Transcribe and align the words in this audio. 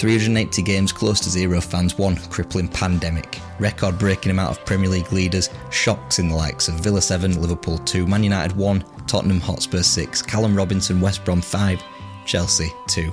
Three 0.00 0.12
hundred 0.12 0.28
and 0.28 0.38
eighty 0.38 0.62
games, 0.62 0.92
close 0.92 1.20
to 1.20 1.28
zero 1.28 1.60
fans, 1.60 1.98
one 1.98 2.16
crippling 2.16 2.68
pandemic, 2.68 3.38
record 3.58 3.98
breaking 3.98 4.30
amount 4.30 4.50
of 4.50 4.64
Premier 4.64 4.88
League 4.88 5.12
leaders, 5.12 5.50
shocks 5.68 6.18
in 6.18 6.30
the 6.30 6.34
likes 6.34 6.68
of 6.68 6.76
Villa 6.76 7.02
7, 7.02 7.38
Liverpool 7.38 7.76
2, 7.76 8.06
Man 8.06 8.24
United 8.24 8.56
1, 8.56 8.82
Tottenham 9.06 9.40
Hotspur 9.40 9.82
6, 9.82 10.22
Callum 10.22 10.56
Robinson, 10.56 11.02
West 11.02 11.22
Brom 11.22 11.42
5, 11.42 11.82
Chelsea 12.24 12.72
2. 12.86 13.12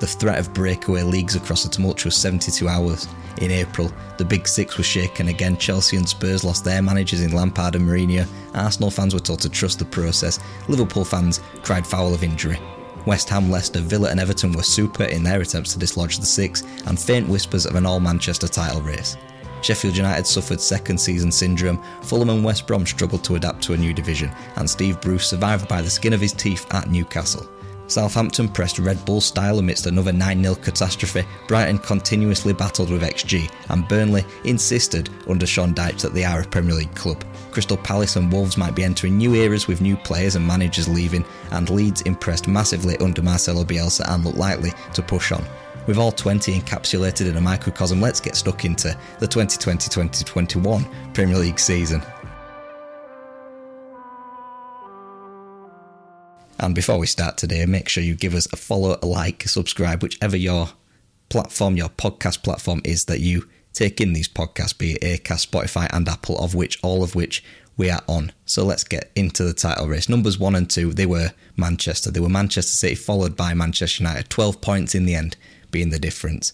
The 0.00 0.06
threat 0.06 0.38
of 0.38 0.52
breakaway 0.52 1.02
leagues 1.02 1.34
across 1.34 1.64
a 1.64 1.70
tumultuous 1.70 2.18
72 2.18 2.68
hours. 2.68 3.08
In 3.40 3.50
April, 3.50 3.90
the 4.18 4.24
Big 4.26 4.46
Six 4.46 4.76
was 4.76 4.84
shaken 4.84 5.28
again. 5.28 5.56
Chelsea 5.56 5.96
and 5.96 6.06
Spurs 6.06 6.44
lost 6.44 6.62
their 6.62 6.82
managers 6.82 7.22
in 7.22 7.32
Lampard 7.32 7.74
and 7.74 7.88
Mourinho. 7.88 8.28
Arsenal 8.52 8.90
fans 8.90 9.14
were 9.14 9.20
told 9.20 9.40
to 9.40 9.48
trust 9.48 9.78
the 9.78 9.86
process. 9.86 10.38
Liverpool 10.68 11.06
fans 11.06 11.40
cried 11.62 11.86
foul 11.86 12.12
of 12.12 12.22
injury. 12.22 12.58
West 13.08 13.28
Ham, 13.30 13.50
Leicester, 13.50 13.80
Villa, 13.80 14.10
and 14.10 14.20
Everton 14.20 14.52
were 14.52 14.62
super 14.62 15.04
in 15.04 15.24
their 15.24 15.40
attempts 15.40 15.72
to 15.72 15.78
dislodge 15.78 16.18
the 16.18 16.26
six, 16.26 16.62
and 16.86 17.00
faint 17.00 17.26
whispers 17.28 17.66
of 17.66 17.74
an 17.74 17.86
all 17.86 17.98
Manchester 17.98 18.46
title 18.46 18.82
race. 18.82 19.16
Sheffield 19.62 19.96
United 19.96 20.26
suffered 20.26 20.60
second 20.60 20.98
season 20.98 21.32
syndrome, 21.32 21.82
Fulham 22.02 22.30
and 22.30 22.44
West 22.44 22.66
Brom 22.66 22.86
struggled 22.86 23.24
to 23.24 23.36
adapt 23.36 23.62
to 23.62 23.72
a 23.72 23.76
new 23.76 23.94
division, 23.94 24.30
and 24.56 24.68
Steve 24.68 25.00
Bruce 25.00 25.26
survived 25.26 25.66
by 25.66 25.80
the 25.80 25.90
skin 25.90 26.12
of 26.12 26.20
his 26.20 26.34
teeth 26.34 26.66
at 26.74 26.90
Newcastle. 26.90 27.48
Southampton 27.88 28.48
pressed 28.48 28.78
Red 28.78 29.02
Bull 29.06 29.22
style 29.22 29.58
amidst 29.58 29.86
another 29.86 30.12
9 30.12 30.42
0 30.42 30.54
catastrophe. 30.56 31.24
Brighton 31.48 31.78
continuously 31.78 32.52
battled 32.52 32.90
with 32.90 33.02
XG, 33.02 33.50
and 33.70 33.88
Burnley 33.88 34.24
insisted 34.44 35.08
under 35.26 35.46
Sean 35.46 35.74
Dyche 35.74 36.02
that 36.02 36.12
they 36.12 36.24
are 36.24 36.42
a 36.42 36.46
Premier 36.46 36.74
League 36.74 36.94
club. 36.94 37.24
Crystal 37.58 37.76
Palace 37.76 38.14
and 38.14 38.32
Wolves 38.32 38.56
might 38.56 38.76
be 38.76 38.84
entering 38.84 39.18
new 39.18 39.34
eras 39.34 39.66
with 39.66 39.80
new 39.80 39.96
players 39.96 40.36
and 40.36 40.46
managers 40.46 40.86
leaving, 40.86 41.24
and 41.50 41.68
Leeds 41.68 42.02
impressed 42.02 42.46
massively 42.46 42.96
under 42.98 43.20
Marcelo 43.20 43.64
Bielsa 43.64 44.08
and 44.14 44.24
look 44.24 44.36
likely 44.36 44.70
to 44.94 45.02
push 45.02 45.32
on. 45.32 45.44
With 45.88 45.98
all 45.98 46.12
20 46.12 46.60
encapsulated 46.60 47.28
in 47.28 47.36
a 47.36 47.40
microcosm, 47.40 48.00
let's 48.00 48.20
get 48.20 48.36
stuck 48.36 48.64
into 48.64 48.96
the 49.18 49.26
2020 49.26 49.90
2021 49.90 51.12
Premier 51.14 51.36
League 51.36 51.58
season. 51.58 52.00
And 56.60 56.76
before 56.76 56.98
we 56.98 57.08
start 57.08 57.38
today, 57.38 57.66
make 57.66 57.88
sure 57.88 58.04
you 58.04 58.14
give 58.14 58.36
us 58.36 58.46
a 58.52 58.56
follow, 58.56 59.00
a 59.02 59.06
like, 59.06 59.44
a 59.46 59.48
subscribe, 59.48 60.04
whichever 60.04 60.36
your 60.36 60.68
platform, 61.28 61.76
your 61.76 61.88
podcast 61.88 62.44
platform 62.44 62.82
is 62.84 63.06
that 63.06 63.18
you 63.18 63.48
take 63.72 64.00
in 64.00 64.12
these 64.12 64.28
podcasts, 64.28 64.76
be 64.76 64.92
it 64.92 65.24
Acast, 65.24 65.48
Spotify, 65.48 65.88
and 65.92 66.08
Apple, 66.08 66.38
of 66.38 66.54
which 66.54 66.78
all 66.82 67.02
of 67.02 67.14
which 67.14 67.44
we 67.76 67.90
are 67.90 68.02
on. 68.08 68.32
So 68.44 68.64
let's 68.64 68.84
get 68.84 69.10
into 69.14 69.44
the 69.44 69.54
title 69.54 69.86
race. 69.86 70.08
Numbers 70.08 70.38
one 70.38 70.56
and 70.56 70.68
two, 70.68 70.92
they 70.92 71.06
were 71.06 71.32
Manchester. 71.56 72.10
They 72.10 72.20
were 72.20 72.28
Manchester 72.28 72.72
City, 72.72 72.94
followed 72.96 73.36
by 73.36 73.54
Manchester 73.54 74.02
United. 74.02 74.28
12 74.28 74.60
points 74.60 74.94
in 74.94 75.06
the 75.06 75.14
end 75.14 75.36
being 75.70 75.90
the 75.90 75.98
difference. 75.98 76.52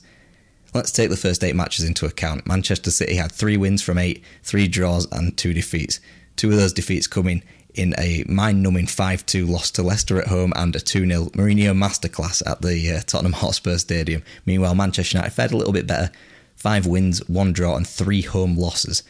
Let's 0.75 0.93
take 0.93 1.09
the 1.09 1.17
first 1.17 1.43
eight 1.43 1.57
matches 1.57 1.85
into 1.85 2.05
account. 2.05 2.47
Manchester 2.47 2.91
City 2.91 3.15
had 3.15 3.33
three 3.33 3.57
wins 3.57 3.81
from 3.81 3.97
eight, 3.97 4.23
three 4.43 4.69
draws, 4.69 5.11
and 5.13 5.37
two 5.37 5.55
defeats. 5.55 6.01
Two 6.37 6.51
of 6.51 6.57
those 6.57 6.73
defeats 6.73 7.07
coming 7.07 7.43
in 7.75 7.95
a 7.99 8.25
mind 8.29 8.63
numbing 8.63 8.87
5 8.87 9.27
2 9.27 9.47
loss 9.47 9.71
to 9.73 9.83
Leicester 9.83 10.21
at 10.21 10.29
home 10.29 10.53
and 10.55 10.77
a 10.77 10.81
2 10.81 11.07
0 11.07 11.25
Mourinho 11.31 11.77
masterclass 11.77 12.43
at 12.47 12.63
the 12.63 12.93
uh, 12.93 13.01
Tottenham 13.07 13.33
Hotspur 13.33 13.79
Stadium. 13.79 14.23
Meanwhile, 14.47 14.75
Manchester 14.75 15.19
United 15.19 15.33
fared 15.33 15.53
a 15.53 15.57
little 15.57 15.73
bit 15.73 15.87
better 15.87 16.13
five 16.57 16.87
wins, 16.87 17.27
one 17.29 17.53
draw, 17.53 17.77
and 17.77 17.87
three 17.87 18.23
home 18.23 18.57
losses. 18.57 19.03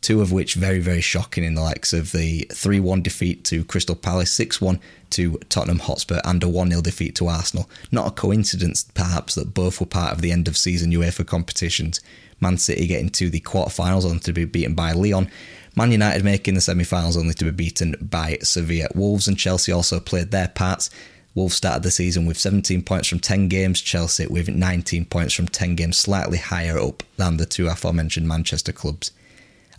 Two 0.00 0.20
of 0.20 0.32
which 0.32 0.54
very, 0.54 0.80
very 0.80 1.00
shocking 1.00 1.44
in 1.44 1.54
the 1.54 1.62
likes 1.62 1.94
of 1.94 2.12
the 2.12 2.46
3 2.52 2.78
1 2.78 3.00
defeat 3.00 3.42
to 3.44 3.64
Crystal 3.64 3.96
Palace, 3.96 4.30
6 4.32 4.60
1 4.60 4.78
to 5.10 5.38
Tottenham 5.48 5.78
Hotspur, 5.78 6.20
and 6.24 6.42
a 6.42 6.48
1 6.48 6.68
0 6.68 6.82
defeat 6.82 7.14
to 7.14 7.28
Arsenal. 7.28 7.70
Not 7.90 8.08
a 8.08 8.10
coincidence, 8.10 8.84
perhaps, 8.84 9.34
that 9.34 9.54
both 9.54 9.80
were 9.80 9.86
part 9.86 10.12
of 10.12 10.20
the 10.20 10.30
end 10.30 10.46
of 10.46 10.58
season 10.58 10.92
UEFA 10.92 11.26
competitions. 11.26 12.02
Man 12.38 12.58
City 12.58 12.86
getting 12.86 13.08
to 13.10 13.30
the 13.30 13.40
quarterfinals 13.40 14.04
only 14.04 14.18
to 14.20 14.32
be 14.34 14.44
beaten 14.44 14.74
by 14.74 14.92
Lyon, 14.92 15.30
Man 15.76 15.90
United 15.90 16.24
making 16.24 16.54
the 16.54 16.60
semi 16.60 16.84
finals 16.84 17.16
only 17.16 17.34
to 17.34 17.44
be 17.44 17.50
beaten 17.50 17.96
by 18.00 18.38
Sevilla. 18.42 18.88
Wolves 18.94 19.26
and 19.26 19.36
Chelsea 19.36 19.72
also 19.72 19.98
played 19.98 20.30
their 20.30 20.48
parts. 20.48 20.88
Wolves 21.34 21.56
started 21.56 21.82
the 21.82 21.90
season 21.90 22.26
with 22.26 22.38
17 22.38 22.82
points 22.82 23.08
from 23.08 23.18
10 23.18 23.48
games, 23.48 23.80
Chelsea 23.80 24.26
with 24.26 24.48
19 24.48 25.04
points 25.06 25.34
from 25.34 25.48
10 25.48 25.74
games, 25.74 25.98
slightly 25.98 26.38
higher 26.38 26.78
up 26.78 27.02
than 27.16 27.36
the 27.36 27.46
two 27.46 27.66
aforementioned 27.66 28.28
Manchester 28.28 28.72
clubs. 28.72 29.10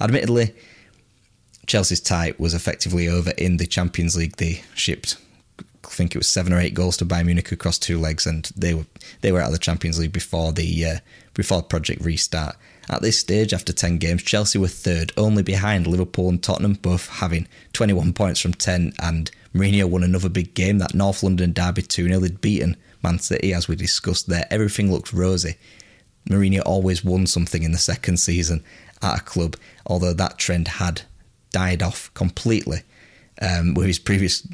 Admittedly, 0.01 0.53
Chelsea's 1.65 2.01
tie 2.01 2.33
was 2.37 2.53
effectively 2.53 3.07
over 3.07 3.31
in 3.31 3.57
the 3.57 3.65
Champions 3.65 4.15
League. 4.15 4.35
They 4.35 4.63
shipped, 4.73 5.17
I 5.59 5.87
think 5.87 6.13
it 6.13 6.17
was 6.17 6.27
seven 6.27 6.51
or 6.51 6.59
eight 6.59 6.73
goals 6.73 6.97
to 6.97 7.05
Bayern 7.05 7.25
Munich 7.25 7.51
across 7.51 7.79
two 7.79 7.99
legs, 7.99 8.25
and 8.25 8.45
they 8.55 8.73
were 8.73 8.85
they 9.21 9.31
were 9.31 9.39
out 9.39 9.47
of 9.47 9.53
the 9.53 9.59
Champions 9.59 9.97
League 9.97 10.11
before 10.11 10.51
the 10.51 10.85
uh, 10.85 10.99
before 11.33 11.63
Project 11.63 12.03
Restart. 12.03 12.57
At 12.87 13.01
this 13.01 13.19
stage, 13.19 13.51
after 13.51 13.73
10 13.73 13.97
games, 13.97 14.21
Chelsea 14.21 14.59
were 14.59 14.67
third, 14.67 15.11
only 15.17 15.41
behind 15.41 15.87
Liverpool 15.87 16.29
and 16.29 16.41
Tottenham, 16.41 16.73
both 16.73 17.09
having 17.09 17.47
21 17.73 18.13
points 18.13 18.39
from 18.39 18.53
10. 18.53 18.93
And 19.01 19.31
Mourinho 19.55 19.85
won 19.85 20.03
another 20.03 20.27
big 20.27 20.53
game, 20.53 20.79
that 20.79 20.93
North 20.93 21.23
London 21.23 21.53
derby 21.53 21.81
2 21.81 22.07
0. 22.07 22.19
They'd 22.19 22.41
beaten 22.41 22.75
Man 23.01 23.19
City, 23.19 23.53
as 23.53 23.67
we 23.67 23.75
discussed 23.75 24.27
there. 24.27 24.45
Everything 24.51 24.91
looked 24.91 25.13
rosy. 25.13 25.55
Mourinho 26.29 26.61
always 26.65 27.05
won 27.05 27.25
something 27.25 27.63
in 27.63 27.71
the 27.71 27.77
second 27.77 28.17
season 28.17 28.63
at 29.01 29.19
a 29.19 29.23
club, 29.23 29.55
although 29.85 30.13
that 30.13 30.37
trend 30.37 30.67
had 30.67 31.03
died 31.51 31.81
off 31.81 32.13
completely 32.13 32.81
um, 33.41 33.73
with 33.75 33.87
his 33.87 33.99
previous 33.99 34.45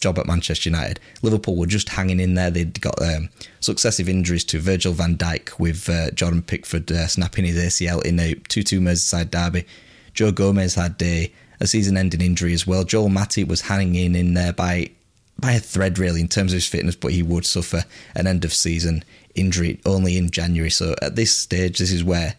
job 0.00 0.18
at 0.18 0.26
Manchester 0.26 0.68
United. 0.68 1.00
Liverpool 1.22 1.56
were 1.56 1.66
just 1.66 1.88
hanging 1.88 2.20
in 2.20 2.34
there. 2.34 2.50
They'd 2.50 2.78
got 2.80 3.00
um, 3.00 3.30
successive 3.60 4.08
injuries 4.08 4.44
to 4.44 4.58
Virgil 4.58 4.92
van 4.92 5.16
Dijk 5.16 5.58
with 5.58 5.88
uh, 5.88 6.10
Jordan 6.10 6.42
Pickford 6.42 6.92
uh, 6.92 7.06
snapping 7.06 7.46
his 7.46 7.56
ACL 7.56 8.04
in 8.04 8.20
a 8.20 8.34
2 8.34 8.62
2 8.62 8.80
Merseyside 8.80 9.30
derby. 9.30 9.64
Joe 10.12 10.32
Gomez 10.32 10.74
had 10.74 11.00
a, 11.02 11.32
a 11.60 11.66
season 11.66 11.96
ending 11.96 12.20
injury 12.20 12.52
as 12.52 12.66
well. 12.66 12.84
Joel 12.84 13.08
Matip 13.08 13.48
was 13.48 13.62
hanging 13.62 14.14
in 14.14 14.34
there 14.34 14.52
by 14.52 14.90
by 15.38 15.52
a 15.52 15.60
thread 15.60 15.98
really 15.98 16.20
in 16.20 16.28
terms 16.28 16.52
of 16.52 16.56
his 16.56 16.68
fitness, 16.68 16.94
but 16.94 17.12
he 17.12 17.22
would 17.22 17.44
suffer 17.44 17.84
an 18.14 18.26
end 18.26 18.44
of 18.44 18.54
season 18.54 19.04
injury 19.34 19.80
only 19.84 20.16
in 20.16 20.30
January. 20.30 20.70
So 20.70 20.94
at 21.02 21.16
this 21.16 21.36
stage, 21.36 21.78
this 21.78 21.90
is 21.90 22.04
where 22.04 22.36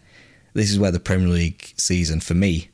this 0.54 0.70
is 0.70 0.78
where 0.78 0.90
the 0.90 1.00
Premier 1.00 1.28
League 1.28 1.74
season 1.76 2.20
for 2.20 2.34
me 2.34 2.70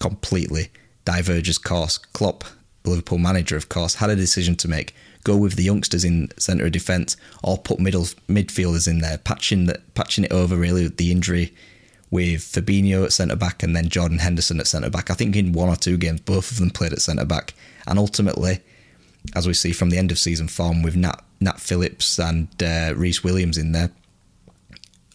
completely 0.00 0.70
diverges 1.04 1.58
course. 1.58 1.98
Klopp, 1.98 2.44
Liverpool 2.84 3.18
manager, 3.18 3.56
of 3.56 3.68
course, 3.68 3.96
had 3.96 4.10
a 4.10 4.16
decision 4.16 4.56
to 4.56 4.68
make: 4.68 4.94
go 5.24 5.36
with 5.36 5.54
the 5.54 5.64
youngsters 5.64 6.04
in 6.04 6.30
centre 6.38 6.66
of 6.66 6.72
defence, 6.72 7.16
or 7.42 7.58
put 7.58 7.78
middle 7.78 8.04
midfielders 8.28 8.88
in 8.88 9.00
there, 9.00 9.18
patching 9.18 9.70
patching 9.94 10.24
it 10.24 10.32
over 10.32 10.56
really 10.56 10.84
with 10.84 10.96
the 10.96 11.12
injury 11.12 11.54
with 12.10 12.40
Fabinho 12.40 13.04
at 13.04 13.12
centre 13.12 13.36
back 13.36 13.62
and 13.62 13.76
then 13.76 13.88
Jordan 13.88 14.18
Henderson 14.18 14.60
at 14.60 14.66
centre 14.66 14.90
back. 14.90 15.10
I 15.10 15.14
think 15.14 15.36
in 15.36 15.52
one 15.52 15.68
or 15.68 15.76
two 15.76 15.96
games, 15.96 16.20
both 16.20 16.50
of 16.50 16.58
them 16.58 16.70
played 16.70 16.92
at 16.92 17.02
centre 17.02 17.24
back, 17.24 17.54
and 17.86 17.98
ultimately 17.98 18.60
as 19.34 19.46
we 19.46 19.54
see 19.54 19.72
from 19.72 19.90
the 19.90 19.98
end 19.98 20.10
of 20.10 20.18
season 20.18 20.48
form 20.48 20.82
with 20.82 20.96
Nat, 20.96 21.22
Nat 21.40 21.60
Phillips 21.60 22.18
and 22.18 22.48
uh, 22.62 22.94
Rhys 22.96 23.22
Williams 23.22 23.58
in 23.58 23.72
there, 23.72 23.90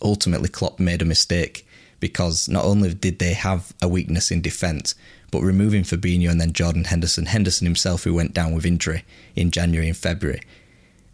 ultimately 0.01 0.49
Klopp 0.49 0.79
made 0.79 1.01
a 1.01 1.05
mistake 1.05 1.67
because 1.99 2.49
not 2.49 2.65
only 2.65 2.93
did 2.93 3.19
they 3.19 3.33
have 3.33 3.73
a 3.81 3.87
weakness 3.87 4.29
in 4.29 4.41
defence, 4.41 4.93
but 5.31 5.41
removing 5.41 5.83
Fabinho 5.83 6.29
and 6.29 6.39
then 6.39 6.53
Jordan 6.53 6.83
Henderson, 6.83 7.25
Henderson 7.25 7.65
himself, 7.65 8.03
who 8.03 8.13
went 8.13 8.33
down 8.33 8.53
with 8.53 8.65
injury 8.65 9.03
in 9.35 9.51
January 9.51 9.87
and 9.87 9.97
February, 9.97 10.41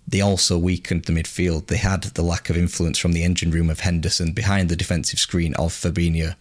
they 0.10 0.22
also 0.22 0.58
weakened 0.58 1.04
the 1.04 1.14
midfield. 1.14 1.68
They 1.68 1.78
had 1.78 2.04
the 2.04 2.24
lack 2.24 2.50
of 2.50 2.58
influence 2.58 2.98
from 2.98 3.14
the 3.14 3.24
engine 3.24 3.52
room 3.52 3.70
of 3.70 3.82
Henderson 3.82 4.32
behind 4.32 4.70
the 4.70 4.76
defensive 4.76 5.20
screen 5.20 5.54
of 5.56 5.72
Fabinho. 5.72 6.36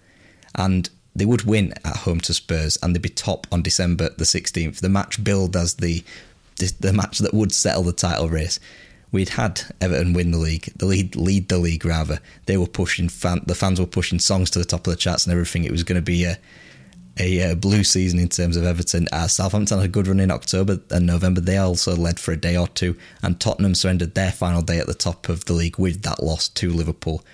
And 0.54 0.88
they 1.14 1.26
would 1.26 1.42
win 1.42 1.74
at 1.84 1.98
home 1.98 2.20
to 2.22 2.34
Spurs 2.34 2.78
and 2.82 2.94
they'd 2.94 3.02
be 3.02 3.10
top 3.10 3.46
on 3.52 3.62
December 3.62 4.08
the 4.16 4.24
16th. 4.24 4.80
The 4.80 4.88
match 4.88 5.22
billed 5.22 5.56
as 5.56 5.74
the 5.74 6.02
the 6.80 6.92
match 6.92 7.20
that 7.20 7.34
would 7.34 7.52
settle 7.52 7.84
the 7.84 7.92
title 7.92 8.28
race. 8.28 8.58
We'd 9.12 9.28
had 9.30 9.62
Everton 9.80 10.12
win 10.12 10.32
the 10.32 10.38
league, 10.38 10.72
the 10.76 10.86
lead 10.86 11.14
lead 11.14 11.48
the 11.48 11.58
league 11.58 11.84
rather. 11.84 12.20
They 12.46 12.56
were 12.56 12.66
pushing 12.66 13.08
fan, 13.08 13.42
the 13.46 13.54
fans 13.54 13.78
were 13.78 13.86
pushing 13.86 14.18
songs 14.18 14.50
to 14.50 14.58
the 14.58 14.64
top 14.64 14.86
of 14.86 14.92
the 14.92 14.96
charts 14.96 15.24
and 15.24 15.32
everything. 15.32 15.64
It 15.64 15.70
was 15.72 15.84
going 15.84 15.98
to 15.98 16.02
be 16.02 16.24
a 16.24 16.38
a, 17.18 17.52
a 17.52 17.56
blue 17.56 17.84
season 17.84 18.18
in 18.18 18.28
terms 18.28 18.56
of 18.56 18.64
Everton. 18.64 19.08
Uh, 19.12 19.26
Southampton 19.26 19.78
had 19.78 19.86
a 19.86 19.88
good 19.88 20.06
run 20.06 20.20
in 20.20 20.30
October 20.30 20.80
and 20.90 21.06
November. 21.06 21.40
They 21.40 21.56
also 21.56 21.94
led 21.96 22.20
for 22.20 22.32
a 22.32 22.36
day 22.36 22.56
or 22.56 22.68
two, 22.68 22.96
and 23.22 23.40
Tottenham 23.40 23.74
surrendered 23.74 24.14
their 24.14 24.32
final 24.32 24.62
day 24.62 24.78
at 24.78 24.86
the 24.86 24.94
top 24.94 25.28
of 25.28 25.44
the 25.44 25.52
league 25.52 25.78
with 25.78 26.02
that 26.02 26.22
loss 26.22 26.48
to 26.50 26.70
Liverpool. 26.70 27.24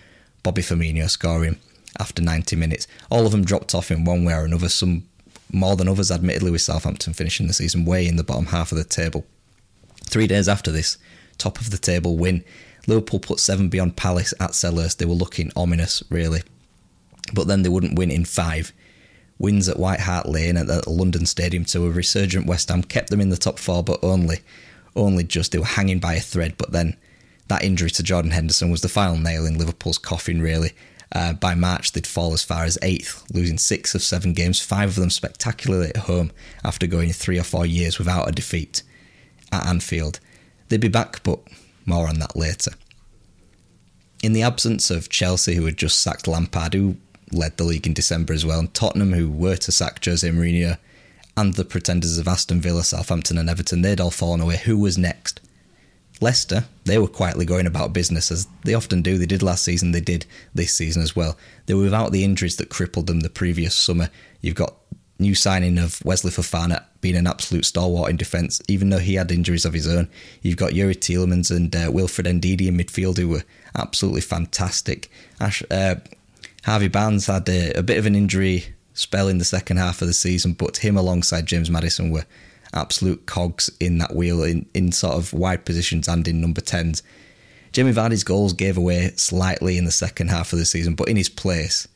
Bobby 0.43 0.63
Firmino 0.63 1.09
scoring 1.09 1.59
after 1.99 2.23
90 2.23 2.57
minutes. 2.57 2.87
All 3.11 3.27
of 3.27 3.33
them 3.33 3.45
dropped 3.45 3.75
off 3.75 3.91
in 3.91 4.05
one 4.05 4.25
way 4.25 4.35
or 4.35 4.45
another. 4.45 4.69
Some 4.69 5.05
more 5.53 5.77
than 5.77 5.89
others, 5.89 6.11
admittedly, 6.11 6.51
with 6.51 6.63
Southampton 6.63 7.13
finishing 7.13 7.47
the 7.47 7.53
season 7.53 7.85
way 7.85 8.07
in 8.07 8.17
the 8.17 8.25
bottom 8.25 8.47
half 8.47 8.73
of 8.73 8.79
the 8.79 8.85
table. 8.85 9.25
Three 10.05 10.27
days 10.27 10.49
after 10.49 10.71
this 10.71 10.99
top 11.39 11.61
of 11.61 11.71
the 11.71 11.79
table 11.79 12.17
win, 12.17 12.45
Liverpool 12.87 13.21
put 13.21 13.41
seven 13.41 13.69
beyond 13.69 13.97
Palace 13.97 14.35
at 14.41 14.51
Selhurst. 14.51 14.99
They 14.99 15.07
were 15.07 15.15
looking 15.15 15.51
ominous, 15.57 16.03
really. 16.11 16.43
But 17.33 17.47
then 17.47 17.63
they 17.63 17.69
wouldn't 17.69 17.99
win 17.99 18.11
in 18.11 18.25
five. 18.25 18.73
Wins 19.39 19.69
at 19.69 19.79
White 19.79 20.01
Hart 20.01 20.29
Lane 20.29 20.57
at 20.57 20.67
the 20.67 20.89
London 20.89 21.27
Stadium 21.27 21.65
to 21.67 21.87
a 21.87 21.91
resurgent 21.91 22.47
West 22.47 22.69
Ham 22.69 22.83
kept 22.83 23.11
them 23.11 23.21
in 23.21 23.31
the 23.31 23.37
top 23.37 23.59
four, 23.59 23.83
but 23.83 24.03
only, 24.03 24.39
only 24.95 25.25
just 25.25 25.53
they 25.53 25.59
were 25.59 25.65
hanging 25.65 25.99
by 25.99 26.15
a 26.15 26.21
thread. 26.21 26.57
But 26.57 26.73
then 26.73 26.97
that 27.49 27.65
injury 27.65 27.91
to 27.91 28.03
Jordan 28.03 28.31
Henderson 28.31 28.71
was 28.71 28.81
the 28.81 28.89
final 28.89 29.19
nail 29.19 29.45
in 29.45 29.59
Liverpool's 29.59 29.99
coffin, 29.99 30.41
really. 30.41 30.73
Uh, 31.13 31.33
by 31.33 31.55
March, 31.55 31.93
they'd 31.93 32.07
fall 32.07 32.33
as 32.33 32.43
far 32.43 32.65
as 32.65 32.79
eighth, 32.83 33.25
losing 33.33 33.59
six 33.59 33.95
of 33.95 34.03
seven 34.03 34.33
games, 34.33 34.61
five 34.61 34.91
of 34.91 34.95
them 34.97 35.11
spectacularly 35.11 35.91
at 35.91 35.99
home 35.99 36.33
after 36.65 36.87
going 36.87 37.13
three 37.13 37.39
or 37.39 37.45
four 37.45 37.65
years 37.65 37.99
without 37.99 38.29
a 38.29 38.33
defeat 38.33 38.83
at 39.53 39.67
Anfield. 39.67 40.19
They'd 40.69 40.81
be 40.81 40.89
back, 40.89 41.23
but 41.23 41.41
more 41.87 42.09
on 42.09 42.19
that 42.19 42.35
later. 42.35 42.73
In 44.23 44.33
the 44.33 44.43
absence 44.43 44.91
of 44.91 45.11
Chelsea, 45.11 45.55
who 45.55 45.67
had 45.67 45.77
just 45.77 45.99
sacked 45.99 46.27
Lampard, 46.27 46.75
who 46.75 46.97
led 47.35 47.57
the 47.57 47.65
league 47.65 47.87
in 47.87 47.95
December 47.95 48.33
as 48.33 48.47
well, 48.47 48.61
and 48.61 48.73
Tottenham, 48.73 49.13
who 49.13 49.31
were 49.31 49.57
to 49.57 49.73
sack 49.73 50.05
Jose 50.05 50.29
Mourinho, 50.29 50.79
and 51.37 51.55
the 51.55 51.65
pretenders 51.65 52.19
of 52.19 52.29
Aston 52.29 52.61
Villa, 52.61 52.85
Southampton, 52.85 53.39
and 53.39 53.51
Everton, 53.51 53.83
they'd 53.83 54.01
all 54.01 54.11
fallen 54.11 54.41
away. 54.41 54.57
Who 54.57 54.79
was 54.79 54.97
next? 54.97 55.41
Leicester, 56.21 56.65
they 56.85 56.97
were 56.97 57.09
quietly 57.09 57.45
going 57.45 57.67
about 57.67 57.93
business 57.93 58.31
as 58.31 58.47
they 58.65 58.75
often 58.75 59.03
do. 59.03 59.19
They 59.19 59.27
did 59.27 59.43
last 59.43 59.65
season, 59.65 59.93
they 59.93 60.01
did 60.01 60.27
this 60.55 60.75
season 60.75 61.03
as 61.03 61.17
well. 61.17 61.37
They 61.67 61.75
were 61.75 61.83
without 61.83 62.13
the 62.13 62.25
injuries 62.25 62.57
that 62.57 62.71
crippled 62.71 63.09
them 63.09 63.21
the 63.21 63.31
previous 63.31 63.75
summer. 63.75 64.11
You've 64.41 64.55
got 64.55 64.75
new 65.19 65.35
signing 65.35 65.79
of 65.79 66.05
Wesley 66.05 66.31
Fofana 66.31 66.85
being 67.01 67.17
an 67.17 67.27
absolute 67.27 67.65
stalwart 67.65 68.11
in 68.11 68.17
defence, 68.17 68.61
even 68.69 68.91
though 68.91 68.99
he 68.99 69.15
had 69.15 69.31
injuries 69.31 69.65
of 69.65 69.73
his 69.73 69.89
own. 69.89 70.09
You've 70.43 70.57
got 70.57 70.73
Youri 70.73 70.95
Tielemans 70.95 71.55
and 71.55 71.75
uh, 71.75 71.91
Wilfred 71.93 72.27
Ndidi 72.27 72.67
in 72.67 72.77
midfield 72.77 73.19
who 73.19 73.29
were 73.29 73.45
absolutely 73.77 74.21
fantastic. 74.21 75.11
Ash, 75.41 75.63
uh, 75.71 75.97
Harvey 76.65 76.89
Barnes 76.89 77.27
had 77.27 77.49
a, 77.49 77.79
a 77.79 77.83
bit 77.83 77.99
of 77.99 78.07
an 78.07 78.15
injury 78.15 78.75
spell 78.95 79.29
in 79.29 79.39
the 79.39 79.45
second 79.45 79.77
half 79.77 80.01
of 80.01 80.09
the 80.09 80.15
season, 80.15 80.55
but 80.55 80.79
him 80.79 80.97
alongside 80.97 81.47
James 81.47 81.69
Maddison 81.69 82.11
were 82.11 82.25
absolute 82.73 83.27
cogs 83.27 83.71
in 83.81 83.99
that 83.99 84.17
wheel 84.17 84.43
in, 84.43 84.67
in 84.73 84.91
sort 84.91 85.15
of 85.15 85.33
wide 85.35 85.67
positions 85.67 86.09
and 86.09 86.27
in 86.27 86.41
number 86.41 86.63
10s. 86.63 87.03
Jamie 87.73 87.93
Vardy's 87.93 88.25
goals 88.25 88.53
gave 88.53 88.79
away 88.79 89.13
slightly 89.17 89.77
in 89.77 89.85
the 89.85 89.91
second 89.91 90.29
half 90.29 90.53
of 90.53 90.59
the 90.59 90.65
season, 90.65 90.95
but 90.95 91.09
in 91.09 91.17
his 91.17 91.29
place, 91.29 91.87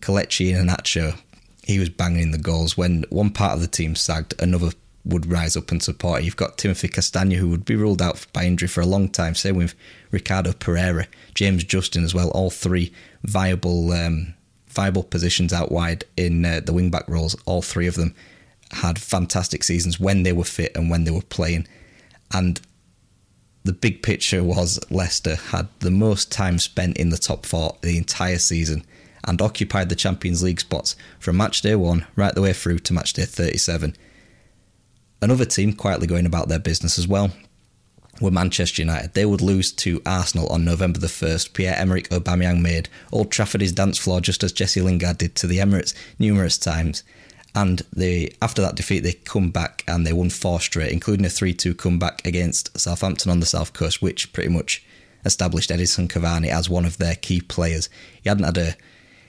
Kelechi 0.00 0.54
and 0.54 0.68
Iheanacho, 0.68 1.18
he 1.64 1.78
was 1.78 1.88
banging 1.88 2.32
the 2.32 2.38
goals. 2.38 2.76
When 2.76 3.04
one 3.08 3.30
part 3.30 3.54
of 3.54 3.60
the 3.60 3.66
team 3.66 3.94
sagged, 3.94 4.34
another 4.40 4.72
would 5.04 5.30
rise 5.30 5.56
up 5.56 5.70
and 5.70 5.82
support. 5.82 6.22
You've 6.22 6.36
got 6.36 6.58
Timothy 6.58 6.88
Castagne, 6.88 7.36
who 7.36 7.48
would 7.48 7.64
be 7.64 7.76
ruled 7.76 8.00
out 8.00 8.26
by 8.32 8.44
injury 8.44 8.68
for 8.68 8.80
a 8.80 8.86
long 8.86 9.08
time. 9.08 9.34
Same 9.34 9.56
with 9.56 9.74
Ricardo 10.10 10.52
Pereira, 10.52 11.06
James 11.34 11.64
Justin 11.64 12.04
as 12.04 12.14
well. 12.14 12.30
All 12.30 12.50
three 12.50 12.92
viable 13.24 13.92
um, 13.92 14.34
viable 14.68 15.02
positions 15.02 15.52
out 15.52 15.70
wide 15.70 16.04
in 16.16 16.44
uh, 16.44 16.60
the 16.64 16.72
wing 16.72 16.90
back 16.90 17.08
roles. 17.08 17.36
All 17.44 17.62
three 17.62 17.86
of 17.86 17.94
them 17.94 18.14
had 18.70 18.98
fantastic 18.98 19.64
seasons 19.64 20.00
when 20.00 20.22
they 20.22 20.32
were 20.32 20.44
fit 20.44 20.74
and 20.74 20.88
when 20.88 21.04
they 21.04 21.10
were 21.10 21.22
playing. 21.22 21.66
And 22.32 22.60
the 23.64 23.72
big 23.72 24.02
picture 24.02 24.42
was 24.42 24.80
Leicester 24.90 25.36
had 25.36 25.68
the 25.80 25.90
most 25.90 26.32
time 26.32 26.58
spent 26.58 26.96
in 26.96 27.10
the 27.10 27.18
top 27.18 27.44
four 27.44 27.76
the 27.82 27.96
entire 27.98 28.38
season 28.38 28.84
and 29.24 29.40
occupied 29.40 29.88
the 29.88 29.94
Champions 29.94 30.42
League 30.42 30.60
spots 30.60 30.96
from 31.20 31.36
match 31.36 31.60
day 31.60 31.76
one 31.76 32.06
right 32.16 32.34
the 32.34 32.42
way 32.42 32.52
through 32.52 32.80
to 32.80 32.92
match 32.92 33.12
day 33.12 33.24
37. 33.24 33.94
Another 35.22 35.44
team 35.44 35.72
quietly 35.72 36.08
going 36.08 36.26
about 36.26 36.48
their 36.48 36.58
business 36.58 36.98
as 36.98 37.06
well 37.06 37.30
were 38.20 38.32
Manchester 38.32 38.82
United. 38.82 39.14
They 39.14 39.24
would 39.24 39.40
lose 39.40 39.70
to 39.72 40.02
Arsenal 40.04 40.48
on 40.48 40.64
November 40.64 40.98
the 40.98 41.06
1st. 41.06 41.52
Pierre-Emerick 41.52 42.08
Aubameyang 42.08 42.60
made 42.60 42.88
Old 43.12 43.30
Trafford 43.30 43.60
his 43.60 43.72
dance 43.72 43.98
floor 43.98 44.20
just 44.20 44.42
as 44.42 44.52
Jesse 44.52 44.80
Lingard 44.80 45.18
did 45.18 45.36
to 45.36 45.46
the 45.46 45.58
Emirates 45.58 45.94
numerous 46.18 46.58
times. 46.58 47.04
And 47.54 47.82
they 47.92 48.34
after 48.42 48.62
that 48.62 48.74
defeat, 48.74 49.00
they 49.00 49.12
come 49.12 49.50
back 49.50 49.84
and 49.86 50.04
they 50.04 50.12
won 50.12 50.30
four 50.30 50.60
straight, 50.60 50.90
including 50.90 51.26
a 51.26 51.30
3 51.30 51.54
2 51.54 51.74
comeback 51.74 52.26
against 52.26 52.76
Southampton 52.78 53.30
on 53.30 53.40
the 53.40 53.46
South 53.46 53.72
Coast, 53.72 54.02
which 54.02 54.32
pretty 54.32 54.48
much 54.48 54.84
established 55.24 55.70
Edinson 55.70 56.08
Cavani 56.08 56.48
as 56.48 56.68
one 56.68 56.84
of 56.84 56.98
their 56.98 57.14
key 57.14 57.40
players. 57.40 57.88
He 58.22 58.28
hadn't 58.28 58.44
had 58.44 58.58
a. 58.58 58.76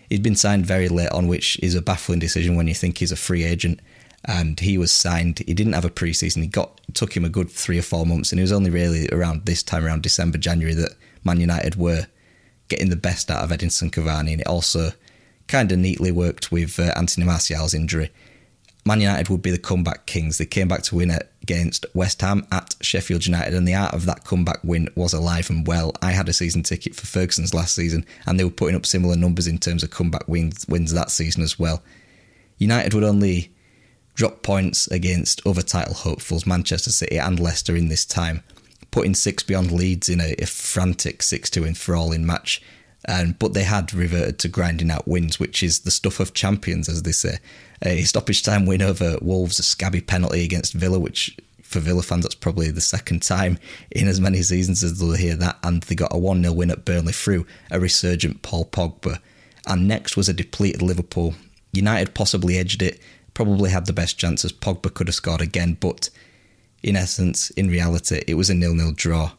He'd 0.10 0.24
been 0.24 0.36
signed 0.36 0.66
very 0.66 0.90
late 0.90 1.10
on, 1.10 1.28
which 1.28 1.60
is 1.60 1.76
a 1.76 1.82
baffling 1.82 2.20
decision 2.20 2.56
when 2.56 2.68
you 2.68 2.74
think 2.74 2.98
he's 2.98 3.12
a 3.12 3.18
free 3.18 3.44
agent. 3.44 3.80
And 4.26 4.60
he 4.60 4.78
was 4.78 4.92
signed. 4.92 5.40
He 5.40 5.54
didn't 5.54 5.74
have 5.74 5.86
a 5.86 5.90
preseason. 5.90 6.42
He 6.42 6.48
got 6.48 6.80
took 6.94 7.16
him 7.16 7.26
a 7.26 7.30
good 7.30 7.50
three 7.50 7.78
or 7.78 7.84
four 7.84 8.06
months, 8.06 8.32
and 8.32 8.40
it 8.40 8.44
was 8.44 8.54
only 8.54 8.70
really 8.70 9.10
around 9.10 9.46
this 9.46 9.64
time, 9.64 9.86
around 9.86 10.02
December, 10.02 10.38
January, 10.38 10.74
that 10.76 10.96
Man 11.24 11.42
United 11.42 11.76
were 11.76 12.08
getting 12.70 12.90
the 12.90 12.96
best 12.96 13.30
out 13.30 13.44
of 13.44 13.50
Edinson 13.50 13.92
Cavani, 13.92 14.32
and 14.32 14.42
it 14.42 14.48
also 14.48 14.92
kind 15.48 15.72
of 15.72 15.80
neatly 15.80 16.12
worked 16.12 16.52
with 16.52 16.80
uh, 16.80 16.94
Anthony 16.96 17.26
Martial's 17.26 17.74
injury. 17.74 18.10
Man 18.86 19.00
United 19.00 19.30
would 19.30 19.42
be 19.42 19.52
the 19.52 19.58
comeback 19.58 20.06
kings. 20.06 20.38
They 20.38 20.46
came 20.46 20.68
back 20.68 20.84
to 20.84 20.96
win 20.96 21.18
against 21.42 21.86
West 21.94 22.20
Ham 22.22 22.46
at 22.52 22.76
Sheffield 22.82 23.26
United, 23.26 23.54
and 23.54 23.68
the 23.68 23.76
art 23.76 23.94
of 23.94 24.06
that 24.06 24.26
comeback 24.26 24.62
win 24.64 24.90
was 24.96 25.14
alive 25.14 25.50
and 25.50 25.66
well. 25.66 25.94
I 26.02 26.12
had 26.12 26.28
a 26.28 26.34
season 26.34 26.64
ticket 26.64 26.96
for 26.96 27.06
Ferguson's 27.06 27.54
last 27.54 27.76
season, 27.76 28.06
and 28.26 28.38
they 28.38 28.44
were 28.44 28.50
putting 28.50 28.76
up 28.76 28.86
similar 28.86 29.16
numbers 29.16 29.48
in 29.48 29.58
terms 29.58 29.84
of 29.84 29.92
comeback 29.92 30.28
wins, 30.28 30.66
wins 30.68 30.94
that 30.94 31.12
season 31.12 31.44
as 31.44 31.58
well. 31.58 31.82
United 32.58 32.94
would 32.94 33.06
only 33.06 33.53
drop 34.16 34.44
points 34.44 34.88
against 34.88 35.46
other 35.46 35.62
title 35.62 35.94
hopefuls, 35.94 36.46
Manchester 36.46 36.92
City 36.92 37.18
and 37.18 37.40
Leicester, 37.40 37.76
in 37.76 37.88
this 37.88 38.06
time, 38.06 38.44
putting 38.92 39.16
six 39.16 39.44
beyond 39.44 39.72
Leeds 39.72 40.10
in 40.10 40.22
a, 40.22 40.36
a 40.40 40.46
frantic 40.46 41.24
6 41.24 41.50
2 41.50 41.66
enthralling 41.66 42.26
match 42.26 42.62
um, 43.08 43.36
but 43.38 43.54
they 43.54 43.64
had 43.64 43.94
reverted 43.94 44.40
to 44.40 44.48
grinding 44.48 44.90
out 44.90 45.08
wins, 45.08 45.40
which 45.40 45.62
is 45.62 45.80
the 45.80 45.92
stuff 45.92 46.20
of 46.20 46.34
champions, 46.34 46.88
as 46.88 47.04
they 47.04 47.12
say. 47.12 47.40
A 47.82 48.04
stoppage 48.04 48.44
time 48.44 48.66
win 48.66 48.82
over 48.82 49.18
Wolves, 49.22 49.60
a 49.60 49.64
scabby 49.64 50.02
penalty 50.02 50.44
against 50.44 50.74
Villa, 50.74 51.00
which 51.00 51.38
for 51.62 51.80
Villa 51.80 52.04
fans, 52.04 52.24
that's 52.24 52.36
probably 52.36 52.72
the 52.72 52.82
second 52.82 53.22
time 53.22 53.58
in 53.92 54.08
as 54.08 54.22
many 54.22 54.42
seasons 54.42 54.84
as 54.84 55.00
they'll 55.00 55.14
hear 55.14 55.36
that. 55.36 55.58
And 55.64 55.84
they 55.84 55.96
got 55.96 56.14
a 56.14 56.18
1 56.18 56.42
0 56.42 56.54
win 56.54 56.72
at 56.72 56.86
Burnley 56.86 57.14
through 57.14 57.46
a 57.72 57.80
resurgent 57.80 58.42
Paul 58.42 58.66
Pogba. 58.66 59.20
And 59.68 59.88
next 59.88 60.16
was 60.16 60.30
a 60.30 60.34
depleted 60.34 60.82
Liverpool. 60.82 61.36
United 61.74 62.14
possibly 62.14 62.58
edged 62.58 62.82
it, 62.82 63.02
probably 63.34 63.70
had 63.70 63.86
the 63.86 63.94
best 63.94 64.18
chances. 64.18 64.54
Pogba 64.54 64.94
could 64.94 65.08
have 65.08 65.16
scored 65.16 65.42
again, 65.42 65.78
but 65.80 66.10
in 66.82 66.96
essence, 66.96 67.50
in 67.52 67.70
reality, 67.70 68.22
it 68.28 68.36
was 68.36 68.50
a 68.50 68.54
nil-nil 68.54 68.92
draw. 68.92 69.32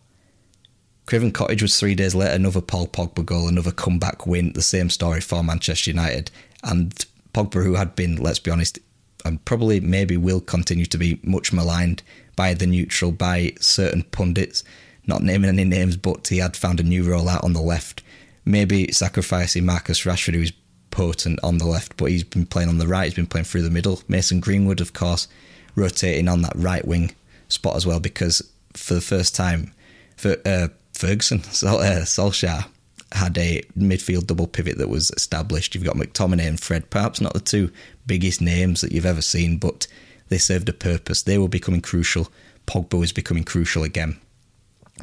Craven 1.07 1.33
Cottage 1.33 1.61
was 1.61 1.79
three 1.79 1.95
days 1.95 2.15
later, 2.15 2.35
another 2.35 2.63
Paul 2.63 2.87
Pogba 2.87 3.25
goal, 3.25 3.47
another 3.47 3.71
comeback 3.71 4.27
win, 4.27 4.55
the 4.55 4.63
same 4.63 4.89
story 4.89 5.21
for 5.21 5.45
Manchester 5.45 5.91
United. 5.91 6.31
And 6.63 7.05
Pogba, 7.35 7.63
who 7.63 7.75
had 7.75 7.95
been, 7.95 8.17
let's 8.17 8.39
be 8.39 8.51
honest, 8.51 8.79
and 9.25 9.45
probably 9.45 9.81
maybe 9.81 10.17
will 10.17 10.41
continue 10.41 10.87
to 10.87 10.99
be 10.99 11.21
much 11.23 11.53
maligned 11.53 12.03
by 12.37 12.55
the 12.55 12.67
neutral, 12.67 13.13
by 13.13 13.53
certain 13.61 14.03
pundits, 14.05 14.65
not 15.07 15.23
naming 15.23 15.51
any 15.51 15.65
names, 15.65 15.97
but 15.97 16.29
he 16.29 16.39
had 16.39 16.57
found 16.57 16.81
a 16.81 16.83
new 16.83 17.05
role 17.05 17.29
out 17.29 17.45
on 17.45 17.53
the 17.53 17.61
left. 17.61 18.03
Maybe 18.47 18.91
sacrificing 18.93 19.67
Marcus 19.67 20.05
Rashford, 20.05 20.35
who's 20.35 20.53
potent 20.95 21.41
on 21.43 21.59
the 21.59 21.67
left, 21.67 21.97
but 21.97 22.07
he's 22.07 22.23
been 22.23 22.47
playing 22.47 22.69
on 22.69 22.79
the 22.79 22.87
right, 22.87 23.07
he's 23.07 23.15
been 23.15 23.27
playing 23.27 23.45
through 23.45 23.63
the 23.63 23.71
middle. 23.71 24.01
Mason 24.07 24.39
Greenwood, 24.39 24.81
of 24.81 24.93
course, 24.93 25.27
rotating 25.75 26.29
on 26.29 26.43
that 26.43 26.53
right 26.55 26.87
wing 26.87 27.15
spot 27.49 27.75
as 27.75 27.85
well, 27.85 27.99
because 27.99 28.49
for 28.75 28.95
the 28.95 29.01
first 29.01 29.35
time, 29.35 29.73
for 30.17 30.37
uh, 30.47 30.69
Ferguson, 30.93 31.43
Sol, 31.53 31.81
uh, 31.81 32.03
Solskjaer 32.03 32.67
had 33.13 33.37
a 33.39 33.63
midfield 33.77 34.29
double 34.29 34.47
pivot 34.47 34.79
that 34.79 34.89
was 34.89 35.11
established. 35.11 35.75
You've 35.75 35.85
got 35.85 35.97
McTominay 35.97 36.47
and 36.47 36.61
Fred, 36.61 36.91
perhaps 36.91 37.21
not 37.21 37.35
the 37.35 37.41
two 37.41 37.71
biggest 38.07 38.41
names 38.41 38.81
that 38.81 38.93
you've 38.93 39.07
ever 39.07 39.23
seen, 39.23 39.59
but 39.59 39.87
they 40.29 40.39
served 40.39 40.69
a 40.69 40.73
purpose. 40.73 41.23
They 41.23 41.39
were 41.39 41.49
becoming 41.49 41.81
crucial. 41.81 42.29
Pogba 42.67 42.99
was 42.99 43.13
becoming 43.13 43.45
crucial 43.45 43.83
again. 43.83 44.19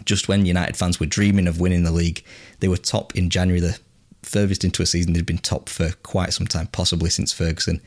Just 0.06 0.30
when 0.30 0.46
United 0.46 0.78
fans 0.78 1.00
were 1.00 1.06
dreaming 1.06 1.48
of 1.48 1.60
winning 1.60 1.84
the 1.84 1.92
league, 1.92 2.24
they 2.60 2.70
were 2.70 2.78
top 2.78 3.16
in 3.16 3.30
January, 3.30 3.60
the 3.60 3.78
furthest 4.24 4.64
into 4.64 4.82
a 4.82 4.86
season 4.86 5.14
they'd 5.14 5.26
been 5.26 5.38
top 5.38 5.70
for 5.70 5.92
quite 6.04 6.34
some 6.34 6.48
time, 6.48 6.68
possibly 6.68 7.10
since 7.10 7.34
Ferguson. 7.34 7.82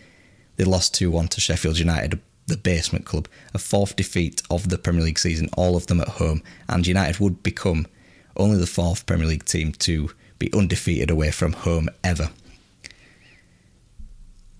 They 0.57 0.65
lost 0.65 0.95
2 0.95 1.11
1 1.11 1.29
to 1.29 1.41
Sheffield 1.41 1.79
United, 1.79 2.21
the 2.47 2.57
basement 2.57 3.05
club, 3.05 3.29
a 3.53 3.59
fourth 3.59 3.97
defeat 3.97 4.43
of 4.51 4.69
the 4.69 4.79
Premier 4.79 5.03
League 5.03 5.19
season, 5.19 5.49
all 5.57 5.77
of 5.77 5.87
them 5.87 6.01
at 6.01 6.09
home, 6.09 6.43
and 6.69 6.87
United 6.87 7.19
would 7.21 7.43
become 7.43 7.87
only 8.37 8.59
the 8.59 8.67
fourth 8.67 9.07
Premier 9.07 9.27
League 9.27 9.45
team 9.45 9.73
to 9.73 10.11
be 10.39 10.53
undefeated 10.53 11.11
away 11.11 11.31
from 11.31 11.53
home 11.53 11.89
ever. 12.03 12.31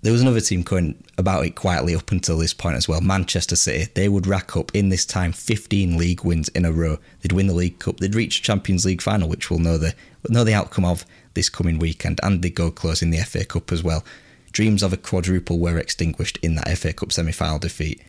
There 0.03 0.13
was 0.13 0.21
another 0.21 0.43
team 0.43 0.61
going 0.63 1.03
about 1.17 1.47
it 1.47 1.55
quietly 1.55 1.95
up 1.95 2.13
until 2.13 2.37
this 2.37 2.53
point 2.53 2.77
as 2.77 2.87
well. 2.87 3.01
Manchester 3.01 3.57
City. 3.57 3.91
They 3.95 4.11
would 4.11 4.27
rack 4.27 4.55
up 4.55 4.71
in 4.75 4.91
this 4.91 5.07
time 5.07 5.33
15 5.33 5.97
league 5.97 6.23
wins 6.25 6.49
in 6.51 6.67
a 6.67 6.73
row. 6.73 6.99
They'd 7.21 7.33
win 7.33 7.47
the 7.47 7.55
League 7.55 7.79
Cup. 7.79 8.01
They'd 8.01 8.15
reach 8.15 8.43
Champions 8.43 8.85
League 8.85 9.01
final, 9.01 9.31
which 9.31 9.49
we'll 9.49 9.61
know 9.61 9.79
the 9.79 9.95
know 10.29 10.45
the 10.45 10.53
outcome 10.53 10.85
of 10.85 11.07
this 11.35 11.49
coming 11.49 11.79
weekend, 11.79 12.21
and 12.23 12.43
they 12.43 12.51
go 12.51 12.71
close 12.71 13.03
in 13.03 13.11
the 13.11 13.19
FA 13.19 13.45
Cup 13.45 13.73
as 13.73 13.83
well. 13.83 14.05
Dreams 14.53 14.83
of 14.83 14.93
a 14.93 14.97
quadruple 14.97 15.59
were 15.59 15.79
extinguished 15.79 16.39
in 16.43 16.55
that 16.55 16.79
FA 16.79 16.93
Cup 16.93 17.13
semi-final 17.13 17.59
defeat. 17.59 18.01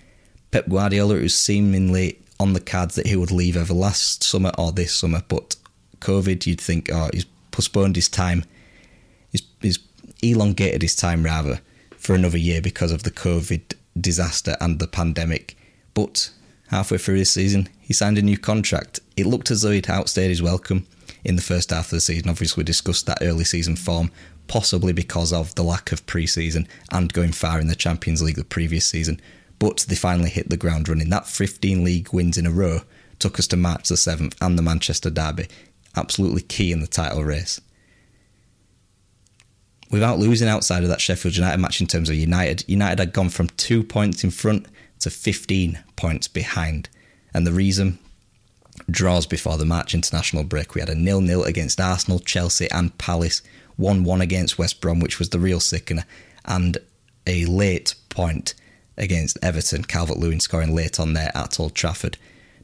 Pep 0.51 0.69
Guardiola, 0.69 1.15
it 1.15 1.23
was 1.23 1.37
seemingly 1.37 2.19
on 2.39 2.53
the 2.53 2.59
cards 2.59 2.95
that 2.95 3.07
he 3.07 3.15
would 3.15 3.31
leave 3.31 3.57
either 3.57 3.73
last 3.73 4.23
summer 4.23 4.51
or 4.57 4.71
this 4.71 4.93
summer, 4.93 5.23
but 5.27 5.55
COVID, 5.99 6.45
you'd 6.45 6.61
think, 6.61 6.89
oh, 6.91 7.09
he's 7.13 7.25
postponed 7.51 7.95
his 7.95 8.09
time, 8.09 8.43
he's, 9.31 9.41
he's 9.61 9.79
elongated 10.21 10.81
his 10.81 10.95
time 10.95 11.23
rather 11.23 11.61
for 11.97 12.13
another 12.13 12.37
year 12.37 12.61
because 12.61 12.91
of 12.91 13.03
the 13.03 13.11
COVID 13.11 13.73
disaster 13.99 14.55
and 14.61 14.79
the 14.79 14.87
pandemic. 14.87 15.57
But 15.93 16.29
halfway 16.67 16.97
through 16.97 17.17
this 17.17 17.31
season, 17.31 17.69
he 17.79 17.93
signed 17.93 18.17
a 18.17 18.21
new 18.21 18.37
contract. 18.37 18.99
It 19.17 19.25
looked 19.25 19.49
as 19.49 19.61
though 19.61 19.71
he'd 19.71 19.89
outstayed 19.89 20.29
his 20.29 20.41
welcome 20.41 20.85
in 21.25 21.35
the 21.35 21.41
first 21.41 21.71
half 21.71 21.85
of 21.85 21.91
the 21.91 22.01
season. 22.01 22.29
Obviously, 22.29 22.61
we 22.61 22.65
discussed 22.65 23.05
that 23.07 23.17
early 23.21 23.43
season 23.43 23.75
form, 23.75 24.11
possibly 24.47 24.93
because 24.93 25.33
of 25.33 25.53
the 25.55 25.63
lack 25.63 25.91
of 25.91 26.05
pre 26.05 26.27
season 26.27 26.67
and 26.91 27.13
going 27.13 27.31
far 27.31 27.59
in 27.59 27.67
the 27.67 27.75
Champions 27.75 28.21
League 28.21 28.35
the 28.35 28.43
previous 28.43 28.85
season. 28.85 29.19
But 29.59 29.85
they 29.87 29.95
finally 29.95 30.29
hit 30.29 30.49
the 30.49 30.57
ground 30.57 30.87
running. 30.87 31.09
That 31.09 31.27
15 31.27 31.83
league 31.83 32.13
wins 32.13 32.37
in 32.37 32.45
a 32.45 32.51
row 32.51 32.81
took 33.19 33.39
us 33.39 33.47
to 33.47 33.57
March 33.57 33.87
the 33.87 33.95
7th 33.95 34.35
and 34.41 34.57
the 34.57 34.63
Manchester 34.63 35.09
Derby, 35.09 35.47
absolutely 35.95 36.41
key 36.41 36.71
in 36.71 36.81
the 36.81 36.87
title 36.87 37.23
race 37.23 37.61
without 39.91 40.19
losing 40.19 40.49
outside 40.49 40.83
of 40.83 40.89
that 40.89 41.01
Sheffield 41.01 41.35
United 41.35 41.57
match 41.57 41.79
in 41.79 41.87
terms 41.87 42.09
of 42.09 42.15
United, 42.15 42.63
United 42.67 42.99
had 42.99 43.13
gone 43.13 43.29
from 43.29 43.47
two 43.49 43.83
points 43.83 44.23
in 44.23 44.31
front 44.31 44.67
to 44.99 45.09
15 45.09 45.79
points 45.95 46.27
behind. 46.27 46.89
And 47.33 47.45
the 47.45 47.53
reason? 47.53 47.99
Draws 48.89 49.25
before 49.25 49.57
the 49.57 49.65
match 49.65 49.93
international 49.93 50.43
break. 50.43 50.75
We 50.75 50.81
had 50.81 50.89
a 50.89 50.95
nil 50.95 51.21
nil 51.21 51.43
against 51.43 51.79
Arsenal, 51.79 52.19
Chelsea, 52.19 52.69
and 52.71 52.97
Palace, 52.97 53.41
1 53.77 54.03
1 54.03 54.21
against 54.21 54.57
West 54.57 54.81
Brom, 54.81 54.99
which 54.99 55.19
was 55.19 55.29
the 55.29 55.39
real 55.39 55.59
sickener, 55.59 56.05
and 56.45 56.77
a 57.25 57.45
late 57.45 57.95
point 58.09 58.53
against 58.97 59.37
Everton, 59.41 59.83
Calvert 59.83 60.17
Lewin 60.17 60.39
scoring 60.39 60.75
late 60.75 60.99
on 60.99 61.13
there 61.13 61.31
at 61.35 61.59
Old 61.59 61.75
Trafford. 61.75 62.17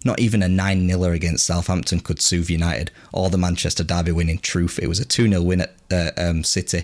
Not 0.03 0.20
even 0.20 0.41
a 0.41 0.50
9 0.50 0.88
0 0.88 1.12
against 1.12 1.46
Southampton 1.46 2.00
could 2.00 2.22
soothe 2.22 2.50
United, 2.50 2.91
or 3.12 3.30
the 3.30 3.38
Manchester 3.38 3.84
Derby 3.84 4.12
win 4.12 4.30
in 4.30 4.39
truth. 4.39 4.80
It 4.82 4.88
was 4.88 5.00
a 5.00 5.06
2 5.06 5.30
0 5.30 5.41
win 5.41 5.62
at 5.62 5.75
uh, 5.91 6.12
um, 6.18 6.44
City 6.44 6.84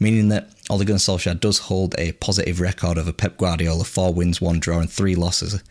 meaning 0.00 0.28
that 0.28 0.50
Ole 0.70 0.84
Gunnar 0.84 0.98
Solskjaer 0.98 1.38
does 1.38 1.58
hold 1.58 1.94
a 1.98 2.12
positive 2.12 2.60
record 2.60 2.98
over 2.98 3.12
Pep 3.12 3.36
Guardiola, 3.36 3.84
four 3.84 4.12
wins, 4.12 4.40
one 4.40 4.60
draw, 4.60 4.78
and 4.78 4.90
three 4.90 5.14
losses. 5.14 5.62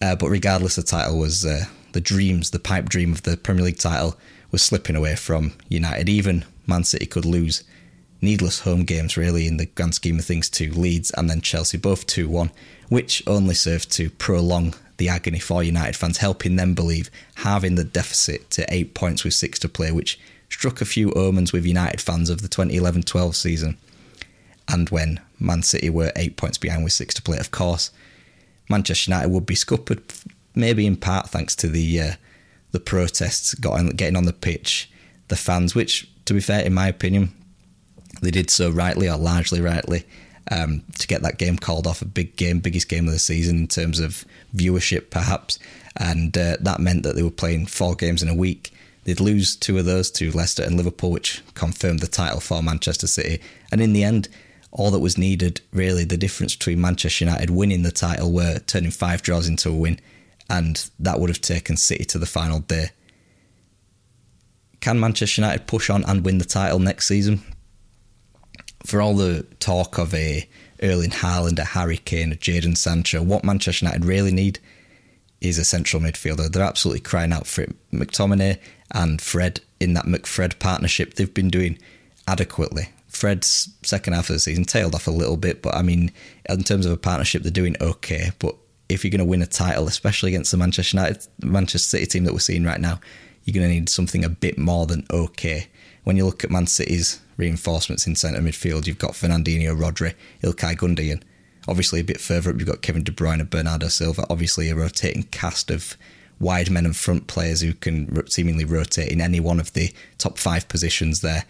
Uh, 0.00 0.16
but 0.16 0.28
regardless, 0.28 0.76
the 0.76 0.82
title 0.82 1.18
was 1.18 1.44
uh, 1.44 1.64
the 1.94 2.00
dreams, 2.00 2.50
the 2.50 2.58
pipe 2.58 2.88
dream 2.88 3.12
of 3.12 3.22
the 3.22 3.36
Premier 3.36 3.64
League 3.64 3.78
title 3.78 4.18
was 4.50 4.62
slipping 4.62 4.96
away 4.96 5.16
from 5.16 5.52
United. 5.68 6.08
Even 6.08 6.44
Man 6.66 6.84
City 6.84 7.06
could 7.06 7.24
lose 7.24 7.62
needless 8.20 8.60
home 8.60 8.82
games, 8.82 9.16
really, 9.16 9.46
in 9.46 9.58
the 9.58 9.66
grand 9.66 9.94
scheme 9.94 10.18
of 10.18 10.24
things, 10.24 10.50
to 10.50 10.72
Leeds 10.72 11.12
and 11.12 11.30
then 11.30 11.40
Chelsea, 11.40 11.78
both 11.78 12.06
2 12.06 12.28
1, 12.28 12.50
which 12.88 13.22
only 13.28 13.54
served 13.54 13.92
to 13.92 14.10
prolong 14.10 14.74
the 14.96 15.08
agony 15.08 15.38
for 15.38 15.62
United 15.62 15.94
fans, 15.94 16.18
helping 16.18 16.56
them 16.56 16.74
believe 16.74 17.10
having 17.36 17.76
the 17.76 17.84
deficit 17.84 18.50
to 18.50 18.66
eight 18.74 18.94
points 18.94 19.22
with 19.22 19.34
six 19.34 19.58
to 19.60 19.68
play, 19.68 19.92
which 19.92 20.18
struck 20.48 20.80
a 20.80 20.84
few 20.84 21.12
omens 21.14 21.52
with 21.52 21.64
United 21.64 22.00
fans 22.00 22.28
of 22.28 22.42
the 22.42 22.48
2011 22.48 23.04
12 23.04 23.36
season. 23.36 23.78
And 24.66 24.90
when 24.90 25.20
Man 25.38 25.62
City 25.62 25.90
were 25.90 26.12
eight 26.16 26.36
points 26.36 26.58
behind 26.58 26.82
with 26.82 26.92
six 26.92 27.14
to 27.14 27.22
play, 27.22 27.38
of 27.38 27.50
course, 27.52 27.92
Manchester 28.68 29.10
United 29.10 29.28
would 29.28 29.46
be 29.46 29.54
scuppered, 29.54 30.02
maybe 30.54 30.86
in 30.86 30.96
part 30.96 31.28
thanks 31.28 31.54
to 31.56 31.68
the 31.68 32.00
uh, 32.00 32.12
the 32.72 32.80
protests 32.80 33.54
getting 33.54 34.16
on 34.16 34.24
the 34.24 34.32
pitch, 34.32 34.90
the 35.28 35.36
fans, 35.36 35.74
which, 35.74 36.08
to 36.24 36.34
be 36.34 36.40
fair, 36.40 36.64
in 36.64 36.74
my 36.74 36.88
opinion, 36.88 37.32
they 38.20 38.30
did 38.30 38.50
so 38.50 38.70
rightly 38.70 39.08
or 39.08 39.16
largely 39.16 39.60
rightly. 39.60 40.04
Um, 40.50 40.82
to 40.98 41.06
get 41.06 41.22
that 41.22 41.38
game 41.38 41.56
called 41.56 41.86
off, 41.86 42.02
a 42.02 42.04
big 42.04 42.36
game, 42.36 42.60
biggest 42.60 42.90
game 42.90 43.06
of 43.06 43.14
the 43.14 43.18
season 43.18 43.56
in 43.60 43.66
terms 43.66 43.98
of 43.98 44.26
viewership, 44.54 45.08
perhaps, 45.08 45.58
and 45.96 46.36
uh, 46.36 46.58
that 46.60 46.80
meant 46.80 47.02
that 47.04 47.14
they 47.14 47.22
were 47.22 47.30
playing 47.30 47.64
four 47.64 47.94
games 47.94 48.22
in 48.22 48.28
a 48.28 48.34
week 48.34 48.74
They'd 49.04 49.20
lose 49.20 49.54
two 49.54 49.78
of 49.78 49.84
those 49.84 50.10
to 50.12 50.32
Leicester 50.32 50.62
and 50.62 50.76
Liverpool, 50.76 51.10
which 51.10 51.42
confirmed 51.54 52.00
the 52.00 52.06
title 52.06 52.40
for 52.40 52.62
Manchester 52.62 53.06
City. 53.06 53.40
And 53.70 53.80
in 53.80 53.92
the 53.92 54.02
end, 54.02 54.28
all 54.72 54.90
that 54.90 54.98
was 54.98 55.18
needed, 55.18 55.60
really, 55.72 56.04
the 56.04 56.16
difference 56.16 56.56
between 56.56 56.80
Manchester 56.80 57.26
United 57.26 57.50
winning 57.50 57.82
the 57.82 57.92
title 57.92 58.32
were 58.32 58.58
turning 58.60 58.90
five 58.90 59.22
draws 59.22 59.46
into 59.46 59.68
a 59.68 59.74
win, 59.74 60.00
and 60.48 60.90
that 60.98 61.20
would 61.20 61.30
have 61.30 61.40
taken 61.40 61.76
City 61.76 62.04
to 62.04 62.18
the 62.18 62.26
final 62.26 62.60
day. 62.60 62.90
Can 64.80 65.00
Manchester 65.00 65.40
United 65.40 65.66
push 65.66 65.88
on 65.88 66.04
and 66.04 66.24
win 66.24 66.38
the 66.38 66.44
title 66.44 66.78
next 66.78 67.08
season? 67.08 67.42
For 68.84 69.00
all 69.00 69.14
the 69.14 69.44
talk 69.60 69.96
of 69.96 70.12
a 70.12 70.46
Erling 70.82 71.10
Haaland, 71.10 71.58
a 71.58 71.64
Harry 71.64 71.96
Kane, 71.96 72.32
a 72.32 72.36
Jadon 72.36 72.76
Sancho, 72.76 73.22
what 73.22 73.44
Manchester 73.44 73.86
United 73.86 74.04
really 74.04 74.32
need 74.32 74.58
is 75.40 75.58
a 75.58 75.64
central 75.64 76.02
midfielder. 76.02 76.50
They're 76.50 76.62
absolutely 76.62 77.00
crying 77.00 77.32
out 77.32 77.46
for 77.46 77.62
it. 77.62 77.74
McTominay 77.92 78.58
and 78.92 79.20
Fred 79.20 79.60
in 79.80 79.94
that 79.94 80.04
McFred 80.04 80.58
partnership, 80.58 81.14
they've 81.14 81.32
been 81.32 81.48
doing 81.48 81.78
adequately. 82.26 82.88
Fred's 83.08 83.72
second 83.82 84.12
half 84.12 84.28
of 84.28 84.34
the 84.34 84.40
season 84.40 84.64
tailed 84.64 84.94
off 84.94 85.06
a 85.06 85.12
little 85.12 85.36
bit, 85.36 85.62
but 85.62 85.74
I 85.74 85.82
mean, 85.82 86.10
in 86.48 86.62
terms 86.62 86.84
of 86.84 86.92
a 86.92 86.96
partnership, 86.96 87.42
they're 87.42 87.50
doing 87.50 87.76
okay. 87.80 88.32
But 88.38 88.56
if 88.94 89.04
you're 89.04 89.10
going 89.10 89.18
to 89.18 89.24
win 89.24 89.42
a 89.42 89.46
title, 89.46 89.86
especially 89.86 90.30
against 90.30 90.50
the 90.50 90.56
Manchester 90.56 90.96
United, 90.96 91.26
Manchester 91.42 91.88
City 91.88 92.06
team 92.06 92.24
that 92.24 92.32
we're 92.32 92.38
seeing 92.38 92.64
right 92.64 92.80
now, 92.80 93.00
you're 93.44 93.54
going 93.54 93.68
to 93.68 93.74
need 93.74 93.88
something 93.88 94.24
a 94.24 94.28
bit 94.28 94.56
more 94.56 94.86
than 94.86 95.06
okay. 95.10 95.68
When 96.04 96.16
you 96.16 96.24
look 96.24 96.44
at 96.44 96.50
Man 96.50 96.66
City's 96.66 97.20
reinforcements 97.36 98.06
in 98.06 98.16
centre 98.16 98.40
midfield, 98.40 98.86
you've 98.86 98.98
got 98.98 99.12
Fernandinho, 99.12 99.76
Rodri, 99.78 100.14
Ilkay 100.42 100.76
Gundogan. 100.76 101.22
Obviously, 101.66 102.00
a 102.00 102.04
bit 102.04 102.20
further 102.20 102.50
up, 102.50 102.58
you've 102.58 102.68
got 102.68 102.82
Kevin 102.82 103.04
De 103.04 103.12
Bruyne 103.12 103.40
and 103.40 103.50
Bernardo 103.50 103.88
Silva. 103.88 104.26
Obviously, 104.28 104.68
a 104.68 104.74
rotating 104.74 105.24
cast 105.24 105.70
of 105.70 105.96
wide 106.38 106.70
men 106.70 106.84
and 106.84 106.96
front 106.96 107.26
players 107.26 107.60
who 107.60 107.72
can 107.72 108.28
seemingly 108.28 108.64
rotate 108.64 109.10
in 109.10 109.20
any 109.20 109.40
one 109.40 109.60
of 109.60 109.72
the 109.72 109.92
top 110.18 110.38
five 110.38 110.68
positions 110.68 111.20
there. 111.20 111.44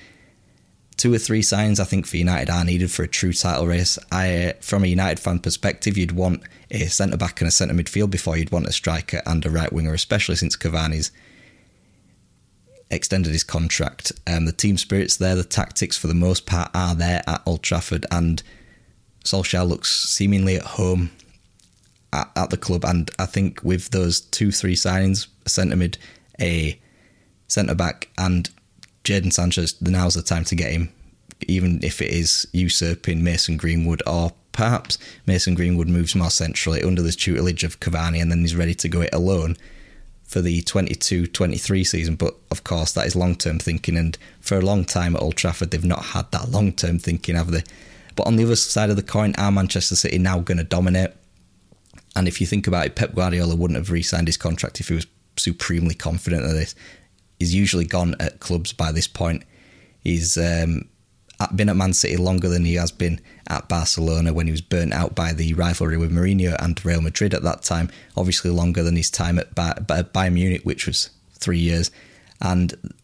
Two 0.97 1.13
or 1.13 1.19
three 1.19 1.43
signs 1.43 1.81
I 1.81 1.85
think 1.85 2.07
for 2.07 2.17
United 2.17 2.51
are 2.51 2.65
needed 2.65 2.91
for 2.91 3.03
a 3.03 3.09
true 3.09 3.33
title 3.33 3.67
race. 3.67 3.99
I, 4.13 4.55
from 4.61 4.85
a 4.85 4.89
United 4.89 5.19
fan 5.19 5.41
perspective, 5.41 5.99
you'd 5.99 6.13
want 6.13 6.43
a 6.71 6.87
centre 6.87 7.17
back 7.17 7.41
and 7.41 7.49
a 7.49 7.51
centre 7.51 7.75
midfield 7.75 8.11
before 8.11 8.37
you'd 8.37 8.53
want 8.53 8.67
a 8.67 8.73
striker 8.73 9.21
and 9.27 9.45
a 9.45 9.51
right 9.51 9.73
winger, 9.73 9.93
especially 9.93 10.37
since 10.37 10.57
Cavani's 10.57 11.11
extended 12.91 13.33
his 13.33 13.45
contract. 13.45 14.13
Um, 14.27 14.45
the 14.45 14.53
team 14.53 14.79
spirits 14.79 15.17
there, 15.17 15.35
the 15.35 15.45
tactics 15.45 15.97
for 15.97 16.07
the 16.07 16.15
most 16.15 16.47
part 16.47 16.71
are 16.75 16.95
there 16.95 17.23
at 17.27 17.43
Old 17.45 17.63
Trafford, 17.63 18.07
and 18.11 18.43
Solskjaer 19.25 19.69
looks 19.69 19.91
seemingly 20.09 20.57
at 20.57 20.63
home 20.63 21.11
at, 22.13 22.31
at 22.37 22.51
the 22.51 22.57
club. 22.57 22.85
And 22.85 23.11
I 23.19 23.27
think 23.27 23.63
with 23.65 23.91
those 23.91 24.21
two, 24.21 24.53
three 24.53 24.77
signings, 24.77 25.27
a 25.45 25.49
centre 25.49 25.77
mid, 25.77 25.99
a 26.41 26.81
centre 27.49 27.75
back, 27.75 28.09
and 28.17 28.49
Jadon 29.05 29.33
Sancho, 29.33 29.65
now's 29.81 30.15
the 30.15 30.23
time 30.23 30.45
to 30.45 30.55
get 30.55 30.73
him, 30.73 30.91
even 31.47 31.83
if 31.83 32.01
it 32.01 32.11
is 32.11 32.49
usurping 32.53 33.23
Mason 33.23 33.57
Greenwood 33.57 34.03
or 34.07 34.33
perhaps 34.53 34.99
Mason 35.27 35.55
Greenwood 35.55 35.89
moves 35.89 36.15
more 36.15 36.31
centrally 36.31 36.83
under 36.83 37.03
the 37.03 37.13
tutelage 37.13 37.65
of 37.65 37.81
Cavani 37.81 38.23
and 38.23 38.31
then 38.31 38.41
he's 38.41 38.55
ready 38.55 38.75
to 38.75 38.89
go 38.89 39.03
it 39.03 39.15
alone 39.15 39.57
for 40.25 40.41
the 40.41 40.63
22 40.63 41.27
23 41.27 41.85
season. 41.85 42.17
But 42.17 42.35
of 42.51 42.65
course, 42.65 42.93
that 42.93 43.07
is 43.07 43.15
long 43.15 43.37
term 43.37 43.59
thinking, 43.59 43.97
and 43.97 44.17
for 44.41 44.59
a 44.59 44.63
long 44.63 44.85
time 44.85 45.15
at 45.15 45.23
Old 45.23 45.37
Trafford, 45.37 45.71
they've 45.71 45.85
not 45.85 46.07
had 46.07 46.31
that 46.33 46.51
long 46.51 46.73
term 46.73 46.99
thinking, 46.99 47.37
have 47.37 47.51
they? 47.51 47.63
But 48.17 48.27
on 48.27 48.37
the 48.37 48.45
other 48.45 48.57
side 48.57 48.91
of 48.91 48.97
the 48.97 49.03
coin, 49.03 49.35
are 49.37 49.53
Manchester 49.53 49.97
City 49.97 50.19
now 50.19 50.41
going 50.41 50.59
to 50.59 50.65
dominate? 50.65 51.11
And 52.17 52.29
if 52.29 52.41
you 52.41 52.47
think 52.47 52.67
about 52.67 52.87
it, 52.87 52.95
Pep 52.95 53.15
Guardiola 53.15 53.57
wouldn't 53.57 53.77
have 53.77 53.91
re 53.91 54.03
signed 54.03 54.29
his 54.29 54.37
contract 54.37 54.81
if 54.81 54.89
he 54.89 54.95
was 54.95 55.07
supremely 55.37 55.95
confident 55.95 56.45
of 56.45 56.53
this. 56.53 56.75
He's 57.45 57.55
usually 57.55 57.85
gone 57.85 58.17
at 58.21 58.41
clubs 58.41 58.73
by 58.73 58.91
this 58.91 59.07
point. 59.07 59.43
He's 60.03 60.39
um, 60.39 60.89
been 61.55 61.69
at 61.69 61.77
Man 61.77 61.93
City 61.93 62.17
longer 62.17 62.49
than 62.49 62.65
he 62.65 62.77
has 62.77 62.91
been 62.91 63.21
at 63.51 63.69
Barcelona 63.69 64.33
when 64.33 64.47
he 64.47 64.51
was 64.51 64.63
burnt 64.63 64.95
out 64.95 65.15
by 65.15 65.35
the 65.35 65.53
rivalry 65.53 65.99
with 65.99 66.11
Mourinho 66.11 66.57
and 66.59 66.83
Real 66.83 67.03
Madrid 67.03 67.35
at 67.35 67.43
that 67.43 67.63
time. 67.63 67.91
Obviously, 68.17 68.51
longer 68.51 68.83
than 68.83 68.97
his 68.97 69.11
time 69.11 69.39
at 69.39 69.55
Bayern 69.55 70.33
Munich, 70.33 70.63
which 70.65 70.87
was 70.87 71.11
three 71.35 71.59
years. 71.59 71.91
And 72.41 72.95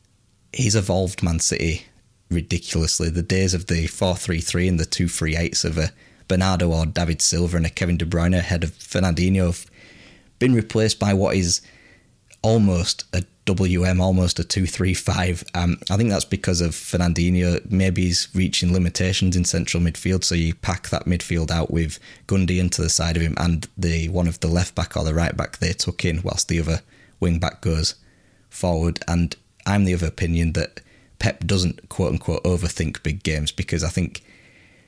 he's 0.55 0.75
evolved 0.75 1.23
Man 1.23 1.39
City 1.39 1.85
ridiculously. 2.31 3.11
The 3.11 3.21
days 3.21 3.53
of 3.53 3.67
the 3.67 3.89
4 3.89 4.17
3 4.17 4.41
3 4.41 4.69
and 4.69 4.81
the 4.81 4.87
2 4.87 5.07
3 5.07 5.35
8s 5.35 5.67
of 5.67 5.77
a 5.77 5.93
Bernardo 6.29 6.71
or 6.71 6.87
David 6.87 7.21
Silva 7.21 7.59
and 7.59 7.67
a 7.67 7.69
Kevin 7.69 7.99
De 7.99 8.07
Bruyne 8.07 8.35
ahead 8.35 8.65
of 8.65 8.71
Fernandinho 8.71 9.49
have 9.49 9.67
been 10.39 10.55
replaced 10.55 10.99
by 10.99 11.13
what 11.13 11.37
is 11.37 11.61
almost 12.43 13.05
a 13.13 13.25
WM, 13.47 14.01
almost 14.01 14.39
a 14.39 14.45
235. 14.45 15.45
Um, 15.55 15.79
I 15.91 15.97
think 15.97 16.11
that's 16.11 16.25
because 16.25 16.61
of 16.61 16.71
Fernandinho. 16.71 17.69
Maybe 17.71 18.03
he's 18.03 18.29
reaching 18.35 18.73
limitations 18.73 19.37
in 19.37 19.45
central 19.45 19.83
midfield, 19.83 20.25
so 20.25 20.35
you 20.35 20.55
pack 20.55 20.89
that 20.91 21.07
midfield 21.07 21.51
out 21.51 21.71
with 21.71 21.99
Gundogan 22.27 22.61
into 22.61 22.83
the 22.83 22.89
side 22.89 23.17
of 23.17 23.23
him 23.23 23.35
and 23.39 23.67
the 23.77 24.09
one 24.09 24.29
of 24.29 24.41
the 24.41 24.49
left 24.49 24.75
back 24.75 24.97
or 24.97 25.05
the 25.05 25.15
right 25.15 25.37
back 25.37 25.59
they 25.59 25.73
took 25.73 26.05
in, 26.05 26.23
whilst 26.23 26.49
the 26.49 26.61
other 26.61 26.81
wing 27.19 27.39
back 27.39 27.61
goes 27.61 27.97
forward. 28.49 29.01
And 29.09 29.35
I'm 29.67 29.85
the 29.85 29.95
other 29.95 30.07
opinion 30.07 30.53
that 30.53 30.81
Pep 31.19 31.45
doesn't 31.45 31.89
quote 31.89 32.13
unquote 32.13 32.45
overthink 32.45 33.03
big 33.03 33.23
games 33.23 33.53
because 33.53 33.83
I 33.83 33.89
think 33.89 34.23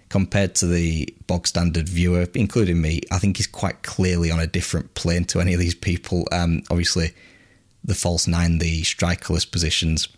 compared 0.08 0.54
to 0.56 0.66
the 0.66 1.12
bog 1.26 1.46
standard 1.46 1.88
viewer, 1.88 2.26
including 2.34 2.80
me, 2.80 3.00
I 3.10 3.18
think 3.18 3.38
he's 3.38 3.46
quite 3.46 3.82
clearly 3.82 4.30
on 4.30 4.40
a 4.40 4.46
different 4.46 4.94
plane 4.94 5.24
to 5.26 5.40
any 5.40 5.54
of 5.54 5.60
these 5.60 5.74
people. 5.74 6.28
Um, 6.30 6.62
obviously 6.70 7.12
the 7.84 7.94
false 7.94 8.26
nine, 8.26 8.58
the 8.58 8.82
strikerless 8.82 9.50
positions. 9.50 10.08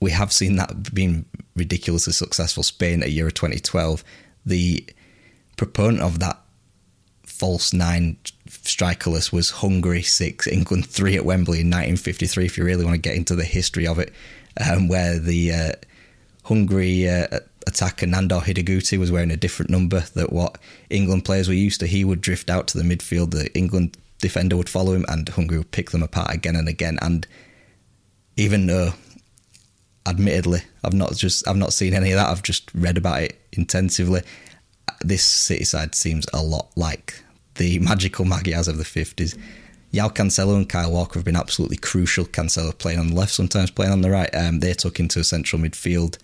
We 0.00 0.10
have 0.10 0.32
seen 0.32 0.56
that 0.56 0.94
being 0.94 1.26
ridiculously 1.54 2.12
successful. 2.12 2.62
Spain 2.62 3.02
at 3.02 3.12
Euro 3.12 3.30
2012. 3.30 4.02
The 4.44 4.84
proponent 5.56 6.02
of 6.02 6.18
that 6.20 6.40
false 7.24 7.72
nine 7.72 8.16
strikerless 8.48 9.32
was 9.32 9.50
Hungary 9.50 10.02
six, 10.02 10.46
England 10.46 10.86
three 10.86 11.16
at 11.16 11.24
Wembley 11.24 11.60
in 11.60 11.68
1953. 11.68 12.44
If 12.44 12.58
you 12.58 12.64
really 12.64 12.84
want 12.84 12.94
to 12.94 13.08
get 13.08 13.16
into 13.16 13.34
the 13.34 13.44
history 13.44 13.86
of 13.86 13.98
it, 13.98 14.12
um, 14.60 14.88
where 14.88 15.18
the 15.18 15.52
uh, 15.52 15.72
Hungary 16.44 17.08
uh, 17.08 17.40
attacker 17.66 18.06
Nandor 18.06 18.42
Hidegkuti 18.42 18.98
was 18.98 19.10
wearing 19.10 19.30
a 19.30 19.36
different 19.36 19.70
number 19.70 20.00
that 20.14 20.32
what 20.32 20.58
England 20.90 21.24
players 21.24 21.48
were 21.48 21.54
used 21.54 21.80
to. 21.80 21.86
He 21.86 22.04
would 22.04 22.20
drift 22.20 22.50
out 22.50 22.66
to 22.68 22.78
the 22.78 22.84
midfield. 22.84 23.30
The 23.30 23.52
England 23.56 23.96
defender 24.22 24.56
would 24.56 24.70
follow 24.70 24.94
him, 24.94 25.04
and 25.08 25.28
Hungary 25.28 25.58
would 25.58 25.72
pick 25.72 25.90
them 25.90 26.02
apart 26.02 26.34
again 26.34 26.56
and 26.56 26.68
again. 26.68 26.98
And 27.02 27.26
even 28.38 28.66
though, 28.66 28.94
admittedly, 30.06 30.62
I've 30.82 30.94
not 30.94 31.14
just 31.14 31.46
I've 31.46 31.56
not 31.56 31.74
seen 31.74 31.92
any 31.92 32.12
of 32.12 32.16
that. 32.16 32.30
I've 32.30 32.42
just 32.42 32.70
read 32.74 32.96
about 32.96 33.20
it 33.20 33.38
intensively. 33.52 34.22
This 35.02 35.24
City 35.24 35.64
side 35.64 35.94
seems 35.94 36.26
a 36.32 36.42
lot 36.42 36.70
like 36.76 37.22
the 37.56 37.78
magical 37.90 38.24
Magyars 38.24 38.68
of 38.68 38.78
the 38.78 38.84
fifties. 38.84 39.36
João 39.92 40.14
Cancelo 40.14 40.56
and 40.56 40.66
Kyle 40.66 40.90
Walker 40.90 41.18
have 41.18 41.24
been 41.24 41.36
absolutely 41.36 41.76
crucial. 41.76 42.24
Cancelo 42.24 42.76
playing 42.76 42.98
on 42.98 43.08
the 43.08 43.14
left, 43.14 43.32
sometimes 43.32 43.70
playing 43.70 43.92
on 43.92 44.00
the 44.00 44.10
right. 44.10 44.34
Um, 44.34 44.60
they 44.60 44.72
took 44.72 44.98
into 44.98 45.20
a 45.20 45.24
central 45.24 45.60
midfield. 45.60 46.16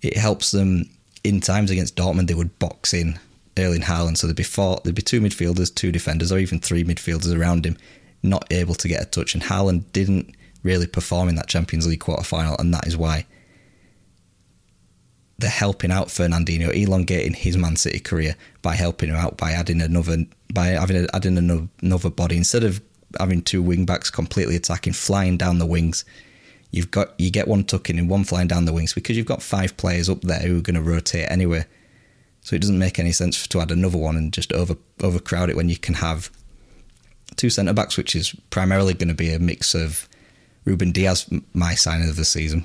It 0.00 0.16
helps 0.16 0.52
them 0.52 0.88
in 1.22 1.42
times 1.42 1.70
against 1.70 1.96
Dortmund. 1.96 2.28
They 2.28 2.34
would 2.34 2.58
box 2.58 2.94
in 2.94 3.18
Erling 3.58 3.82
Haaland. 3.82 4.18
So 4.18 4.26
there'd 4.26 4.36
be 4.36 4.42
four, 4.42 4.80
there'd 4.84 4.94
be 4.94 5.02
two 5.02 5.20
midfielders, 5.20 5.74
two 5.74 5.92
defenders, 5.92 6.32
or 6.32 6.38
even 6.38 6.60
three 6.60 6.84
midfielders 6.84 7.38
around 7.38 7.66
him, 7.66 7.76
not 8.22 8.46
able 8.52 8.74
to 8.74 8.88
get 8.88 9.02
a 9.02 9.06
touch. 9.06 9.34
And 9.34 9.42
Haaland 9.42 9.84
didn't 9.92 10.34
really 10.62 10.86
perform 10.86 11.28
in 11.28 11.34
that 11.36 11.48
Champions 11.48 11.86
League 11.86 12.00
quarter 12.00 12.24
final, 12.24 12.56
and 12.58 12.72
that 12.74 12.86
is 12.86 12.96
why 12.96 13.26
they're 15.38 15.50
helping 15.50 15.92
out 15.92 16.08
Fernandinho, 16.08 16.74
elongating 16.74 17.32
his 17.32 17.56
Man 17.56 17.76
City 17.76 18.00
career 18.00 18.34
by 18.60 18.74
helping 18.74 19.08
him 19.08 19.16
out 19.16 19.36
by 19.36 19.52
adding 19.52 19.80
another 19.80 20.24
by 20.52 20.68
having 20.68 21.06
adding 21.14 21.38
another 21.38 22.10
body 22.10 22.36
instead 22.36 22.64
of 22.64 22.82
having 23.18 23.42
two 23.42 23.62
wing 23.62 23.86
backs 23.86 24.10
completely 24.10 24.56
attacking, 24.56 24.92
flying 24.92 25.36
down 25.36 25.58
the 25.58 25.66
wings. 25.66 26.04
You've 26.70 26.90
got 26.90 27.18
you 27.18 27.30
get 27.30 27.48
one 27.48 27.64
tucking 27.64 27.98
and 27.98 28.10
one 28.10 28.24
flying 28.24 28.48
down 28.48 28.64
the 28.64 28.72
wings 28.72 28.92
because 28.92 29.16
you've 29.16 29.26
got 29.26 29.42
five 29.42 29.76
players 29.76 30.08
up 30.08 30.22
there 30.22 30.40
who 30.40 30.58
are 30.58 30.62
going 30.62 30.74
to 30.74 30.82
rotate 30.82 31.30
anyway. 31.30 31.64
So 32.48 32.56
it 32.56 32.62
doesn't 32.62 32.78
make 32.78 32.98
any 32.98 33.12
sense 33.12 33.46
to 33.46 33.60
add 33.60 33.70
another 33.70 33.98
one 33.98 34.16
and 34.16 34.32
just 34.32 34.54
over 34.54 34.74
overcrowd 35.02 35.50
it 35.50 35.56
when 35.56 35.68
you 35.68 35.76
can 35.76 35.96
have 35.96 36.30
two 37.36 37.50
centre 37.50 37.74
backs, 37.74 37.98
which 37.98 38.16
is 38.16 38.34
primarily 38.48 38.94
going 38.94 39.08
to 39.08 39.14
be 39.14 39.34
a 39.34 39.38
mix 39.38 39.74
of 39.74 40.08
Ruben 40.64 40.90
Dias, 40.90 41.28
my 41.52 41.74
signing 41.74 42.08
of 42.08 42.16
the 42.16 42.24
season, 42.24 42.64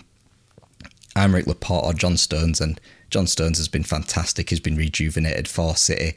Aymeric 1.17 1.47
Laporte 1.47 1.83
or 1.83 1.93
John 1.93 2.15
Stones, 2.15 2.61
and 2.61 2.79
John 3.09 3.27
Stones 3.27 3.57
has 3.57 3.67
been 3.67 3.83
fantastic. 3.83 4.51
He's 4.51 4.61
been 4.61 4.77
rejuvenated 4.77 5.49
for 5.49 5.75
City, 5.75 6.15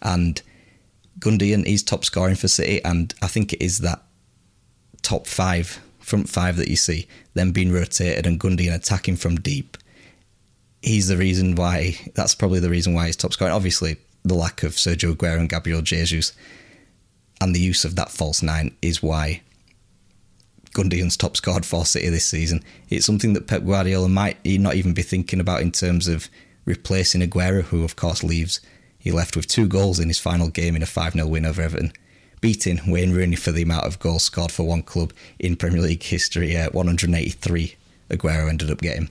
and 0.00 0.40
Gundogan 1.18 1.66
is 1.66 1.82
top 1.82 2.04
scoring 2.04 2.36
for 2.36 2.46
City, 2.46 2.80
and 2.84 3.12
I 3.20 3.26
think 3.26 3.52
it 3.52 3.60
is 3.60 3.80
that 3.80 4.00
top 5.02 5.26
five 5.26 5.80
front 5.98 6.28
five 6.28 6.54
that 6.54 6.68
you 6.68 6.76
see 6.76 7.08
them 7.34 7.50
being 7.50 7.72
rotated 7.72 8.28
and 8.28 8.38
Gundogan 8.38 8.76
attacking 8.76 9.16
from 9.16 9.40
deep 9.40 9.76
he's 10.82 11.08
the 11.08 11.16
reason 11.16 11.54
why. 11.54 11.96
That's 12.14 12.34
probably 12.34 12.60
the 12.60 12.70
reason 12.70 12.94
why 12.94 13.06
he's 13.06 13.16
top 13.16 13.32
scorer. 13.32 13.50
Obviously, 13.50 13.96
the 14.24 14.34
lack 14.34 14.62
of 14.62 14.72
Sergio 14.72 15.14
Aguero 15.14 15.38
and 15.38 15.48
Gabriel 15.48 15.82
Jesus, 15.82 16.32
and 17.40 17.54
the 17.54 17.60
use 17.60 17.84
of 17.84 17.96
that 17.96 18.10
false 18.10 18.42
nine 18.42 18.76
is 18.82 19.02
why 19.02 19.42
Gundogan's 20.72 21.16
top 21.16 21.36
scored 21.36 21.64
for 21.64 21.84
City 21.84 22.08
this 22.08 22.26
season. 22.26 22.62
It's 22.88 23.06
something 23.06 23.32
that 23.32 23.46
Pep 23.46 23.64
Guardiola 23.64 24.08
might 24.08 24.38
not 24.44 24.74
even 24.74 24.94
be 24.94 25.02
thinking 25.02 25.40
about 25.40 25.62
in 25.62 25.72
terms 25.72 26.08
of 26.08 26.28
replacing 26.64 27.22
Aguero, 27.22 27.62
who 27.62 27.84
of 27.84 27.96
course 27.96 28.22
leaves. 28.22 28.60
He 28.98 29.10
left 29.10 29.36
with 29.36 29.46
two 29.46 29.66
goals 29.66 29.98
in 29.98 30.08
his 30.08 30.18
final 30.18 30.48
game 30.48 30.76
in 30.76 30.82
a 30.82 30.86
5 30.86 31.14
0 31.14 31.26
win 31.26 31.46
over 31.46 31.62
Everton, 31.62 31.92
beating 32.40 32.80
Wayne 32.86 33.12
Rooney 33.12 33.36
for 33.36 33.52
the 33.52 33.62
amount 33.62 33.86
of 33.86 33.98
goals 33.98 34.24
scored 34.24 34.52
for 34.52 34.64
one 34.64 34.82
club 34.82 35.12
in 35.38 35.56
Premier 35.56 35.80
League 35.80 36.02
history. 36.02 36.56
Uh, 36.56 36.70
183 36.70 37.76
Aguero 38.10 38.48
ended 38.48 38.70
up 38.70 38.80
getting. 38.80 39.08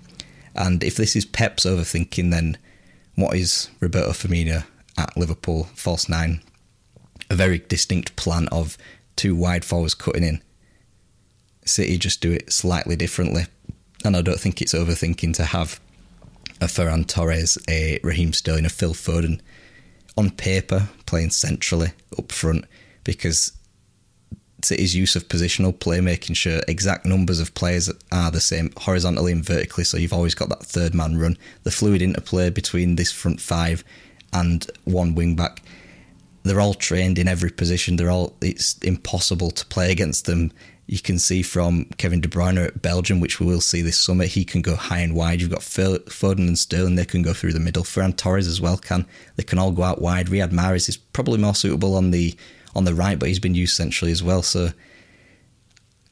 And 0.57 0.83
if 0.83 0.95
this 0.95 1.15
is 1.15 1.25
Pep's 1.25 1.65
overthinking, 1.65 2.31
then 2.31 2.57
what 3.15 3.35
is 3.35 3.69
Roberto 3.79 4.11
Firmino 4.11 4.65
at 4.97 5.15
Liverpool, 5.15 5.65
false 5.75 6.09
nine? 6.09 6.41
A 7.29 7.35
very 7.35 7.59
distinct 7.59 8.15
plan 8.15 8.47
of 8.49 8.77
two 9.15 9.35
wide 9.35 9.65
forwards 9.65 9.93
cutting 9.93 10.23
in. 10.23 10.41
City 11.65 11.97
just 11.97 12.21
do 12.21 12.31
it 12.31 12.51
slightly 12.51 12.95
differently. 12.95 13.43
And 14.05 14.15
I 14.15 14.21
don't 14.21 14.39
think 14.39 14.61
it's 14.61 14.73
overthinking 14.73 15.33
to 15.35 15.43
have 15.43 15.79
a 16.61 16.65
Ferran 16.65 17.05
Torres, 17.05 17.57
a 17.69 17.99
Raheem 18.03 18.33
Sterling, 18.33 18.65
a 18.65 18.69
Phil 18.69 18.93
Foden 18.93 19.41
on 20.15 20.31
paper 20.31 20.89
playing 21.05 21.31
centrally 21.31 21.91
up 22.17 22.31
front 22.31 22.65
because 23.03 23.56
City's 24.63 24.95
use 24.95 25.15
of 25.15 25.27
positional 25.27 25.79
play, 25.79 26.01
making 26.01 26.35
sure 26.35 26.61
exact 26.67 27.05
numbers 27.05 27.39
of 27.39 27.53
players 27.53 27.91
are 28.11 28.31
the 28.31 28.39
same 28.39 28.71
horizontally 28.77 29.31
and 29.31 29.45
vertically. 29.45 29.83
So 29.83 29.97
you've 29.97 30.13
always 30.13 30.35
got 30.35 30.49
that 30.49 30.63
third 30.63 30.95
man 30.95 31.17
run, 31.17 31.37
the 31.63 31.71
fluid 31.71 32.01
interplay 32.01 32.49
between 32.49 32.95
this 32.95 33.11
front 33.11 33.39
five 33.39 33.83
and 34.33 34.69
one 34.85 35.15
wing 35.15 35.35
back. 35.35 35.61
They're 36.43 36.59
all 36.61 36.73
trained 36.73 37.19
in 37.19 37.27
every 37.27 37.51
position. 37.51 37.97
They're 37.97 38.09
all. 38.09 38.35
It's 38.41 38.77
impossible 38.79 39.51
to 39.51 39.65
play 39.65 39.91
against 39.91 40.25
them. 40.25 40.51
You 40.87 40.99
can 40.99 41.19
see 41.19 41.41
from 41.41 41.85
Kevin 41.97 42.21
De 42.21 42.29
Bruyne 42.29 42.65
at 42.65 42.81
Belgium, 42.81 43.19
which 43.19 43.41
we 43.41 43.45
will 43.45 43.59
see 43.59 43.81
this 43.81 43.99
summer. 43.99 44.23
He 44.23 44.45
can 44.45 44.61
go 44.61 44.77
high 44.77 44.99
and 44.99 45.13
wide. 45.13 45.41
You've 45.41 45.49
got 45.51 45.59
Foden 45.59 46.47
and 46.47 46.57
Sterling. 46.57 46.95
They 46.95 47.03
can 47.03 47.21
go 47.21 47.33
through 47.33 47.51
the 47.51 47.59
middle. 47.59 47.83
Ferran 47.83 48.15
Torres 48.15 48.47
as 48.47 48.61
well 48.61 48.77
can. 48.77 49.05
They 49.35 49.43
can 49.43 49.59
all 49.59 49.73
go 49.73 49.83
out 49.83 50.01
wide. 50.01 50.27
Riyad 50.27 50.51
Mahrez 50.51 50.87
is 50.87 50.95
probably 50.95 51.39
more 51.39 51.53
suitable 51.53 51.95
on 51.95 52.11
the 52.11 52.37
on 52.77 52.85
the 52.85 52.93
right, 52.93 53.17
but 53.17 53.27
he's 53.27 53.39
been 53.39 53.55
used 53.55 53.75
centrally 53.75 54.11
as 54.11 54.21
well. 54.21 54.43
So 54.43 54.69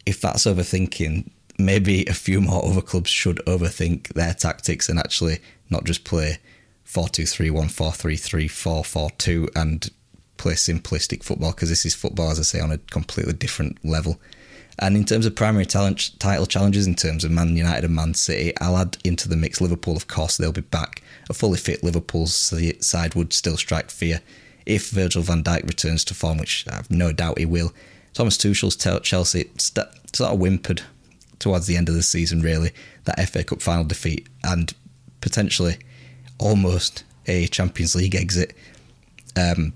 if 0.05 0.19
that's 0.19 0.45
overthinking, 0.45 1.29
maybe 1.57 2.05
a 2.05 2.13
few 2.13 2.41
more 2.41 2.65
other 2.65 2.81
clubs 2.81 3.09
should 3.09 3.37
overthink 3.45 4.09
their 4.09 4.33
tactics 4.33 4.89
and 4.89 4.99
actually 4.99 5.39
not 5.69 5.85
just 5.85 6.03
play 6.03 6.39
4 6.83 7.07
2 7.07 7.25
3 7.25 7.49
1, 7.51 7.67
4 7.69 7.91
3 7.91 8.15
3, 8.17 8.47
4 8.47 8.83
4 8.83 9.09
2 9.11 9.49
and 9.55 9.89
play 10.37 10.53
simplistic 10.53 11.23
football 11.23 11.51
because 11.51 11.69
this 11.69 11.85
is 11.85 11.95
football, 11.95 12.31
as 12.31 12.39
I 12.39 12.43
say, 12.43 12.59
on 12.59 12.71
a 12.71 12.77
completely 12.77 13.33
different 13.33 13.83
level. 13.85 14.19
And 14.79 14.97
in 14.97 15.05
terms 15.05 15.25
of 15.25 15.35
primary 15.35 15.65
talent, 15.65 16.19
title 16.19 16.45
challenges, 16.45 16.85
in 16.85 16.95
terms 16.95 17.23
of 17.23 17.31
Man 17.31 17.55
United 17.55 17.85
and 17.85 17.95
Man 17.95 18.13
City, 18.13 18.53
I'll 18.59 18.75
add 18.75 18.97
into 19.05 19.29
the 19.29 19.37
mix 19.37 19.61
Liverpool, 19.61 19.95
of 19.95 20.07
course, 20.07 20.35
they'll 20.35 20.51
be 20.51 20.61
back. 20.61 21.01
A 21.29 21.33
fully 21.33 21.57
fit 21.57 21.81
Liverpool 21.83 22.27
side 22.27 23.15
would 23.15 23.31
still 23.31 23.55
strike 23.55 23.89
fear 23.89 24.19
if 24.65 24.89
Virgil 24.89 25.21
van 25.21 25.43
Dijk 25.43 25.63
returns 25.63 26.03
to 26.05 26.13
form, 26.13 26.37
which 26.37 26.65
I 26.69 26.75
have 26.75 26.91
no 26.91 27.11
doubt 27.11 27.39
he 27.39 27.45
will. 27.45 27.73
Thomas 28.13 28.37
Tuchel's 28.37 28.75
Chelsea 28.75 29.49
sort 29.57 30.31
of 30.31 30.39
whimpered 30.39 30.81
towards 31.39 31.67
the 31.67 31.77
end 31.77 31.89
of 31.89 31.95
the 31.95 32.03
season, 32.03 32.41
really, 32.41 32.71
that 33.03 33.19
FA 33.29 33.43
Cup 33.43 33.61
final 33.61 33.83
defeat 33.83 34.27
and 34.43 34.73
potentially 35.21 35.77
almost 36.37 37.03
a 37.27 37.47
Champions 37.47 37.95
League 37.95 38.15
exit. 38.15 38.55
Um, 39.35 39.73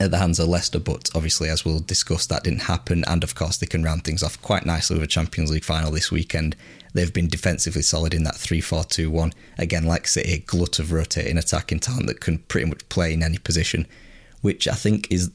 at 0.00 0.10
the 0.10 0.18
hands 0.18 0.38
of 0.38 0.48
Leicester, 0.48 0.78
but 0.78 1.10
obviously, 1.14 1.48
as 1.48 1.64
we'll 1.64 1.80
discuss, 1.80 2.26
that 2.26 2.44
didn't 2.44 2.62
happen. 2.62 3.04
And 3.06 3.24
of 3.24 3.34
course, 3.34 3.56
they 3.56 3.66
can 3.66 3.82
round 3.82 4.04
things 4.04 4.22
off 4.22 4.40
quite 4.42 4.64
nicely 4.64 4.94
with 4.94 5.04
a 5.04 5.08
Champions 5.08 5.50
League 5.50 5.64
final 5.64 5.90
this 5.90 6.10
weekend. 6.10 6.56
They've 6.94 7.12
been 7.12 7.28
defensively 7.28 7.82
solid 7.82 8.14
in 8.14 8.24
that 8.24 8.36
3 8.36 8.60
4 8.60 8.84
2 8.84 9.10
1. 9.10 9.32
Again, 9.58 9.84
like 9.84 10.06
City, 10.06 10.32
a 10.32 10.38
glut 10.38 10.78
of 10.78 10.92
rotating 10.92 11.38
attacking 11.38 11.80
talent 11.80 12.06
that 12.06 12.20
can 12.20 12.38
pretty 12.38 12.68
much 12.68 12.88
play 12.88 13.12
in 13.12 13.22
any 13.22 13.38
position, 13.38 13.86
which 14.40 14.66
I 14.66 14.74
think 14.74 15.10
is 15.10 15.30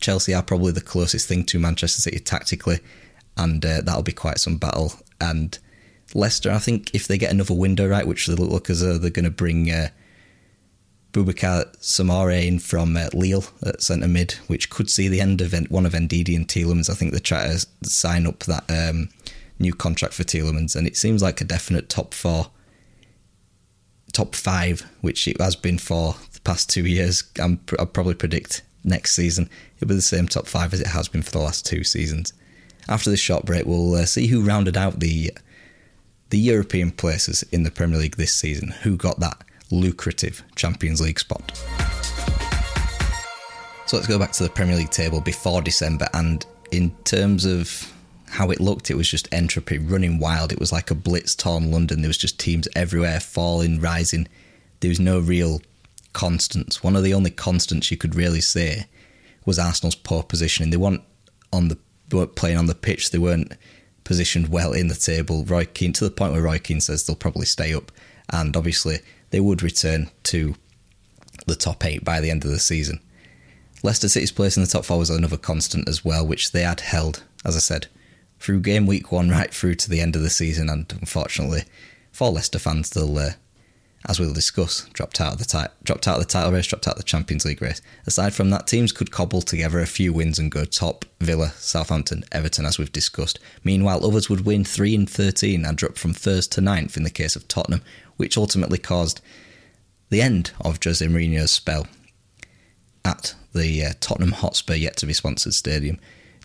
Chelsea 0.00 0.34
are 0.34 0.42
probably 0.42 0.72
the 0.72 0.80
closest 0.80 1.28
thing 1.28 1.44
to 1.44 1.58
Manchester 1.58 2.00
City 2.00 2.18
tactically, 2.18 2.80
and 3.36 3.64
uh, 3.64 3.80
that'll 3.82 4.02
be 4.02 4.12
quite 4.12 4.38
some 4.38 4.56
battle. 4.56 4.92
And 5.20 5.58
Leicester, 6.14 6.50
I 6.50 6.58
think, 6.58 6.94
if 6.94 7.06
they 7.06 7.18
get 7.18 7.32
another 7.32 7.54
window 7.54 7.88
right, 7.88 8.06
which 8.06 8.26
they 8.26 8.34
look 8.34 8.70
as 8.70 8.80
though 8.80 8.98
they're 8.98 9.10
going 9.10 9.24
to 9.24 9.30
bring. 9.30 9.70
Uh, 9.70 9.88
Boubakary 11.12 11.64
Soumaré 11.78 12.46
in 12.46 12.58
from 12.58 12.96
uh, 12.96 13.08
Lille 13.14 13.44
at 13.64 13.82
centre 13.82 14.06
mid, 14.08 14.32
which 14.46 14.68
could 14.68 14.90
see 14.90 15.08
the 15.08 15.20
end 15.20 15.40
of 15.40 15.54
one 15.70 15.86
of 15.86 15.92
Ndidi 15.92 16.36
and 16.36 16.46
Tielemans. 16.46 16.90
I 16.90 16.94
think 16.94 17.12
they 17.12 17.18
try 17.18 17.46
to 17.46 17.66
sign 17.82 18.26
up 18.26 18.40
that 18.40 18.64
um, 18.68 19.08
new 19.58 19.74
contract 19.74 20.14
for 20.14 20.24
Tielemans, 20.24 20.76
and 20.76 20.86
it 20.86 20.96
seems 20.96 21.22
like 21.22 21.40
a 21.40 21.44
definite 21.44 21.88
top 21.88 22.14
four, 22.14 22.50
top 24.12 24.34
five, 24.34 24.86
which 25.00 25.26
it 25.28 25.40
has 25.40 25.56
been 25.56 25.78
for 25.78 26.16
the 26.32 26.40
past 26.40 26.70
two 26.70 26.86
years. 26.86 27.24
I'm, 27.40 27.60
I'll 27.78 27.86
probably 27.86 28.14
predict 28.14 28.62
next 28.84 29.14
season 29.14 29.50
it'll 29.76 29.88
be 29.88 29.94
the 29.94 30.02
same 30.02 30.26
top 30.26 30.46
five 30.46 30.72
as 30.72 30.80
it 30.80 30.88
has 30.88 31.08
been 31.08 31.22
for 31.22 31.30
the 31.30 31.38
last 31.38 31.66
two 31.66 31.84
seasons. 31.84 32.32
After 32.88 33.10
this 33.10 33.20
short 33.20 33.44
break, 33.44 33.66
we'll 33.66 33.94
uh, 33.94 34.06
see 34.06 34.26
who 34.26 34.42
rounded 34.42 34.76
out 34.76 35.00
the 35.00 35.32
the 36.30 36.38
European 36.38 36.90
places 36.90 37.42
in 37.52 37.62
the 37.62 37.70
Premier 37.70 37.98
League 37.98 38.16
this 38.16 38.34
season. 38.34 38.68
Who 38.82 38.96
got 38.96 39.18
that 39.20 39.44
lucrative 39.70 40.42
Champions 40.56 41.00
League 41.00 41.20
spot. 41.20 41.56
So 43.86 43.96
let's 43.96 44.06
go 44.06 44.18
back 44.18 44.32
to 44.32 44.42
the 44.42 44.50
Premier 44.50 44.76
League 44.76 44.90
table 44.90 45.22
before 45.22 45.62
December. 45.62 46.06
And 46.12 46.44
in 46.70 46.90
terms 47.04 47.46
of 47.46 47.90
how 48.30 48.50
it 48.50 48.60
looked, 48.60 48.90
it 48.90 48.96
was 48.96 49.08
just 49.08 49.32
entropy 49.32 49.78
running 49.78 50.18
wild. 50.18 50.52
It 50.52 50.60
was 50.60 50.72
like 50.72 50.90
a 50.90 50.94
blitz 50.94 51.34
torn 51.34 51.70
London. 51.70 52.02
There 52.02 52.08
was 52.08 52.18
just 52.18 52.38
teams 52.38 52.68
everywhere 52.74 53.20
falling, 53.20 53.80
rising. 53.80 54.28
There 54.80 54.88
was 54.88 55.00
no 55.00 55.18
real 55.18 55.60
constants. 56.12 56.82
One 56.82 56.96
of 56.96 57.02
the 57.02 57.14
only 57.14 57.30
constants 57.30 57.90
you 57.90 57.96
could 57.96 58.14
really 58.14 58.40
say 58.40 58.86
was 59.44 59.58
Arsenal's 59.58 59.94
poor 59.94 60.22
positioning. 60.22 60.70
They 60.70 60.76
weren't 60.76 61.02
on 61.52 61.68
the 61.68 61.78
weren't 62.12 62.36
playing 62.36 62.58
on 62.58 62.66
the 62.66 62.74
pitch. 62.74 63.10
They 63.10 63.18
weren't 63.18 63.52
positioned 64.04 64.48
well 64.48 64.72
in 64.72 64.88
the 64.88 64.94
table. 64.94 65.44
Roy 65.44 65.66
Keane 65.66 65.92
to 65.94 66.04
the 66.04 66.10
point 66.10 66.32
where 66.32 66.42
Roy 66.42 66.58
Keane 66.58 66.80
says 66.80 67.04
they'll 67.04 67.16
probably 67.16 67.46
stay 67.46 67.74
up. 67.74 67.92
And 68.30 68.56
obviously 68.56 68.98
they 69.30 69.40
would 69.40 69.62
return 69.62 70.10
to 70.24 70.54
the 71.46 71.56
top 71.56 71.84
eight 71.84 72.04
by 72.04 72.20
the 72.20 72.30
end 72.30 72.44
of 72.44 72.50
the 72.50 72.58
season. 72.58 73.00
Leicester 73.82 74.08
City's 74.08 74.32
place 74.32 74.56
in 74.56 74.62
the 74.62 74.68
top 74.68 74.84
four 74.84 74.98
was 74.98 75.10
another 75.10 75.36
constant 75.36 75.88
as 75.88 76.04
well, 76.04 76.26
which 76.26 76.52
they 76.52 76.62
had 76.62 76.80
held, 76.80 77.22
as 77.44 77.54
I 77.54 77.60
said, 77.60 77.86
through 78.38 78.60
game 78.60 78.86
week 78.86 79.10
one 79.12 79.28
right 79.30 79.52
through 79.52 79.74
to 79.76 79.90
the 79.90 80.00
end 80.00 80.16
of 80.16 80.22
the 80.22 80.30
season. 80.30 80.68
And 80.68 80.92
unfortunately, 81.00 81.64
for 82.12 82.30
Leicester 82.30 82.58
fans, 82.58 82.90
they'll, 82.90 83.18
uh, 83.18 83.30
as 84.06 84.20
we'll 84.20 84.32
discuss, 84.32 84.88
dropped 84.92 85.20
out 85.20 85.34
of 85.34 85.38
the 85.38 85.44
ti- 85.44 85.74
dropped 85.82 86.06
out 86.06 86.18
of 86.18 86.22
the 86.22 86.32
title 86.32 86.52
race, 86.52 86.66
dropped 86.66 86.86
out 86.86 86.94
of 86.94 86.98
the 86.98 87.04
Champions 87.04 87.44
League 87.44 87.60
race. 87.60 87.82
Aside 88.06 88.32
from 88.32 88.50
that, 88.50 88.66
teams 88.66 88.92
could 88.92 89.10
cobble 89.10 89.42
together 89.42 89.80
a 89.80 89.86
few 89.86 90.12
wins 90.12 90.38
and 90.38 90.50
go 90.50 90.64
top: 90.64 91.04
Villa, 91.20 91.52
Southampton, 91.56 92.24
Everton, 92.32 92.64
as 92.64 92.78
we've 92.78 92.92
discussed. 92.92 93.38
Meanwhile, 93.64 94.04
others 94.04 94.30
would 94.30 94.46
win 94.46 94.64
three 94.64 94.94
and 94.94 95.10
thirteen 95.10 95.64
and 95.64 95.76
drop 95.76 95.96
from 95.96 96.14
first 96.14 96.52
to 96.52 96.60
ninth 96.60 96.96
in 96.96 97.02
the 97.02 97.10
case 97.10 97.36
of 97.36 97.48
Tottenham, 97.48 97.82
which 98.16 98.38
ultimately 98.38 98.78
caused 98.78 99.20
the 100.10 100.22
end 100.22 100.52
of 100.60 100.78
Jose 100.82 101.04
Mourinho's 101.04 101.50
spell 101.50 101.86
at 103.04 103.34
the 103.54 103.84
uh, 103.84 103.92
Tottenham 104.00 104.32
Hotspur 104.32 104.74
yet 104.74 104.96
to 104.98 105.06
be 105.06 105.12
sponsored 105.12 105.54
stadium. 105.54 105.98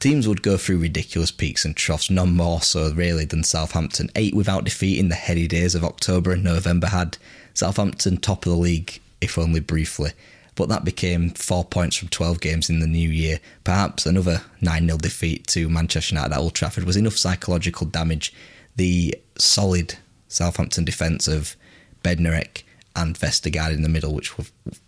Teams 0.04 0.28
would 0.28 0.42
go 0.42 0.58
through 0.58 0.80
ridiculous 0.80 1.32
peaks 1.32 1.64
and 1.64 1.78
troughs, 1.78 2.10
none 2.10 2.36
more 2.36 2.62
so 2.62 2.92
really 2.92 3.24
than 3.24 3.42
Southampton. 3.42 4.10
Eight 4.18 4.36
without 4.36 4.66
defeat 4.66 5.00
in 5.00 5.08
the 5.08 5.16
heady 5.16 5.48
days 5.48 5.76
of 5.76 5.86
October 5.86 6.34
and 6.34 6.44
November 6.44 6.88
had 6.88 7.18
Southampton 7.54 8.18
top 8.18 8.46
of 8.46 8.52
the 8.52 8.58
league, 8.58 9.00
if 9.22 9.38
only 9.38 9.62
briefly. 9.62 10.12
But 10.56 10.68
that 10.68 10.84
became 10.84 11.30
four 11.30 11.64
points 11.64 11.96
from 11.96 12.10
12 12.10 12.42
games 12.42 12.70
in 12.70 12.82
the 12.82 12.86
new 12.86 13.08
year. 13.08 13.40
Perhaps 13.64 14.06
another 14.06 14.42
9 14.60 14.88
0 14.88 14.98
defeat 14.98 15.48
to 15.48 15.70
Manchester 15.70 16.16
United 16.16 16.34
at 16.34 16.38
Old 16.38 16.54
Trafford 16.54 16.84
was 16.84 16.98
enough 16.98 17.16
psychological 17.16 17.88
damage. 17.88 18.34
The 18.76 19.18
solid 19.38 19.96
Southampton 20.28 20.84
defence 20.84 21.30
of 21.30 21.56
Bednarek 22.04 22.64
and 22.94 23.18
Vestergaard 23.18 23.74
in 23.74 23.84
the 23.84 23.88
middle, 23.88 24.14
which 24.14 24.38
were 24.38 24.44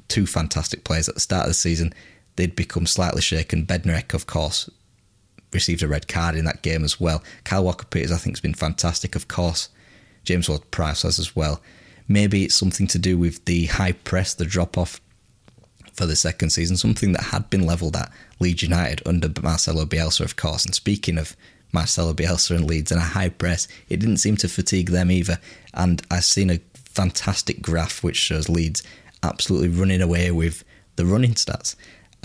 two 0.09 0.27
fantastic 0.27 0.83
players 0.83 1.07
at 1.07 1.15
the 1.15 1.21
start 1.21 1.43
of 1.45 1.51
the 1.51 1.53
season. 1.53 1.93
They'd 2.35 2.57
become 2.57 2.85
slightly 2.85 3.21
shaken. 3.21 3.65
Bednarek, 3.65 4.13
of 4.13 4.27
course, 4.27 4.69
received 5.55 5.81
a 5.81 5.87
red 5.87 6.07
card 6.07 6.35
in 6.35 6.45
that 6.45 6.61
game 6.61 6.83
as 6.83 6.99
well. 6.99 7.23
Kyle 7.43 7.63
Walker 7.63 7.85
Peters, 7.85 8.11
I 8.11 8.17
think, 8.17 8.35
has 8.35 8.41
been 8.41 8.53
fantastic, 8.53 9.15
of 9.15 9.27
course. 9.27 9.69
James 10.23 10.47
Ward 10.47 10.69
Prowse 10.69 11.01
has 11.01 11.17
as 11.17 11.35
well. 11.35 11.61
Maybe 12.07 12.43
it's 12.43 12.55
something 12.55 12.85
to 12.87 12.99
do 12.99 13.17
with 13.17 13.43
the 13.45 13.65
high 13.65 13.93
press, 13.93 14.33
the 14.33 14.45
drop 14.45 14.77
off 14.77 15.01
for 15.93 16.05
the 16.05 16.15
second 16.15 16.51
season, 16.51 16.77
something 16.77 17.13
that 17.13 17.23
had 17.23 17.49
been 17.49 17.65
levelled 17.65 17.95
at 17.95 18.11
Leeds 18.39 18.61
United 18.61 19.01
under 19.07 19.31
Marcelo 19.41 19.85
Bielsa, 19.85 20.21
of 20.21 20.35
course. 20.35 20.65
And 20.65 20.75
speaking 20.75 21.17
of 21.17 21.35
Marcelo 21.71 22.13
Bielsa 22.13 22.55
and 22.55 22.65
Leeds 22.65 22.91
and 22.91 22.99
a 22.99 23.05
high 23.05 23.29
press, 23.29 23.67
it 23.89 23.99
didn't 23.99 24.17
seem 24.17 24.37
to 24.37 24.47
fatigue 24.47 24.89
them 24.89 25.09
either. 25.09 25.39
And 25.73 26.01
I've 26.11 26.25
seen 26.25 26.49
a 26.49 26.59
fantastic 26.73 27.61
graph 27.61 28.03
which 28.03 28.17
shows 28.17 28.49
Leeds 28.49 28.83
absolutely 29.23 29.69
running 29.69 30.01
away 30.01 30.31
with 30.31 30.63
the 30.95 31.05
running 31.05 31.33
stats. 31.33 31.75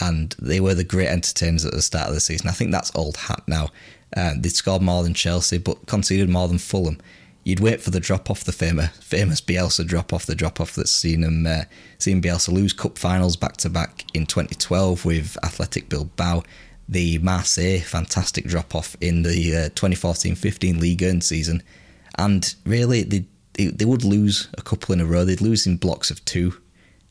And 0.01 0.35
they 0.39 0.61
were 0.61 0.75
the 0.75 0.85
great 0.85 1.09
entertainers 1.09 1.65
at 1.65 1.73
the 1.73 1.83
start 1.83 2.09
of 2.09 2.15
the 2.15 2.21
season. 2.21 2.49
I 2.49 2.53
think 2.53 2.73
that's 2.73 2.95
old 2.95 3.17
hat 3.17 3.43
now. 3.47 3.69
Uh, 4.17 4.35
they 4.37 4.49
scored 4.49 4.83
more 4.83 5.03
than 5.03 5.15
Chelsea, 5.15 5.59
but 5.59 5.87
conceded 5.87 6.29
more 6.29 6.49
than 6.49 6.59
Fulham. 6.59 6.99
You'd 7.45 7.61
wait 7.61 7.81
for 7.81 7.91
the 7.91 8.01
drop 8.01 8.31
off, 8.31 8.45
the 8.45 8.53
famous, 8.53 8.91
famous 8.99 9.41
Bielsa 9.41 9.87
drop 9.87 10.13
off, 10.13 10.27
the 10.27 10.35
drop 10.35 10.61
off 10.61 10.75
that's 10.75 10.91
seen 10.91 11.23
him, 11.23 11.47
uh, 11.47 11.63
seen 11.99 12.21
Bielsa 12.21 12.53
lose 12.53 12.73
cup 12.73 12.99
finals 12.99 13.37
back 13.37 13.57
to 13.59 13.71
back 13.71 14.05
in 14.13 14.27
2012 14.27 15.05
with 15.05 15.39
Athletic 15.43 15.89
Bilbao, 15.89 16.43
the 16.89 17.19
Marseille 17.19 17.79
fantastic 17.79 18.47
drop 18.47 18.75
off 18.75 18.97
in 19.01 19.23
the 19.23 19.71
2014 19.75 20.33
uh, 20.33 20.35
15 20.35 20.81
Ligue 20.81 21.03
1 21.03 21.21
season, 21.21 21.63
and 22.19 22.55
really 22.67 23.05
they 23.05 23.25
they, 23.55 23.67
they 23.67 23.85
would 23.85 24.05
lose 24.05 24.49
a 24.59 24.63
couple 24.63 24.93
in 24.93 25.01
a 25.01 25.07
row. 25.07 25.25
They'd 25.25 25.41
lose 25.41 25.67
in 25.67 25.77
blocks 25.77 26.11
of 26.11 26.25
two 26.25 26.61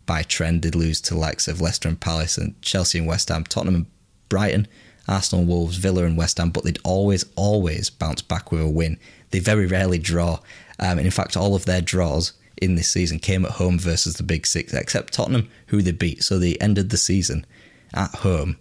by 0.10 0.24
trend. 0.24 0.64
They'd 0.64 0.74
lose 0.74 1.00
to 1.02 1.16
likes 1.16 1.48
of 1.48 1.62
Leicester 1.62 1.88
and 1.88 2.00
Palace 2.00 2.36
and 2.36 2.60
Chelsea 2.64 2.98
and 2.98 3.08
West 3.08 3.30
Ham, 3.30 3.44
Tottenham 3.44 3.76
and 3.76 3.86
Brighton, 4.28 4.68
Arsenal, 5.08 5.46
Wolves, 5.46 5.78
Villa 5.78 6.04
and 6.04 6.18
West 6.18 6.40
Ham, 6.40 6.50
but 6.50 6.64
they'd 6.64 6.80
always, 6.84 7.26
always 7.36 7.92
bounce 7.92 8.24
back 8.24 8.52
with 8.52 8.60
a 8.60 8.68
win. 8.68 8.98
They 9.30 9.38
very 9.38 9.68
rarely 9.68 10.00
draw. 10.00 10.40
Um, 10.80 10.98
and 10.98 11.02
in 11.02 11.12
fact, 11.12 11.38
all 11.38 11.54
of 11.54 11.66
their 11.66 11.82
draws 11.82 12.34
in 12.58 12.74
this 12.74 12.90
season 12.90 13.20
came 13.20 13.46
at 13.46 13.52
home 13.52 13.78
versus 13.78 14.16
the 14.16 14.24
Big 14.24 14.48
Six, 14.48 14.74
except 14.74 15.14
Tottenham, 15.14 15.48
who 15.68 15.84
they 15.84 15.92
beat. 15.92 16.24
So 16.24 16.40
they 16.40 16.56
ended 16.56 16.90
the 16.90 16.98
season 16.98 17.46
at 17.94 18.16
home 18.16 18.58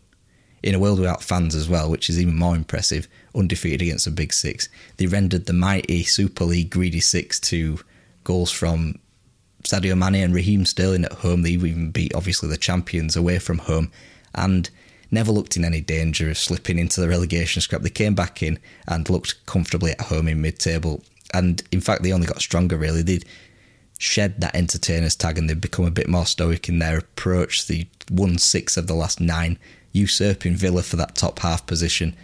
in 0.62 0.74
a 0.74 0.78
world 0.78 0.98
without 0.98 1.22
fans 1.22 1.54
as 1.54 1.66
well, 1.66 1.90
which 1.90 2.10
is 2.10 2.20
even 2.20 2.36
more 2.36 2.56
impressive, 2.56 3.08
undefeated 3.34 3.80
against 3.80 4.04
the 4.04 4.10
Big 4.10 4.34
Six. 4.34 4.68
They 4.98 5.06
rendered 5.06 5.46
the 5.46 5.54
mighty 5.54 6.02
Super 6.02 6.44
League 6.44 6.68
Greedy 6.68 7.00
Six 7.00 7.40
to 7.40 7.78
goals 8.22 8.50
from 8.50 8.96
Sadio 9.68 9.94
Mane 9.98 10.24
and 10.24 10.34
Raheem 10.34 10.64
Sterling 10.64 11.04
at 11.04 11.12
home. 11.12 11.42
They 11.42 11.50
even 11.50 11.90
beat, 11.90 12.14
obviously, 12.14 12.48
the 12.48 12.56
champions 12.56 13.16
away 13.16 13.38
from 13.38 13.58
home 13.58 13.92
and 14.34 14.70
never 15.10 15.30
looked 15.30 15.58
in 15.58 15.64
any 15.64 15.82
danger 15.82 16.30
of 16.30 16.38
slipping 16.38 16.78
into 16.78 17.02
the 17.02 17.08
relegation 17.08 17.60
scrap. 17.60 17.82
They 17.82 17.90
came 17.90 18.14
back 18.14 18.42
in 18.42 18.58
and 18.86 19.10
looked 19.10 19.44
comfortably 19.44 19.92
at 19.92 20.00
home 20.00 20.26
in 20.26 20.40
mid 20.40 20.58
table. 20.58 21.02
And 21.34 21.62
in 21.70 21.82
fact, 21.82 22.02
they 22.02 22.14
only 22.14 22.26
got 22.26 22.40
stronger, 22.40 22.78
really. 22.78 23.02
They'd 23.02 23.26
shed 23.98 24.40
that 24.40 24.56
entertainers 24.56 25.14
tag 25.14 25.36
and 25.36 25.50
they've 25.50 25.60
become 25.60 25.84
a 25.84 25.90
bit 25.90 26.08
more 26.08 26.24
stoic 26.24 26.70
in 26.70 26.78
their 26.78 26.96
approach. 26.96 27.66
They 27.66 27.90
won 28.10 28.38
six 28.38 28.78
of 28.78 28.86
the 28.86 28.94
last 28.94 29.20
nine 29.20 29.58
usurping 29.92 30.56
Villa 30.56 30.82
for 30.82 30.96
that 30.96 31.14
top 31.14 31.40
half 31.40 31.66
position. 31.66 32.16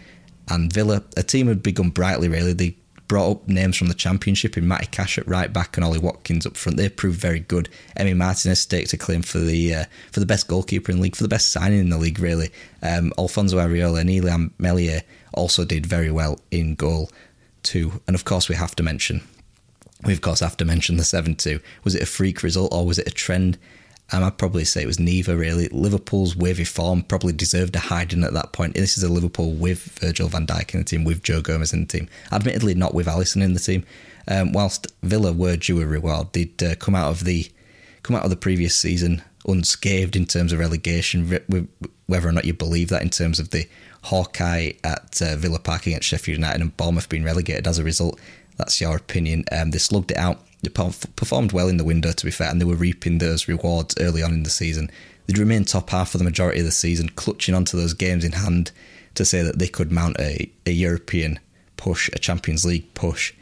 And 0.49 0.73
Villa, 0.73 1.03
a 1.15 1.21
team 1.21 1.45
had 1.45 1.61
begun 1.61 1.91
brightly, 1.91 2.27
really. 2.27 2.53
They 2.53 2.75
brought 3.07 3.31
up 3.31 3.47
names 3.47 3.77
from 3.77 3.87
the 3.87 3.93
Championship 3.93 4.57
in 4.57 4.67
Matty 4.67 4.87
Cash 4.87 5.17
at 5.17 5.27
right 5.27 5.51
back 5.51 5.77
and 5.77 5.83
Ollie 5.85 5.99
Watkins 5.99 6.45
up 6.45 6.57
front. 6.57 6.77
They 6.77 6.89
proved 6.89 7.19
very 7.19 7.39
good. 7.39 7.69
Emi 7.97 8.15
Martinez 8.15 8.61
staked 8.61 8.93
a 8.93 8.97
claim 8.97 9.21
for 9.21 9.39
the 9.39 9.75
uh, 9.75 9.85
for 10.11 10.19
the 10.19 10.25
best 10.25 10.47
goalkeeper 10.47 10.91
in 10.91 10.97
the 10.97 11.03
league, 11.03 11.15
for 11.15 11.23
the 11.23 11.29
best 11.29 11.51
signing 11.51 11.79
in 11.79 11.89
the 11.89 11.97
league, 11.97 12.19
really. 12.19 12.51
Um, 12.81 13.13
Alfonso 13.17 13.57
Areola 13.57 14.01
and 14.01 14.09
Illan 14.09 14.51
Meslier 14.57 15.01
also 15.33 15.65
did 15.65 15.85
very 15.85 16.11
well 16.11 16.39
in 16.51 16.75
goal 16.75 17.09
too. 17.63 18.01
And 18.07 18.15
of 18.15 18.25
course, 18.25 18.49
we 18.49 18.55
have 18.55 18.75
to 18.75 18.83
mention, 18.83 19.21
we 20.03 20.13
of 20.13 20.21
course 20.21 20.39
have 20.39 20.57
to 20.57 20.65
mention 20.65 20.97
the 20.97 21.03
7 21.03 21.35
2. 21.35 21.59
Was 21.83 21.95
it 21.95 22.03
a 22.03 22.07
freak 22.07 22.43
result 22.43 22.73
or 22.73 22.85
was 22.85 22.99
it 22.99 23.07
a 23.07 23.11
trend? 23.11 23.57
I'd 24.11 24.37
probably 24.37 24.65
say 24.65 24.83
it 24.83 24.87
was 24.87 24.99
neither, 24.99 25.35
really. 25.35 25.67
Liverpool's 25.69 26.35
wavy 26.35 26.63
form 26.63 27.01
probably 27.01 27.33
deserved 27.33 27.75
a 27.75 27.79
hiding 27.79 28.23
at 28.23 28.33
that 28.33 28.53
point. 28.53 28.75
This 28.75 28.97
is 28.97 29.03
a 29.03 29.11
Liverpool 29.11 29.53
with 29.53 29.97
Virgil 29.99 30.27
van 30.27 30.45
Dijk 30.45 30.73
in 30.73 30.81
the 30.81 30.85
team, 30.85 31.03
with 31.03 31.23
Joe 31.23 31.41
Gomez 31.41 31.73
in 31.73 31.81
the 31.81 31.87
team. 31.87 32.07
Admittedly, 32.31 32.75
not 32.75 32.93
with 32.93 33.07
Alisson 33.07 33.41
in 33.41 33.53
the 33.53 33.59
team. 33.59 33.83
Um, 34.27 34.53
whilst 34.53 34.87
Villa 35.03 35.33
were 35.33 35.55
due 35.55 35.81
a 35.81 35.85
reward, 35.85 36.33
they'd 36.33 36.61
uh, 36.63 36.75
come 36.75 36.95
out 36.95 37.09
of 37.09 37.23
the 37.25 37.49
come 38.03 38.15
out 38.15 38.23
of 38.23 38.29
the 38.29 38.35
previous 38.35 38.75
season 38.75 39.23
unscathed 39.47 40.15
in 40.15 40.25
terms 40.25 40.53
of 40.53 40.59
relegation. 40.59 41.39
Whether 42.07 42.29
or 42.29 42.31
not 42.31 42.45
you 42.45 42.53
believe 42.53 42.89
that, 42.89 43.01
in 43.01 43.09
terms 43.09 43.39
of 43.39 43.49
the 43.49 43.67
Hawkeye 44.03 44.73
at 44.83 45.21
uh, 45.21 45.35
Villa 45.35 45.59
Park 45.59 45.87
against 45.87 46.07
Sheffield 46.07 46.37
United 46.37 46.61
and 46.61 46.77
Bournemouth 46.77 47.09
being 47.09 47.23
relegated 47.23 47.67
as 47.67 47.79
a 47.79 47.83
result, 47.83 48.19
that's 48.57 48.79
your 48.79 48.95
opinion. 48.95 49.45
Um, 49.51 49.71
they 49.71 49.77
slugged 49.77 50.11
it 50.11 50.17
out 50.17 50.41
performed 50.73 51.51
well 51.51 51.67
in 51.67 51.77
the 51.77 51.83
window, 51.83 52.11
to 52.11 52.25
be 52.25 52.31
fair, 52.31 52.49
and 52.49 52.59
they 52.59 52.65
were 52.65 52.75
reaping 52.75 53.17
those 53.17 53.47
rewards 53.47 53.95
early 53.99 54.23
on 54.23 54.33
in 54.33 54.43
the 54.43 54.49
season. 54.49 54.89
They'd 55.25 55.37
remain 55.37 55.65
top 55.65 55.89
half 55.89 56.11
for 56.11 56.17
the 56.17 56.23
majority 56.23 56.59
of 56.59 56.65
the 56.65 56.71
season, 56.71 57.09
clutching 57.09 57.55
onto 57.55 57.77
those 57.77 57.93
games 57.93 58.23
in 58.23 58.33
hand 58.33 58.71
to 59.15 59.25
say 59.25 59.41
that 59.41 59.59
they 59.59 59.67
could 59.67 59.91
mount 59.91 60.19
a, 60.19 60.51
a 60.65 60.71
European 60.71 61.39
push, 61.77 62.09
a 62.13 62.19
Champions 62.19 62.65
League 62.65 62.93
push. 62.93 63.33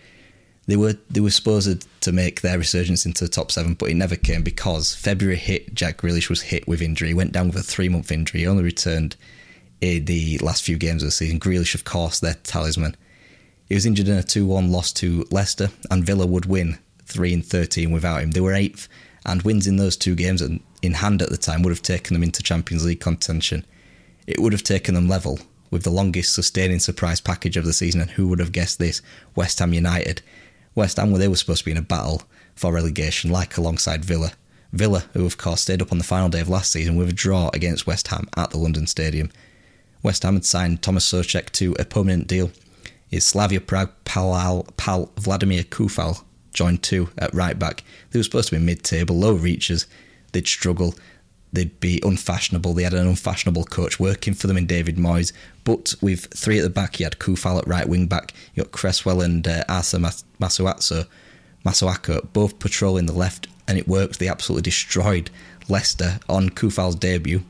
They 0.65 0.77
were 0.77 0.95
they 1.09 1.19
were 1.19 1.29
supposed 1.29 1.85
to 2.01 2.11
make 2.13 2.39
their 2.39 2.57
resurgence 2.57 3.05
into 3.05 3.25
the 3.25 3.29
top 3.29 3.51
seven, 3.51 3.73
but 3.73 3.89
it 3.89 3.95
never 3.95 4.15
came 4.15 4.43
because 4.43 4.95
February 4.95 5.35
hit. 5.35 5.73
Jack 5.73 5.97
Grealish 5.97 6.29
was 6.29 6.41
hit 6.41 6.67
with 6.67 6.81
injury. 6.81 7.09
He 7.09 7.13
went 7.13 7.33
down 7.33 7.47
with 7.47 7.57
a 7.57 7.63
three 7.63 7.89
month 7.89 8.11
injury. 8.11 8.41
He 8.41 8.47
only 8.47 8.63
returned 8.63 9.17
in 9.81 10.05
the 10.05 10.37
last 10.37 10.63
few 10.63 10.77
games 10.77 11.03
of 11.03 11.07
the 11.07 11.11
season. 11.11 11.39
Grealish, 11.39 11.75
of 11.75 11.83
course, 11.83 12.21
their 12.21 12.35
talisman. 12.43 12.95
He 13.67 13.75
was 13.75 13.85
injured 13.85 14.07
in 14.07 14.17
a 14.17 14.23
2 14.23 14.45
1 14.45 14.71
loss 14.71 14.93
to 14.93 15.25
Leicester, 15.31 15.69
and 15.89 16.05
Villa 16.05 16.25
would 16.25 16.45
win 16.45 16.77
3 17.13 17.33
and 17.33 17.45
13 17.45 17.91
without 17.91 18.21
him. 18.21 18.31
They 18.31 18.41
were 18.41 18.53
eighth, 18.53 18.89
and 19.25 19.41
wins 19.43 19.67
in 19.67 19.77
those 19.77 19.95
two 19.95 20.15
games 20.15 20.41
in 20.41 20.93
hand 20.93 21.21
at 21.21 21.29
the 21.29 21.37
time 21.37 21.61
would 21.61 21.71
have 21.71 21.81
taken 21.81 22.13
them 22.13 22.23
into 22.23 22.43
Champions 22.43 22.85
League 22.85 22.99
contention. 22.99 23.65
It 24.27 24.39
would 24.39 24.53
have 24.53 24.63
taken 24.63 24.95
them 24.95 25.07
level 25.07 25.39
with 25.69 25.83
the 25.83 25.89
longest 25.89 26.33
sustaining 26.33 26.79
surprise 26.79 27.21
package 27.21 27.57
of 27.57 27.65
the 27.65 27.73
season, 27.73 28.01
and 28.01 28.11
who 28.11 28.27
would 28.27 28.39
have 28.39 28.51
guessed 28.51 28.79
this? 28.79 29.01
West 29.35 29.59
Ham 29.59 29.73
United. 29.73 30.21
West 30.75 30.97
Ham, 30.97 31.11
where 31.11 31.19
they 31.19 31.27
were 31.27 31.35
supposed 31.35 31.59
to 31.59 31.65
be 31.65 31.71
in 31.71 31.77
a 31.77 31.81
battle 31.81 32.23
for 32.55 32.73
relegation, 32.73 33.31
like 33.31 33.57
alongside 33.57 34.03
Villa. 34.03 34.33
Villa, 34.71 35.05
who 35.13 35.25
of 35.25 35.37
course 35.37 35.61
stayed 35.61 35.81
up 35.81 35.91
on 35.91 35.99
the 35.99 36.03
final 36.03 36.29
day 36.29 36.41
of 36.41 36.49
last 36.49 36.71
season 36.71 36.95
with 36.95 37.09
a 37.09 37.13
draw 37.13 37.49
against 37.53 37.85
West 37.85 38.07
Ham 38.07 38.27
at 38.35 38.49
the 38.49 38.57
London 38.57 38.87
Stadium. 38.87 39.29
West 40.01 40.23
Ham 40.23 40.33
had 40.33 40.45
signed 40.45 40.81
Thomas 40.81 41.09
Soucek 41.11 41.51
to 41.51 41.75
a 41.79 41.85
permanent 41.85 42.27
deal. 42.27 42.51
His 43.07 43.23
Slavia 43.23 43.61
Prague 43.61 43.91
pal, 44.03 44.67
pal 44.75 45.11
Vladimir 45.17 45.63
Coufal 45.63 46.23
joined 46.53 46.83
two 46.83 47.09
at 47.17 47.33
right 47.33 47.57
back. 47.57 47.83
They 48.11 48.19
were 48.19 48.23
supposed 48.23 48.49
to 48.49 48.55
be 48.55 48.63
mid 48.63 48.83
table, 48.83 49.17
low 49.17 49.33
reaches. 49.33 49.87
They'd 50.31 50.47
struggle. 50.47 50.95
They'd 51.51 51.79
be 51.79 52.01
unfashionable. 52.03 52.73
They 52.73 52.83
had 52.83 52.95
an 52.95 53.07
unfashionable 53.07 53.65
coach 53.65 53.99
working 53.99 54.33
for 54.33 54.47
them 54.47 54.57
in 54.57 54.65
David 54.65 54.97
Moyes. 54.97 55.31
But 55.63 55.93
with 56.01 56.25
three 56.33 56.57
at 56.57 56.63
the 56.63 56.69
back, 56.69 56.99
you 56.99 57.05
had 57.05 57.19
Coufal 57.19 57.59
at 57.59 57.67
right 57.67 57.87
wing 57.87 58.07
back. 58.07 58.33
You 58.55 58.63
got 58.63 58.71
Cresswell 58.71 59.21
and 59.21 59.47
uh, 59.47 59.63
Asa 59.69 59.99
Masuatso, 59.99 61.05
Masuaku 61.63 62.27
both 62.33 62.57
patrolling 62.57 63.05
the 63.05 63.13
left, 63.13 63.47
and 63.67 63.77
it 63.77 63.87
worked. 63.87 64.19
They 64.19 64.27
absolutely 64.27 64.63
destroyed 64.63 65.29
Leicester 65.69 66.19
on 66.27 66.49
Coufal's 66.49 66.95
debut. 66.95 67.43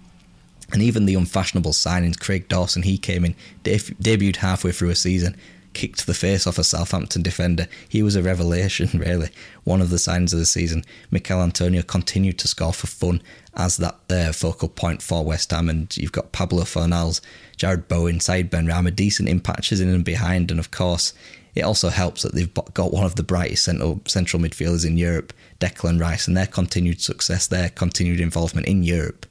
And 0.73 0.81
even 0.81 1.05
the 1.05 1.15
unfashionable 1.15 1.71
signings, 1.71 2.19
Craig 2.19 2.49
Dawson, 2.49 2.83
he 2.83 2.97
came 2.97 3.23
in, 3.23 3.35
deb- 3.63 3.97
debuted 4.01 4.37
halfway 4.37 4.71
through 4.71 4.89
a 4.89 4.95
season, 4.95 5.35
kicked 5.73 6.05
the 6.05 6.13
face 6.13 6.47
off 6.47 6.57
a 6.57 6.63
Southampton 6.63 7.21
defender. 7.21 7.67
He 7.89 8.03
was 8.03 8.15
a 8.15 8.23
revelation, 8.23 8.89
really. 8.93 9.29
One 9.63 9.81
of 9.81 9.89
the 9.89 9.99
signs 9.99 10.33
of 10.33 10.39
the 10.39 10.45
season. 10.45 10.83
Michail 11.11 11.41
Antonio 11.41 11.81
continued 11.81 12.39
to 12.39 12.47
score 12.47 12.73
for 12.73 12.87
fun 12.87 13.21
as 13.55 13.77
that 13.77 13.99
uh, 14.09 14.31
focal 14.31 14.69
point 14.69 15.01
for 15.01 15.23
West 15.23 15.51
Ham. 15.51 15.69
And 15.69 15.95
you've 15.97 16.11
got 16.11 16.31
Pablo 16.31 16.63
Fornals, 16.63 17.21
Jarrod 17.57 17.87
Bowen, 17.87 18.19
Said 18.19 18.51
Benrahma, 18.51 18.95
decent 18.95 19.29
in 19.29 19.39
patches 19.39 19.81
in 19.81 19.89
and 19.89 20.05
behind. 20.05 20.51
And 20.51 20.59
of 20.59 20.71
course, 20.71 21.13
it 21.55 21.61
also 21.61 21.89
helps 21.89 22.23
that 22.23 22.33
they've 22.33 22.53
got 22.73 22.93
one 22.93 23.05
of 23.05 23.15
the 23.15 23.23
brightest 23.23 23.65
central, 23.65 24.01
central 24.05 24.41
midfielders 24.41 24.85
in 24.85 24.97
Europe, 24.97 25.33
Declan 25.59 25.99
Rice, 25.99 26.27
and 26.27 26.35
their 26.35 26.47
continued 26.47 27.01
success, 27.01 27.47
their 27.47 27.69
continued 27.69 28.19
involvement 28.19 28.67
in 28.67 28.83
Europe 28.83 29.27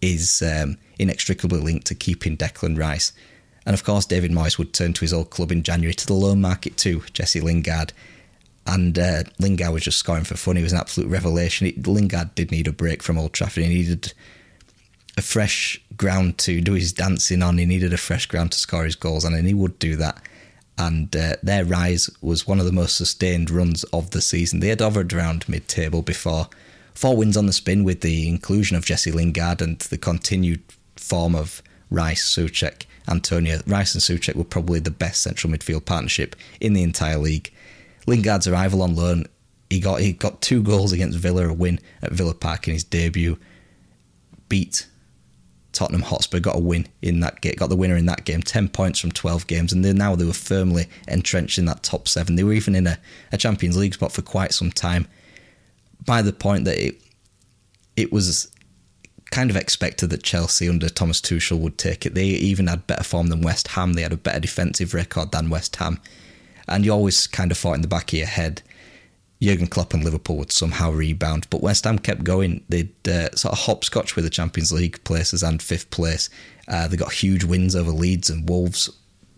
is 0.00 0.42
um, 0.42 0.76
inextricably 0.98 1.60
linked 1.60 1.86
to 1.88 1.94
keeping 1.94 2.36
Declan 2.36 2.78
Rice 2.78 3.12
and 3.68 3.74
of 3.74 3.84
course, 3.84 4.06
David 4.06 4.30
Moyes 4.30 4.56
would 4.56 4.72
turn 4.72 4.94
to 4.94 5.02
his 5.02 5.12
old 5.12 5.28
club 5.28 5.52
in 5.52 5.62
January 5.62 5.92
to 5.92 6.06
the 6.06 6.14
loan 6.14 6.40
market 6.40 6.78
too, 6.78 7.02
Jesse 7.12 7.42
Lingard. 7.42 7.92
And 8.66 8.98
uh, 8.98 9.24
Lingard 9.38 9.74
was 9.74 9.82
just 9.82 9.98
scoring 9.98 10.24
for 10.24 10.38
fun. 10.38 10.56
He 10.56 10.62
was 10.62 10.72
an 10.72 10.78
absolute 10.78 11.10
revelation. 11.10 11.66
It, 11.66 11.86
Lingard 11.86 12.34
did 12.34 12.50
need 12.50 12.66
a 12.66 12.72
break 12.72 13.02
from 13.02 13.18
Old 13.18 13.34
Trafford. 13.34 13.64
He 13.64 13.68
needed 13.68 14.14
a 15.18 15.20
fresh 15.20 15.78
ground 15.98 16.38
to 16.38 16.62
do 16.62 16.72
his 16.72 16.94
dancing 16.94 17.42
on. 17.42 17.58
He 17.58 17.66
needed 17.66 17.92
a 17.92 17.98
fresh 17.98 18.24
ground 18.24 18.52
to 18.52 18.58
score 18.58 18.86
his 18.86 18.96
goals 18.96 19.26
on, 19.26 19.34
and 19.34 19.46
he 19.46 19.52
would 19.52 19.78
do 19.78 19.96
that. 19.96 20.22
And 20.78 21.14
uh, 21.14 21.36
their 21.42 21.66
rise 21.66 22.08
was 22.22 22.46
one 22.46 22.60
of 22.60 22.64
the 22.64 22.72
most 22.72 22.96
sustained 22.96 23.50
runs 23.50 23.84
of 23.92 24.12
the 24.12 24.22
season. 24.22 24.60
They 24.60 24.68
had 24.68 24.80
hovered 24.80 25.12
around 25.12 25.46
mid 25.46 25.68
table 25.68 26.00
before. 26.00 26.48
Four 26.94 27.18
wins 27.18 27.36
on 27.36 27.44
the 27.44 27.52
spin 27.52 27.84
with 27.84 28.00
the 28.00 28.30
inclusion 28.30 28.78
of 28.78 28.86
Jesse 28.86 29.12
Lingard 29.12 29.60
and 29.60 29.78
the 29.78 29.98
continued 29.98 30.62
form 30.96 31.34
of 31.34 31.62
Rice, 31.90 32.34
Soucek, 32.34 32.86
Antonio. 33.08 33.60
Rice 33.66 33.94
and 33.94 34.02
Soucek 34.02 34.36
were 34.36 34.44
probably 34.44 34.80
the 34.80 34.90
best 34.90 35.22
central 35.22 35.52
midfield 35.52 35.84
partnership 35.84 36.36
in 36.60 36.72
the 36.72 36.82
entire 36.82 37.18
league. 37.18 37.52
Lingard's 38.06 38.46
arrival 38.46 38.82
on 38.82 38.94
loan, 38.94 39.26
he 39.70 39.80
got 39.80 40.00
he 40.00 40.12
got 40.12 40.40
two 40.40 40.62
goals 40.62 40.92
against 40.92 41.18
Villa, 41.18 41.48
a 41.48 41.52
win 41.52 41.80
at 42.02 42.12
Villa 42.12 42.34
Park 42.34 42.68
in 42.68 42.74
his 42.74 42.84
debut. 42.84 43.38
Beat 44.48 44.86
Tottenham 45.72 46.02
Hotspur, 46.02 46.40
got 46.40 46.56
a 46.56 46.60
win 46.60 46.86
in 47.02 47.20
that 47.20 47.40
game, 47.42 47.54
got 47.56 47.68
the 47.68 47.76
winner 47.76 47.96
in 47.96 48.06
that 48.06 48.24
game, 48.24 48.40
ten 48.40 48.68
points 48.68 48.98
from 48.98 49.12
twelve 49.12 49.46
games, 49.46 49.72
and 49.72 49.82
now 49.82 50.16
they 50.16 50.24
were 50.24 50.32
firmly 50.32 50.86
entrenched 51.06 51.58
in 51.58 51.66
that 51.66 51.82
top 51.82 52.08
seven. 52.08 52.36
They 52.36 52.44
were 52.44 52.54
even 52.54 52.74
in 52.74 52.86
a, 52.86 52.98
a 53.30 53.36
Champions 53.36 53.76
League 53.76 53.94
spot 53.94 54.12
for 54.12 54.22
quite 54.22 54.54
some 54.54 54.70
time. 54.70 55.06
By 56.06 56.22
the 56.22 56.32
point 56.32 56.64
that 56.64 56.78
it 56.78 57.02
it 57.96 58.10
was 58.10 58.50
kind 59.30 59.50
of 59.50 59.56
expected 59.56 60.10
that 60.10 60.22
Chelsea 60.22 60.68
under 60.68 60.88
Thomas 60.88 61.20
Tuchel 61.20 61.58
would 61.60 61.78
take 61.78 62.06
it. 62.06 62.14
They 62.14 62.26
even 62.26 62.66
had 62.66 62.86
better 62.86 63.04
form 63.04 63.28
than 63.28 63.42
West 63.42 63.68
Ham. 63.68 63.92
They 63.92 64.02
had 64.02 64.12
a 64.12 64.16
better 64.16 64.40
defensive 64.40 64.94
record 64.94 65.32
than 65.32 65.50
West 65.50 65.76
Ham. 65.76 66.00
And 66.66 66.84
you 66.84 66.92
always 66.92 67.26
kind 67.26 67.50
of 67.50 67.58
thought 67.58 67.74
in 67.74 67.82
the 67.82 67.88
back 67.88 68.12
of 68.12 68.18
your 68.18 68.26
head, 68.26 68.62
Jurgen 69.40 69.68
Klopp 69.68 69.94
and 69.94 70.04
Liverpool 70.04 70.36
would 70.38 70.52
somehow 70.52 70.90
rebound. 70.90 71.46
But 71.50 71.62
West 71.62 71.84
Ham 71.84 71.98
kept 71.98 72.24
going. 72.24 72.64
They'd 72.68 73.08
uh, 73.08 73.30
sort 73.34 73.52
of 73.52 73.60
hopscotch 73.60 74.16
with 74.16 74.24
the 74.24 74.30
Champions 74.30 74.72
League 74.72 75.02
places 75.04 75.42
and 75.42 75.62
fifth 75.62 75.90
place. 75.90 76.28
Uh, 76.66 76.88
they 76.88 76.96
got 76.96 77.12
huge 77.12 77.44
wins 77.44 77.76
over 77.76 77.90
Leeds 77.90 78.30
and 78.30 78.48
Wolves. 78.48 78.90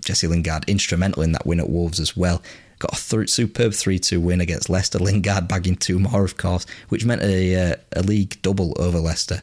Jesse 0.05 0.27
Lingard 0.27 0.65
instrumental 0.67 1.23
in 1.23 1.33
that 1.33 1.47
win 1.47 1.61
at 1.61 1.69
Wolves 1.69 2.01
as 2.01 2.17
well. 2.17 2.43
Got 2.79 2.99
a 2.99 3.11
th- 3.11 3.29
superb 3.29 3.75
3 3.75 3.99
2 3.99 4.21
win 4.21 4.41
against 4.41 4.71
Leicester. 4.71 4.99
Lingard 5.01 5.47
bagging 5.47 5.77
two 5.77 5.99
more, 5.99 6.25
of 6.25 6.37
course, 6.37 6.65
which 6.89 7.05
meant 7.05 7.23
a, 7.23 7.73
uh, 7.73 7.77
a 7.93 8.03
league 8.03 8.41
double 8.41 8.75
over 8.81 8.99
Leicester 8.99 9.43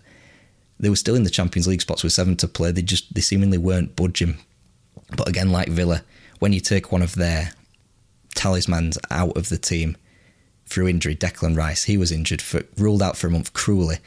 they 0.79 0.89
were 0.89 0.95
still 0.95 1.15
in 1.15 1.23
the 1.23 1.29
Champions 1.29 1.67
League 1.67 1.81
spots 1.81 2.03
with 2.03 2.13
seven 2.13 2.35
to 2.37 2.47
play. 2.47 2.71
They 2.71 2.81
just 2.81 3.13
they 3.13 3.21
seemingly 3.21 3.57
weren't 3.57 3.95
budging. 3.95 4.37
But 5.15 5.27
again, 5.27 5.51
like 5.51 5.69
Villa, 5.69 6.03
when 6.39 6.53
you 6.53 6.59
take 6.59 6.91
one 6.91 7.01
of 7.01 7.15
their 7.15 7.53
talismans 8.35 8.97
out 9.09 9.37
of 9.37 9.49
the 9.49 9.57
team 9.57 9.97
through 10.65 10.87
injury, 10.87 11.15
Declan 11.15 11.57
Rice, 11.57 11.85
he 11.85 11.97
was 11.97 12.11
injured 12.11 12.41
for 12.41 12.63
ruled 12.77 13.01
out 13.01 13.17
for 13.17 13.27
a 13.27 13.31
month 13.31 13.53
cruelly, 13.53 13.97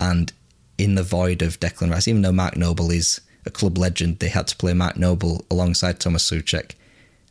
and 0.00 0.32
in 0.76 0.94
the 0.94 1.02
void 1.02 1.42
of 1.42 1.60
Declan 1.60 1.90
Rice, 1.90 2.08
even 2.08 2.22
though 2.22 2.32
Mark 2.32 2.56
Noble 2.56 2.90
is 2.90 3.20
a 3.46 3.50
club 3.50 3.78
legend, 3.78 4.18
they 4.18 4.28
had 4.28 4.46
to 4.48 4.56
play 4.56 4.74
Mark 4.74 4.96
Noble 4.96 5.44
alongside 5.50 5.98
Thomas 5.98 6.28
Soucek. 6.28 6.72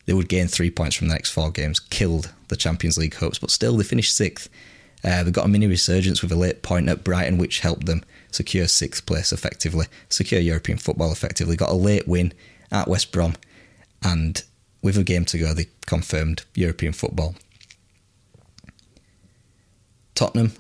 They 0.06 0.14
would 0.14 0.30
gain 0.30 0.48
three 0.48 0.72
points 0.72 0.96
from 0.96 1.10
the 1.10 1.14
next 1.14 1.32
four 1.32 1.52
games, 1.52 1.80
killed 1.80 2.34
the 2.48 2.56
Champions 2.56 2.98
League 2.98 3.16
hopes, 3.16 3.40
but 3.40 3.52
still 3.52 3.76
they 3.78 3.84
finished 3.84 4.16
sixth. 4.16 4.50
Uh, 5.04 5.24
they 5.24 5.32
got 5.32 5.46
a 5.46 5.50
mini 5.50 5.68
resurgence 5.68 6.22
with 6.22 6.32
a 6.32 6.36
late 6.36 6.64
point 6.64 6.90
at 6.90 7.04
Brighton, 7.04 7.38
which 7.38 7.60
helped 7.60 7.86
them 7.86 8.04
secure 8.32 8.68
sixth 8.68 9.06
place 9.06 9.32
effectively, 9.32 9.88
secure 10.10 10.42
European 10.42 10.78
football 10.78 11.12
effectively. 11.12 11.56
Got 11.56 11.72
a 11.72 11.76
late 11.76 12.08
win 12.08 12.34
at 12.72 12.88
West 12.88 13.12
Brom, 13.12 13.36
and 14.04 14.44
with 14.82 14.98
a 14.98 15.04
game 15.04 15.26
to 15.26 15.38
go, 15.38 15.54
they 15.54 15.68
confirmed 15.86 16.44
European 16.56 16.94
football. 16.94 17.36
Tottenham, 20.16 20.54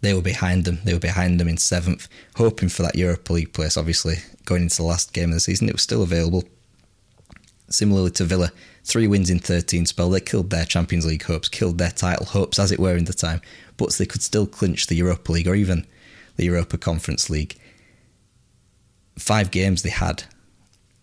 they 0.00 0.14
were 0.14 0.22
behind 0.22 0.64
them. 0.64 0.80
They 0.84 0.92
were 0.92 1.00
behind 1.00 1.40
them 1.40 1.48
in 1.48 1.56
seventh, 1.56 2.08
hoping 2.36 2.68
for 2.68 2.82
that 2.82 2.96
Europa 2.96 3.32
League 3.32 3.52
place. 3.52 3.76
Obviously, 3.76 4.16
going 4.44 4.62
into 4.62 4.76
the 4.76 4.82
last 4.82 5.12
game 5.12 5.30
of 5.30 5.34
the 5.34 5.40
season, 5.40 5.68
it 5.68 5.74
was 5.74 5.82
still 5.82 6.02
available. 6.02 6.44
Similarly 7.68 8.12
to 8.12 8.24
Villa, 8.24 8.52
three 8.84 9.08
wins 9.08 9.30
in 9.30 9.40
13 9.40 9.86
spell. 9.86 10.10
They 10.10 10.20
killed 10.20 10.50
their 10.50 10.64
Champions 10.64 11.06
League 11.06 11.24
hopes, 11.24 11.48
killed 11.48 11.78
their 11.78 11.90
title 11.90 12.26
hopes, 12.26 12.58
as 12.58 12.70
it 12.70 12.78
were, 12.78 12.96
in 12.96 13.04
the 13.04 13.12
time, 13.12 13.40
but 13.76 13.92
they 13.94 14.06
could 14.06 14.22
still 14.22 14.46
clinch 14.46 14.86
the 14.86 14.94
Europa 14.94 15.32
League 15.32 15.48
or 15.48 15.54
even 15.54 15.86
the 16.36 16.44
Europa 16.44 16.78
Conference 16.78 17.28
League. 17.28 17.56
Five 19.18 19.50
games 19.50 19.82
they 19.82 19.90
had 19.90 20.24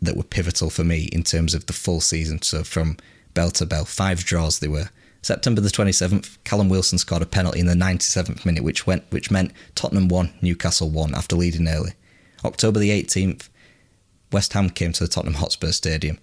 that 0.01 0.17
were 0.17 0.23
pivotal 0.23 0.69
for 0.69 0.83
me 0.83 1.09
in 1.11 1.23
terms 1.23 1.53
of 1.53 1.65
the 1.65 1.73
full 1.73 2.01
season. 2.01 2.41
So 2.41 2.63
from 2.63 2.97
bell 3.33 3.51
to 3.51 3.65
bell, 3.65 3.85
five 3.85 4.23
draws 4.23 4.59
they 4.59 4.67
were. 4.67 4.89
September 5.21 5.61
the 5.61 5.69
27th, 5.69 6.37
Callum 6.43 6.67
Wilson 6.67 6.97
scored 6.97 7.21
a 7.21 7.25
penalty 7.25 7.61
in 7.61 7.65
the 7.65 7.73
97th 7.73 8.45
minute, 8.45 8.63
which 8.63 8.85
went 8.85 9.03
which 9.09 9.31
meant 9.31 9.53
Tottenham 9.73 10.09
won, 10.09 10.33
Newcastle 10.41 10.89
won 10.89 11.15
after 11.15 11.35
leading 11.35 11.67
early. 11.67 11.93
October 12.43 12.79
the 12.79 12.89
18th, 12.89 13.47
West 14.33 14.51
Ham 14.51 14.69
came 14.69 14.91
to 14.91 15.03
the 15.03 15.07
Tottenham 15.07 15.35
Hotspur 15.35 15.71
Stadium. 15.71 16.19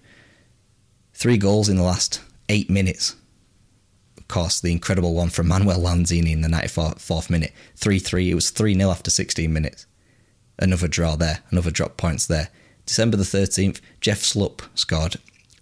Three 1.13 1.37
goals 1.37 1.67
in 1.67 1.77
the 1.77 1.83
last 1.83 2.21
eight 2.47 2.69
minutes. 2.69 3.15
Course, 4.31 4.61
the 4.61 4.71
incredible 4.71 5.13
one 5.13 5.29
from 5.29 5.49
Manuel 5.49 5.81
Lanzini 5.81 6.31
in 6.31 6.39
the 6.39 6.47
94th 6.47 7.29
minute. 7.29 7.51
3 7.75 7.99
3. 7.99 8.31
It 8.31 8.33
was 8.33 8.49
3 8.49 8.75
0 8.75 8.89
after 8.89 9.11
16 9.11 9.51
minutes. 9.51 9.85
Another 10.57 10.87
draw 10.87 11.17
there, 11.17 11.39
another 11.49 11.69
drop 11.69 11.97
points 11.97 12.27
there. 12.27 12.47
December 12.85 13.17
the 13.17 13.25
13th, 13.25 13.81
Jeff 13.99 14.21
Schlupp 14.21 14.61
scored 14.73 15.17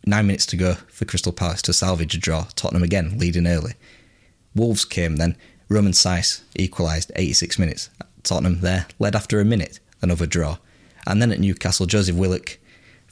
Nine 0.05 0.27
minutes 0.27 0.45
to 0.45 0.55
go 0.55 0.75
for 0.87 1.05
Crystal 1.05 1.33
Palace 1.33 1.63
to 1.63 1.73
salvage 1.73 2.13
a 2.13 2.19
draw. 2.19 2.45
Tottenham 2.55 2.83
again 2.83 3.17
leading 3.17 3.47
early. 3.47 3.73
Wolves 4.53 4.85
came 4.85 5.15
then. 5.15 5.35
Romain 5.67 5.93
Saïss 5.93 6.43
equalised 6.55 7.11
86 7.15 7.57
minutes. 7.57 7.89
Tottenham 8.21 8.61
there 8.61 8.85
led 8.99 9.15
after 9.15 9.39
a 9.39 9.45
minute. 9.45 9.79
Another 9.99 10.27
draw. 10.27 10.59
And 11.07 11.23
then 11.23 11.31
at 11.31 11.39
Newcastle, 11.39 11.87
Joseph 11.87 12.15
Willock, 12.15 12.58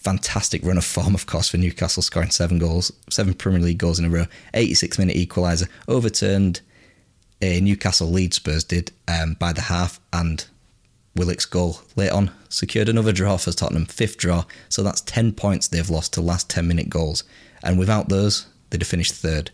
fantastic 0.08 0.63
run 0.63 0.78
of 0.78 0.86
form, 0.86 1.13
of 1.13 1.26
course, 1.26 1.50
for 1.50 1.58
Newcastle, 1.58 2.02
scoring 2.02 2.30
seven 2.30 2.60
goals, 2.60 2.93
seven 3.10 3.34
Premier 3.34 3.60
League 3.60 3.78
goals 3.78 4.00
in 4.00 4.06
a 4.06 4.10
row. 4.10 4.26
86 4.54 4.98
minute 4.98 5.17
equaliser, 5.17 5.67
overturned 5.89 6.62
a 7.41 7.60
Newcastle 7.60 8.08
lead 8.08 8.34
Spurs 8.34 8.63
did 8.63 8.93
um, 9.10 9.34
by 9.34 9.52
the 9.52 9.63
half, 9.63 10.00
and 10.13 10.46
Willock's 11.13 11.46
goal 11.46 11.82
late 11.98 12.12
on 12.12 12.32
secured 12.48 12.88
another 12.88 13.12
draw 13.12 13.36
for 13.36 13.52
Tottenham, 13.52 13.86
fifth 13.86 14.17
draw. 14.17 14.46
So 14.70 14.82
that's 14.82 15.02
10 15.02 15.34
points 15.34 15.67
they've 15.67 15.89
lost 15.89 16.13
to 16.13 16.22
last 16.22 16.50
10 16.50 16.65
minute 16.65 16.89
goals. 16.89 17.26
And 17.62 17.78
without 17.78 18.08
those, 18.08 18.48
they'd 18.70 18.82
have 18.82 18.88
finished 18.88 19.13
third. 19.13 19.52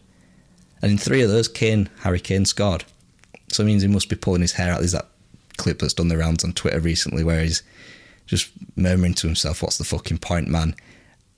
And 0.83 0.91
in 0.91 0.97
three 0.99 1.23
of 1.23 1.29
those, 1.29 1.47
Kane, 1.47 1.89
Harry 2.01 2.19
Kane 2.19 2.45
scored. 2.45 2.83
So 3.51 3.63
it 3.63 3.65
means 3.65 3.81
he 3.81 3.87
must 3.87 4.07
be 4.07 4.15
pulling 4.15 4.41
his 4.41 4.51
hair 4.51 4.71
out. 4.71 4.79
There's 4.79 4.91
that 4.91 5.09
clip 5.57 5.79
that's 5.79 5.95
done 5.95 6.09
the 6.09 6.17
rounds 6.17 6.43
on 6.43 6.53
Twitter 6.53 6.79
recently 6.79 7.23
where 7.23 7.41
he's 7.41 7.63
just 8.25 8.49
murmuring 8.75 9.13
to 9.15 9.27
himself, 9.27 9.61
What's 9.61 9.77
the 9.77 9.83
fucking 9.83 10.19
point, 10.19 10.47
man? 10.47 10.75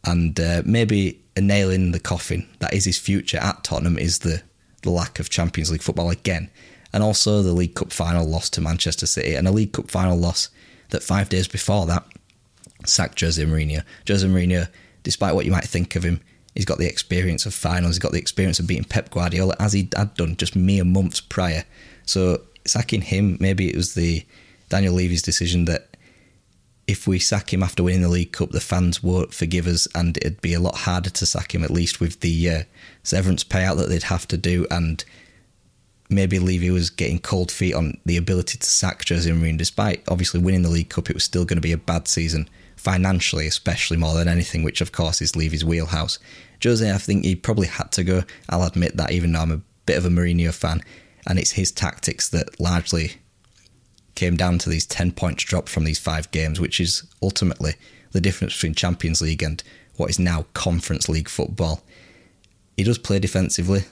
And 0.03 0.39
uh, 0.39 0.61
maybe 0.65 1.19
a 1.35 1.41
nail 1.41 1.69
in 1.69 1.91
the 1.91 1.99
coffin 1.99 2.47
that 2.59 2.73
is 2.73 2.85
his 2.85 2.97
future 2.97 3.37
at 3.37 3.63
Tottenham 3.63 3.97
is 3.97 4.19
the, 4.19 4.41
the 4.83 4.91
lack 4.91 5.19
of 5.19 5.29
Champions 5.29 5.71
League 5.71 5.81
football 5.81 6.11
again 6.11 6.49
and 6.95 7.03
also 7.03 7.41
the 7.41 7.51
League 7.51 7.75
Cup 7.75 7.91
final 7.91 8.25
loss 8.25 8.49
to 8.51 8.61
Manchester 8.61 9.05
City, 9.05 9.35
and 9.35 9.49
a 9.49 9.51
League 9.51 9.73
Cup 9.73 9.91
final 9.91 10.17
loss 10.17 10.47
that 10.91 11.03
five 11.03 11.27
days 11.27 11.45
before 11.45 11.85
that 11.87 12.05
sacked 12.85 13.19
Jose 13.19 13.43
Mourinho. 13.43 13.83
Jose 14.07 14.25
Mourinho, 14.25 14.69
despite 15.03 15.35
what 15.35 15.43
you 15.43 15.51
might 15.51 15.65
think 15.65 15.97
of 15.97 16.03
him, 16.03 16.21
he's 16.53 16.63
got 16.63 16.77
the 16.77 16.87
experience 16.87 17.45
of 17.45 17.53
finals, 17.53 17.95
he's 17.95 17.99
got 17.99 18.13
the 18.13 18.17
experience 18.17 18.59
of 18.59 18.67
beating 18.67 18.85
Pep 18.85 19.09
Guardiola 19.09 19.57
as 19.59 19.73
he 19.73 19.89
had 19.93 20.13
done 20.13 20.37
just 20.37 20.55
mere 20.55 20.85
months 20.85 21.19
prior. 21.19 21.65
So 22.05 22.39
sacking 22.63 23.01
him, 23.01 23.35
maybe 23.41 23.69
it 23.69 23.75
was 23.75 23.93
the 23.93 24.25
Daniel 24.69 24.93
Levy's 24.93 25.21
decision 25.21 25.65
that 25.65 25.94
if 26.87 27.07
we 27.07 27.17
sack 27.19 27.53
him 27.53 27.63
after 27.63 27.83
winning 27.83 28.01
the 28.01 28.09
League 28.09 28.31
Cup, 28.31 28.51
the 28.51 28.59
fans 28.59 29.01
won't 29.01 29.33
forgive 29.33 29.67
us, 29.67 29.87
and 29.95 30.17
it'd 30.17 30.41
be 30.41 30.53
a 30.53 30.59
lot 30.59 30.77
harder 30.77 31.09
to 31.09 31.25
sack 31.25 31.55
him, 31.55 31.63
at 31.63 31.71
least 31.71 31.99
with 31.99 32.19
the 32.19 32.49
uh, 32.49 32.63
severance 33.03 33.43
payout 33.43 33.77
that 33.77 33.89
they'd 33.89 34.03
have 34.03 34.27
to 34.27 34.37
do, 34.37 34.67
and 34.69 35.03
maybe 36.09 36.37
Levy 36.37 36.69
was 36.69 36.89
getting 36.89 37.19
cold 37.19 37.51
feet 37.51 37.73
on 37.73 37.99
the 38.05 38.17
ability 38.17 38.59
to 38.59 38.67
sack 38.67 39.07
Jose 39.07 39.29
Mourinho. 39.29 39.57
Despite 39.57 40.03
obviously 40.07 40.39
winning 40.39 40.61
the 40.61 40.69
League 40.69 40.89
Cup, 40.89 41.09
it 41.09 41.15
was 41.15 41.23
still 41.23 41.45
going 41.45 41.57
to 41.57 41.61
be 41.61 41.71
a 41.71 41.77
bad 41.77 42.07
season 42.07 42.47
financially, 42.75 43.47
especially 43.47 43.97
more 43.97 44.13
than 44.13 44.27
anything, 44.27 44.63
which 44.63 44.81
of 44.81 44.91
course 44.91 45.21
is 45.21 45.35
Levy's 45.35 45.65
wheelhouse. 45.65 46.19
Jose, 46.63 46.89
I 46.89 46.97
think 46.97 47.25
he 47.25 47.35
probably 47.35 47.67
had 47.67 47.91
to 47.93 48.03
go. 48.03 48.23
I'll 48.49 48.63
admit 48.63 48.97
that, 48.97 49.11
even 49.11 49.31
though 49.31 49.41
I'm 49.41 49.51
a 49.51 49.61
bit 49.85 49.97
of 49.97 50.05
a 50.05 50.09
Mourinho 50.09 50.53
fan, 50.53 50.81
and 51.27 51.39
it's 51.39 51.51
his 51.51 51.71
tactics 51.71 52.29
that 52.29 52.59
largely 52.59 53.13
came 54.15 54.35
down 54.35 54.57
to 54.59 54.69
these 54.69 54.85
10 54.85 55.11
points 55.11 55.43
dropped 55.43 55.69
from 55.69 55.83
these 55.83 55.99
five 55.99 56.31
games, 56.31 56.59
which 56.59 56.79
is 56.79 57.03
ultimately 57.21 57.73
the 58.11 58.21
difference 58.21 58.53
between 58.53 58.73
Champions 58.73 59.21
League 59.21 59.43
and 59.43 59.61
what 59.97 60.09
is 60.09 60.19
now 60.19 60.45
Conference 60.53 61.07
League 61.09 61.29
football. 61.29 61.83
He 62.77 62.83
does 62.83 62.97
play 62.97 63.19
defensively. 63.19 63.83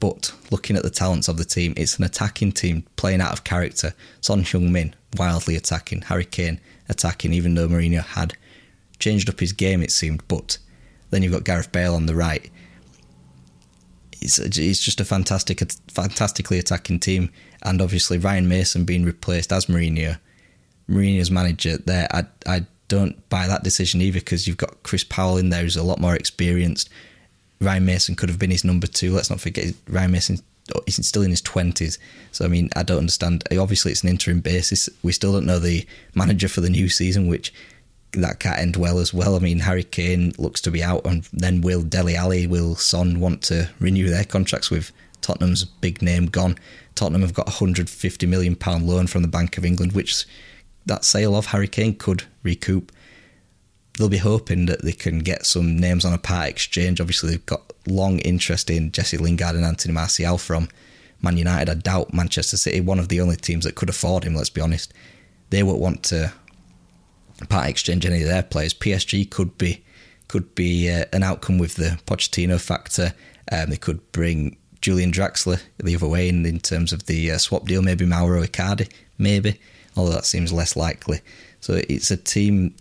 But 0.00 0.34
looking 0.50 0.76
at 0.76 0.82
the 0.82 0.90
talents 0.90 1.28
of 1.28 1.36
the 1.36 1.44
team, 1.44 1.74
it's 1.76 1.98
an 1.98 2.04
attacking 2.04 2.52
team 2.52 2.84
playing 2.96 3.20
out 3.20 3.32
of 3.32 3.44
character. 3.44 3.94
Son 4.20 4.42
Heung-min 4.42 4.94
wildly 5.16 5.56
attacking, 5.56 6.02
Harry 6.02 6.24
Kane 6.24 6.60
attacking, 6.88 7.32
even 7.32 7.54
though 7.54 7.68
Mourinho 7.68 8.02
had 8.02 8.34
changed 8.98 9.28
up 9.28 9.40
his 9.40 9.52
game, 9.52 9.82
it 9.82 9.90
seemed. 9.90 10.26
But 10.26 10.58
then 11.10 11.22
you've 11.22 11.32
got 11.32 11.44
Gareth 11.44 11.72
Bale 11.72 11.94
on 11.94 12.06
the 12.06 12.14
right. 12.14 12.50
It's, 14.20 14.38
it's 14.38 14.80
just 14.80 15.00
a 15.00 15.04
fantastic, 15.04 15.62
fantastically 15.90 16.58
attacking 16.58 17.00
team, 17.00 17.30
and 17.64 17.80
obviously 17.80 18.18
Ryan 18.18 18.48
Mason 18.48 18.84
being 18.84 19.04
replaced 19.04 19.52
as 19.52 19.66
Mourinho, 19.66 20.18
Mourinho's 20.88 21.30
manager 21.30 21.78
there. 21.78 22.08
I 22.12 22.24
I 22.46 22.66
don't 22.88 23.28
buy 23.28 23.46
that 23.46 23.64
decision 23.64 24.00
either 24.02 24.20
because 24.20 24.46
you've 24.46 24.56
got 24.56 24.82
Chris 24.82 25.04
Powell 25.04 25.38
in 25.38 25.50
there 25.50 25.62
who's 25.62 25.76
a 25.76 25.82
lot 25.82 26.00
more 26.00 26.14
experienced. 26.14 26.90
Ryan 27.60 27.86
Mason 27.86 28.14
could 28.14 28.28
have 28.28 28.38
been 28.38 28.50
his 28.50 28.64
number 28.64 28.86
two. 28.86 29.12
Let's 29.12 29.30
not 29.30 29.40
forget 29.40 29.74
Ryan 29.88 30.12
Mason 30.12 30.38
is 30.86 31.06
still 31.06 31.22
in 31.22 31.30
his 31.30 31.40
twenties. 31.40 31.98
So 32.32 32.44
I 32.44 32.48
mean, 32.48 32.70
I 32.76 32.82
don't 32.82 32.98
understand. 32.98 33.44
Obviously, 33.58 33.92
it's 33.92 34.02
an 34.02 34.10
interim 34.10 34.40
basis. 34.40 34.88
We 35.02 35.12
still 35.12 35.32
don't 35.32 35.46
know 35.46 35.58
the 35.58 35.86
manager 36.14 36.48
for 36.48 36.60
the 36.60 36.70
new 36.70 36.88
season, 36.88 37.28
which 37.28 37.52
that 38.12 38.40
can't 38.40 38.58
end 38.58 38.76
well 38.76 38.98
as 38.98 39.12
well. 39.12 39.36
I 39.36 39.38
mean, 39.38 39.60
Harry 39.60 39.84
Kane 39.84 40.32
looks 40.38 40.60
to 40.62 40.70
be 40.70 40.82
out, 40.82 41.06
and 41.06 41.24
then 41.32 41.60
will 41.60 41.82
Dele 41.82 42.16
Alli, 42.16 42.46
will 42.46 42.76
Son 42.76 43.20
want 43.20 43.42
to 43.44 43.70
renew 43.80 44.08
their 44.08 44.24
contracts 44.24 44.70
with 44.70 44.92
Tottenham's 45.20 45.64
big 45.64 46.02
name 46.02 46.26
gone? 46.26 46.56
Tottenham 46.94 47.22
have 47.22 47.34
got 47.34 47.48
a 47.48 47.52
hundred 47.52 47.90
fifty 47.90 48.26
million 48.26 48.56
pound 48.56 48.86
loan 48.86 49.06
from 49.06 49.22
the 49.22 49.28
Bank 49.28 49.58
of 49.58 49.64
England, 49.64 49.92
which 49.92 50.24
that 50.86 51.04
sale 51.04 51.36
of 51.36 51.46
Harry 51.46 51.68
Kane 51.68 51.96
could 51.96 52.24
recoup 52.42 52.92
they'll 53.98 54.08
be 54.08 54.18
hoping 54.18 54.66
that 54.66 54.82
they 54.82 54.92
can 54.92 55.20
get 55.20 55.46
some 55.46 55.78
names 55.78 56.04
on 56.04 56.12
a 56.12 56.18
part 56.18 56.48
exchange. 56.48 57.00
Obviously, 57.00 57.30
they've 57.30 57.46
got 57.46 57.72
long 57.86 58.18
interest 58.20 58.70
in 58.70 58.92
Jesse 58.92 59.18
Lingard 59.18 59.54
and 59.54 59.64
Anthony 59.64 59.94
Martial 59.94 60.38
from 60.38 60.68
Man 61.22 61.36
United. 61.36 61.70
I 61.70 61.74
doubt 61.74 62.12
Manchester 62.12 62.56
City, 62.56 62.80
one 62.80 62.98
of 62.98 63.08
the 63.08 63.20
only 63.20 63.36
teams 63.36 63.64
that 63.64 63.76
could 63.76 63.88
afford 63.88 64.24
him, 64.24 64.34
let's 64.34 64.50
be 64.50 64.60
honest, 64.60 64.92
they 65.50 65.62
won't 65.62 65.80
want 65.80 66.02
to 66.04 66.32
part 67.48 67.68
exchange 67.68 68.04
any 68.06 68.22
of 68.22 68.28
their 68.28 68.42
players. 68.42 68.74
PSG 68.74 69.30
could 69.30 69.56
be 69.58 69.84
could 70.26 70.54
be 70.54 70.90
uh, 70.90 71.04
an 71.12 71.22
outcome 71.22 71.58
with 71.58 71.74
the 71.74 72.00
Pochettino 72.06 72.60
factor. 72.60 73.12
Um, 73.52 73.70
they 73.70 73.76
could 73.76 74.10
bring 74.10 74.56
Julian 74.84 75.10
Draxler 75.10 75.62
the 75.82 75.94
other 75.94 76.06
way 76.06 76.28
in, 76.28 76.44
in 76.44 76.60
terms 76.60 76.92
of 76.92 77.06
the 77.06 77.30
uh, 77.30 77.38
swap 77.38 77.66
deal. 77.66 77.80
Maybe 77.80 78.04
Mauro 78.04 78.42
Icardi, 78.42 78.92
maybe, 79.16 79.58
although 79.96 80.12
that 80.12 80.26
seems 80.26 80.52
less 80.52 80.76
likely. 80.76 81.20
So 81.60 81.80
it's 81.88 82.10
a 82.10 82.18
team 82.18 82.74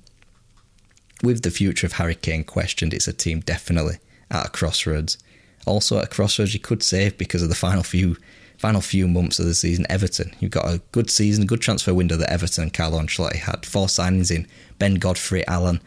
with 1.24 1.44
the 1.44 1.50
future 1.50 1.88
of 1.88 1.94
Harry 1.94 2.16
Kane 2.16 2.44
questioned, 2.44 2.94
it's 2.94 3.08
a 3.08 3.14
team 3.14 3.40
definitely 3.40 4.00
at 4.30 4.48
a 4.48 4.50
crossroads. 4.50 5.18
Also 5.66 5.98
at 5.98 6.04
a 6.04 6.08
crossroads, 6.08 6.54
you 6.54 6.60
could 6.60 6.84
say 6.84 7.10
because 7.12 7.42
of 7.42 7.48
the 7.48 7.56
final 7.56 7.84
few 7.84 8.18
final 8.58 8.82
few 8.82 9.08
months 9.08 9.40
of 9.40 9.46
the 9.46 9.54
season, 9.54 9.86
Everton. 9.90 10.34
You've 10.42 10.52
got 10.52 10.66
a 10.66 10.82
good 10.92 11.10
season, 11.10 11.46
good 11.46 11.62
transfer 11.62 11.94
window 11.94 12.18
that 12.18 12.30
Everton 12.30 12.64
and 12.64 12.74
Carlo 12.74 13.00
Ancelotti 13.00 13.38
had. 13.38 13.66
Four 13.66 13.88
signings 13.88 14.30
in 14.30 14.46
Ben 14.78 14.96
Godfrey, 14.96 15.48
Allan, 15.48 15.80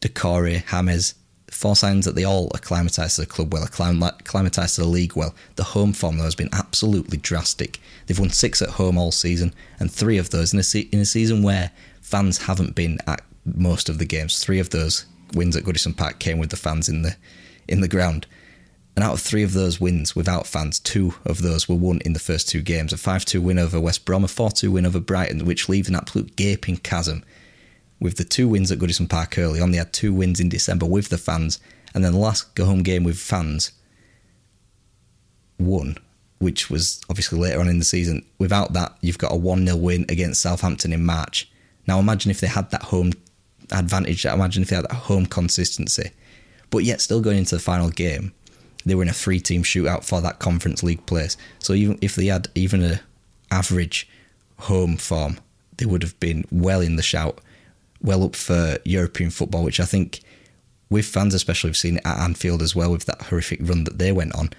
Doucouré, 0.00 0.62
James. 0.70 1.14
Four 1.50 1.74
signings 1.74 2.04
that 2.04 2.16
they 2.16 2.24
all 2.24 2.50
acclimatised 2.54 3.16
to 3.16 3.22
the 3.22 3.26
club 3.26 3.52
well, 3.52 3.64
acclimatised 3.64 4.74
to 4.74 4.80
the 4.80 4.88
league 4.88 5.16
well. 5.16 5.34
The 5.54 5.64
home 5.64 5.92
form 5.92 6.18
though 6.18 6.24
has 6.24 6.34
been 6.34 6.48
absolutely 6.52 7.18
drastic. 7.18 7.78
They've 8.06 8.18
won 8.18 8.30
six 8.30 8.60
at 8.62 8.70
home 8.70 8.98
all 8.98 9.12
season, 9.12 9.54
and 9.78 9.90
three 9.90 10.18
of 10.18 10.30
those 10.30 10.52
in 10.52 10.58
a, 10.58 10.64
se- 10.64 10.88
in 10.92 11.00
a 11.00 11.04
season 11.04 11.42
where 11.42 11.70
fans 12.00 12.38
haven't 12.38 12.74
been 12.74 12.98
at 13.06 13.22
most 13.44 13.88
of 13.88 13.98
the 13.98 14.04
games. 14.04 14.42
Three 14.42 14.58
of 14.58 14.70
those 14.70 15.06
wins 15.34 15.56
at 15.56 15.64
Goodison 15.64 15.96
Park 15.96 16.18
came 16.18 16.38
with 16.38 16.50
the 16.50 16.56
fans 16.56 16.88
in 16.88 17.02
the 17.02 17.16
in 17.68 17.80
the 17.80 17.88
ground. 17.88 18.26
And 18.96 19.04
out 19.04 19.12
of 19.12 19.20
three 19.20 19.42
of 19.42 19.52
those 19.52 19.78
wins 19.78 20.16
without 20.16 20.46
fans, 20.46 20.78
two 20.78 21.14
of 21.24 21.42
those 21.42 21.68
were 21.68 21.74
won 21.74 22.00
in 22.04 22.14
the 22.14 22.18
first 22.18 22.48
two 22.48 22.62
games. 22.62 22.94
A 22.94 22.96
5 22.96 23.26
2 23.26 23.42
win 23.42 23.58
over 23.58 23.78
West 23.78 24.06
Brom, 24.06 24.24
a 24.24 24.28
4 24.28 24.50
2 24.52 24.70
win 24.70 24.86
over 24.86 25.00
Brighton, 25.00 25.44
which 25.44 25.68
leaves 25.68 25.88
an 25.88 25.96
absolute 25.96 26.34
gaping 26.34 26.78
chasm. 26.78 27.22
With 28.00 28.16
the 28.16 28.24
two 28.24 28.48
wins 28.48 28.70
at 28.70 28.78
Goodison 28.78 29.08
Park 29.08 29.38
early 29.38 29.60
on, 29.60 29.70
they 29.70 29.78
had 29.78 29.92
two 29.92 30.12
wins 30.12 30.40
in 30.40 30.48
December 30.48 30.86
with 30.86 31.08
the 31.08 31.18
fans, 31.18 31.58
and 31.94 32.04
then 32.04 32.12
the 32.12 32.18
last 32.18 32.54
go 32.54 32.66
home 32.66 32.82
game 32.82 33.04
with 33.04 33.18
fans 33.18 33.72
won, 35.58 35.96
which 36.38 36.68
was 36.70 37.00
obviously 37.08 37.38
later 37.38 37.60
on 37.60 37.68
in 37.68 37.78
the 37.78 37.84
season. 37.84 38.24
Without 38.38 38.72
that, 38.74 38.96
you've 39.00 39.18
got 39.18 39.32
a 39.32 39.36
1 39.36 39.66
0 39.66 39.76
win 39.76 40.04
against 40.08 40.42
Southampton 40.42 40.92
in 40.92 41.04
March. 41.04 41.50
Now 41.86 41.98
imagine 41.98 42.30
if 42.30 42.40
they 42.40 42.46
had 42.46 42.70
that 42.70 42.82
home 42.82 43.12
advantage. 43.70 44.24
Imagine 44.24 44.62
if 44.62 44.68
they 44.68 44.76
had 44.76 44.84
that 44.84 44.92
home 44.92 45.26
consistency, 45.26 46.10
but 46.70 46.84
yet 46.84 47.00
still 47.00 47.20
going 47.20 47.38
into 47.38 47.54
the 47.54 47.60
final 47.60 47.90
game, 47.90 48.32
they 48.84 48.94
were 48.94 49.02
in 49.02 49.08
a 49.08 49.14
three-team 49.14 49.62
shootout 49.62 50.04
for 50.04 50.20
that 50.20 50.38
Conference 50.38 50.82
League 50.82 51.04
place. 51.06 51.36
So 51.58 51.72
even 51.72 51.98
if 52.00 52.14
they 52.14 52.26
had 52.26 52.48
even 52.54 52.84
a 52.84 53.00
average 53.50 54.08
home 54.58 54.96
form, 54.96 55.38
they 55.78 55.86
would 55.86 56.02
have 56.02 56.18
been 56.20 56.44
well 56.50 56.80
in 56.80 56.96
the 56.96 57.02
shout, 57.02 57.40
well 58.06 58.24
up 58.24 58.36
for 58.36 58.78
European 58.84 59.30
football, 59.30 59.64
which 59.64 59.80
I 59.80 59.84
think 59.84 60.20
with 60.88 61.04
fans 61.04 61.34
especially 61.34 61.70
have 61.70 61.76
seen 61.76 61.96
it 61.96 62.06
at 62.06 62.18
Anfield 62.18 62.62
as 62.62 62.74
well 62.74 62.92
with 62.92 63.04
that 63.06 63.22
horrific 63.22 63.58
run 63.62 63.84
that 63.84 63.98
they 63.98 64.12
went 64.12 64.34
on. 64.34 64.50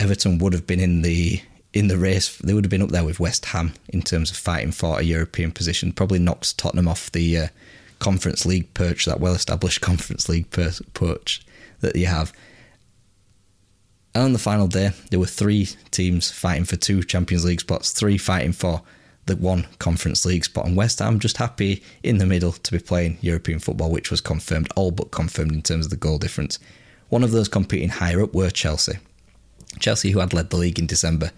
Everton 0.00 0.38
would 0.38 0.52
have 0.52 0.66
been 0.66 0.80
in 0.80 1.02
the 1.02 1.40
in 1.72 1.88
the 1.88 1.98
race. 1.98 2.36
They 2.38 2.54
would 2.54 2.64
have 2.64 2.70
been 2.70 2.82
up 2.82 2.90
there 2.90 3.04
with 3.04 3.20
West 3.20 3.46
Ham 3.46 3.74
in 3.88 4.02
terms 4.02 4.30
of 4.30 4.36
fighting 4.36 4.72
for 4.72 4.98
a 4.98 5.02
European 5.02 5.52
position. 5.52 5.92
Probably 5.92 6.18
knocks 6.18 6.52
Tottenham 6.52 6.88
off 6.88 7.12
the 7.12 7.38
uh, 7.38 7.48
Conference 7.98 8.44
League 8.44 8.72
perch, 8.74 9.04
that 9.04 9.20
well-established 9.20 9.80
Conference 9.82 10.28
League 10.28 10.50
perch 10.50 11.46
that 11.80 11.96
you 11.96 12.06
have. 12.06 12.32
And 14.14 14.24
on 14.24 14.32
the 14.32 14.38
final 14.38 14.66
day, 14.66 14.90
there 15.10 15.20
were 15.20 15.26
three 15.26 15.68
teams 15.90 16.30
fighting 16.30 16.64
for 16.64 16.76
two 16.76 17.02
Champions 17.02 17.44
League 17.44 17.60
spots, 17.60 17.92
three 17.92 18.18
fighting 18.18 18.52
for 18.52 18.82
the 19.28 19.36
one 19.36 19.66
Conference 19.78 20.24
League 20.24 20.44
spot, 20.44 20.66
and 20.66 20.76
West 20.76 20.98
Ham 20.98 21.20
just 21.20 21.36
happy 21.36 21.82
in 22.02 22.18
the 22.18 22.26
middle 22.26 22.52
to 22.52 22.72
be 22.72 22.80
playing 22.80 23.18
European 23.20 23.60
football, 23.60 23.90
which 23.90 24.10
was 24.10 24.20
confirmed, 24.20 24.68
all 24.74 24.90
but 24.90 25.12
confirmed 25.12 25.52
in 25.52 25.62
terms 25.62 25.86
of 25.86 25.90
the 25.90 25.96
goal 25.96 26.18
difference. 26.18 26.58
One 27.08 27.22
of 27.22 27.30
those 27.30 27.48
competing 27.48 27.90
higher 27.90 28.22
up 28.22 28.34
were 28.34 28.50
Chelsea. 28.50 28.98
Chelsea, 29.78 30.10
who 30.10 30.18
had 30.18 30.34
led 30.34 30.50
the 30.50 30.56
league 30.56 30.78
in 30.78 30.86
December, 30.86 31.30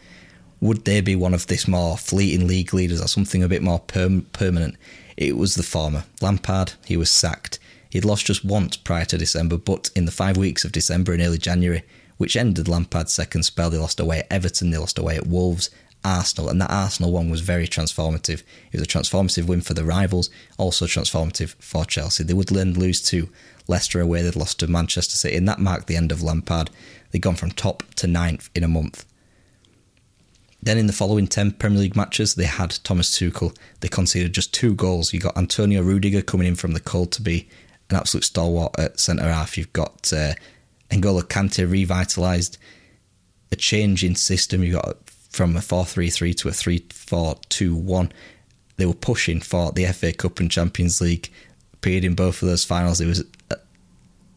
would 0.61 0.85
they 0.85 1.01
be 1.01 1.17
one 1.17 1.35
of 1.35 1.47
this 1.47 1.69
more 1.69 1.99
fleeting 1.99 2.47
league 2.47 2.73
leaders 2.73 3.03
or 3.03 3.09
something 3.09 3.43
a 3.43 3.49
bit 3.49 3.63
more 3.63 3.81
perm- 3.81 4.27
permanent? 4.33 4.77
It 5.17 5.37
was 5.37 5.55
the 5.55 5.63
former. 5.63 6.05
Lampard, 6.21 6.73
he 6.87 6.97
was 6.97 7.11
sacked. 7.11 7.59
He'd 7.91 8.05
lost 8.05 8.27
just 8.27 8.45
once 8.45 8.77
prior 8.77 9.05
to 9.07 9.19
December, 9.19 9.57
but 9.57 9.91
in 9.97 10.05
the 10.05 10.13
five 10.13 10.37
weeks 10.37 10.65
of 10.65 10.73
December 10.73 11.13
and 11.13 11.23
early 11.23 11.39
January, 11.39 11.83
which 12.19 12.37
ended 12.37 12.69
Lampard's 12.69 13.13
second 13.13 13.43
spell, 13.43 13.71
they 13.71 13.79
lost 13.79 13.99
away 13.99 14.21
at 14.21 14.31
Everton, 14.31 14.71
they 14.71 14.79
lost 14.79 14.99
away 14.99 15.17
at 15.17 15.27
Wolves, 15.27 15.71
Arsenal, 16.05 16.49
and 16.49 16.61
that 16.61 16.71
Arsenal 16.71 17.13
one 17.13 17.31
was 17.31 17.41
very 17.41 17.67
transformative. 17.67 18.43
It 18.73 18.79
was 18.79 18.83
a 18.83 18.87
transformative 18.87 19.47
win 19.47 19.61
for 19.61 19.75
the 19.75 19.85
rivals, 19.85 20.31
also 20.59 20.87
transformative 20.87 21.55
for 21.61 21.85
Chelsea. 21.85 22.25
They 22.25 22.35
would 22.35 22.49
then 22.49 22.75
lose 22.75 23.03
to 23.03 23.29
Leicester 23.69 24.01
away, 24.01 24.23
they'd 24.23 24.37
lost 24.37 24.61
to 24.61 24.67
Manchester 24.67 25.17
City, 25.17 25.37
and 25.37 25.49
that 25.49 25.59
marked 25.59 25.87
the 25.87 25.97
end 25.97 26.13
of 26.13 26.23
Lampard. 26.23 26.71
They'd 27.11 27.23
gone 27.23 27.37
from 27.37 27.51
top 27.51 27.83
to 27.97 28.07
ninth 28.07 28.51
in 28.55 28.65
a 28.65 28.69
month. 28.69 29.05
Then 30.63 30.77
in 30.77 30.87
the 30.87 30.93
following 30.93 31.27
10 31.27 31.53
Premier 31.53 31.81
League 31.81 31.97
matches, 31.97 32.35
they 32.35 32.45
had 32.45 32.79
Thomas 32.85 33.11
Tuchel. 33.19 33.57
They 33.81 33.89
conceded 33.89 34.35
just 34.35 34.53
two 34.53 34.75
goals. 34.75 35.13
You 35.13 35.21
got 35.21 35.37
Antonio 35.37 35.83
Rudiger 35.83 36.21
coming 36.21 36.47
in 36.47 36.55
from 36.55 36.73
the 36.73 36.81
cold 36.81 37.13
to 37.13 37.23
be 37.23 37.49
an 37.89 37.97
absolute 37.97 38.25
stalwart 38.25 38.79
at 38.79 39.01
centre 39.01 39.25
half. 39.25 39.57
You've 39.57 39.73
got 39.73 40.13
uh, 40.13 40.35
N'Golo 40.91 41.23
Kante 41.23 41.67
revitalised, 41.67 42.59
a 43.51 43.57
change 43.57 44.05
in 44.05 44.15
system. 44.15 44.63
You've 44.63 44.83
got 44.83 44.99
from 45.31 45.57
a 45.57 45.61
4 45.61 45.87
3 45.87 46.11
3 46.11 46.35
to 46.35 46.49
a 46.49 46.53
3 46.53 46.85
4 46.91 47.37
2 47.49 47.75
1. 47.75 48.13
They 48.77 48.87
were 48.87 48.95
pushing 48.95 49.41
for 49.41 49.73
the 49.73 49.87
FA 49.87 50.13
Cup 50.13 50.41
and 50.41 50.51
Champions 50.51 51.01
League. 51.01 51.31
Appeared 51.75 52.05
in 52.05 52.15
both 52.15 52.43
of 52.43 52.49
those 52.49 52.65
finals. 52.65 53.01
It 53.01 53.07
was 53.07 53.25
a 53.51 53.57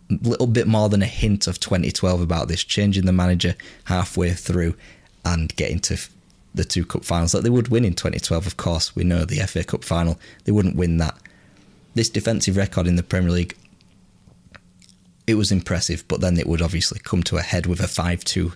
little 0.10 0.48
bit 0.48 0.68
more 0.68 0.90
than 0.90 1.02
a 1.02 1.08
hint 1.08 1.48
of 1.48 1.60
2012 1.60 2.22
about 2.22 2.48
this, 2.48 2.64
changing 2.64 3.06
the 3.06 3.12
manager 3.12 3.56
halfway 3.86 4.32
through 4.32 4.76
and 5.26 5.54
getting 5.56 5.80
to 5.80 6.00
the 6.56 6.64
two 6.64 6.86
cup 6.86 7.04
finals 7.04 7.32
that 7.32 7.44
they 7.44 7.50
would 7.50 7.70
win 7.70 7.86
in 7.86 7.94
2012. 7.94 8.48
Of 8.48 8.58
course, 8.58 8.96
we 8.96 9.04
know 9.04 9.26
the 9.26 9.40
FA 9.40 9.64
Cup 9.64 9.84
final, 9.84 10.20
they 10.46 10.52
wouldn't 10.52 10.76
win 10.76 10.98
that. 10.98 11.18
This 11.96 12.10
defensive 12.10 12.58
record 12.58 12.88
in 12.88 12.96
the 12.96 13.04
Premier 13.04 13.32
League, 13.32 13.56
it 15.26 15.36
was 15.36 15.52
impressive, 15.52 16.08
but 16.08 16.22
then 16.22 16.38
it 16.38 16.48
would 16.48 16.62
obviously 16.62 17.00
come 17.04 17.24
to 17.24 17.38
a 17.38 17.42
head 17.42 17.66
with 17.66 17.80
a 17.80 17.88
5 17.88 18.24
2 18.24 18.54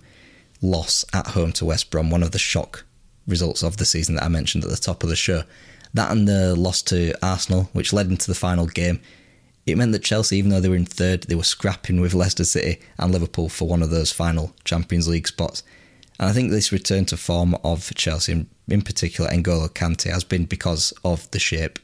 loss 0.62 1.05
at 1.14 1.28
home 1.28 1.51
to 1.53 1.66
West 1.66 1.91
Brom, 1.91 2.10
one 2.10 2.24
of 2.24 2.32
the 2.32 2.39
shock 2.39 2.86
results 3.28 3.64
of 3.64 3.78
the 3.78 3.86
season 3.86 4.16
that 4.16 4.24
I 4.24 4.30
mentioned 4.30 4.64
at 4.64 4.70
the 4.70 4.78
top 4.78 5.03
of 5.03 5.10
the 5.10 5.16
show. 5.16 5.43
That 5.93 6.12
and 6.12 6.28
the 6.28 6.55
loss 6.55 6.82
to 6.84 7.14
Arsenal, 7.22 7.70
which 7.74 7.93
led 7.93 8.08
into 8.08 8.28
the 8.28 8.36
final 8.36 8.68
game, 8.68 9.01
it 9.66 9.78
meant 9.78 9.91
that 9.91 10.03
Chelsea, 10.03 10.38
even 10.38 10.49
though 10.49 10.62
they 10.62 10.70
were 10.70 10.76
in 10.76 10.86
third, 10.86 11.24
they 11.24 11.36
were 11.36 11.43
scrapping 11.43 11.99
with 11.99 12.14
Leicester 12.14 12.45
City 12.45 12.80
and 12.97 13.12
Liverpool 13.12 13.49
for 13.49 13.68
one 13.68 13.84
of 13.84 13.89
those 13.89 14.14
final 14.14 14.53
Champions 14.64 15.08
League 15.08 15.28
spots. 15.28 15.62
And 16.20 16.30
I 16.30 16.34
think 16.34 16.51
this 16.51 16.72
return 16.72 17.05
to 17.05 17.18
form 17.18 17.55
of 17.64 17.93
Chelsea, 17.95 18.45
in, 18.70 18.82
particular 18.82 19.30
N'Golo 19.30 19.70
Kante, 19.70 20.10
has 20.10 20.24
been 20.24 20.45
because 20.45 20.93
of 21.03 21.30
the 21.32 21.39
shape. 21.39 21.80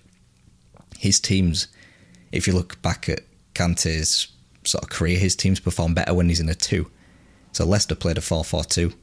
His 0.98 1.20
teams, 1.20 1.68
if 2.32 2.48
you 2.48 2.54
look 2.54 2.82
back 2.82 3.10
at 3.10 3.22
Kante's 3.54 4.30
sort 4.64 4.86
of 4.86 4.90
career, 4.90 5.20
his 5.20 5.36
teams 5.36 5.60
perform 5.60 5.94
better 5.94 6.14
when 6.14 6.30
he's 6.30 6.40
in 6.40 6.50
a 6.50 6.56
two. 6.56 6.90
So 7.54 7.66
Leicester 7.66 7.96
played 7.96 8.18
a 8.18 8.22
4 8.22 8.44
4 8.44 8.64
2. 8.64 8.94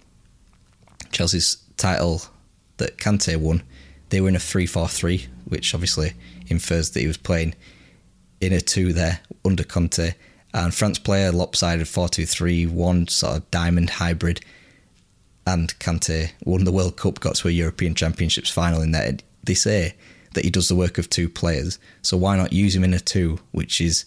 Chelsea's 1.12 1.56
title 1.76 2.22
that 2.76 2.98
Kante 2.98 3.36
won, 3.36 3.62
they 4.10 4.20
were 4.20 4.28
in 4.28 4.36
a 4.36 4.40
3 4.40 4.66
4 4.66 4.88
3, 4.88 5.26
which 5.46 5.74
obviously 5.74 6.12
infers 6.48 6.90
that 6.90 7.00
he 7.00 7.06
was 7.06 7.16
playing 7.16 7.54
in 8.40 8.52
a 8.52 8.60
2 8.60 8.92
there 8.92 9.20
under 9.44 9.64
Conte. 9.64 10.14
And 10.52 10.74
France 10.74 10.98
player 10.98 11.30
lopsided 11.30 11.88
4 11.88 12.08
2 12.08 12.26
3 12.26 12.66
1, 12.66 13.08
sort 13.08 13.36
of 13.36 13.50
diamond 13.50 13.90
hybrid 13.90 14.40
and 15.46 15.76
Kante 15.78 16.32
won 16.44 16.64
the 16.64 16.72
World 16.72 16.96
Cup, 16.96 17.20
got 17.20 17.36
to 17.36 17.48
a 17.48 17.52
European 17.52 17.94
Championships 17.94 18.50
final 18.50 18.82
in 18.82 18.92
there. 18.92 19.16
They 19.42 19.54
say 19.54 19.94
that 20.34 20.44
he 20.44 20.50
does 20.50 20.68
the 20.68 20.76
work 20.76 20.98
of 20.98 21.10
two 21.10 21.28
players, 21.28 21.78
so 22.02 22.16
why 22.16 22.36
not 22.36 22.52
use 22.52 22.76
him 22.76 22.84
in 22.84 22.94
a 22.94 23.00
two, 23.00 23.40
which 23.50 23.80
is, 23.80 24.04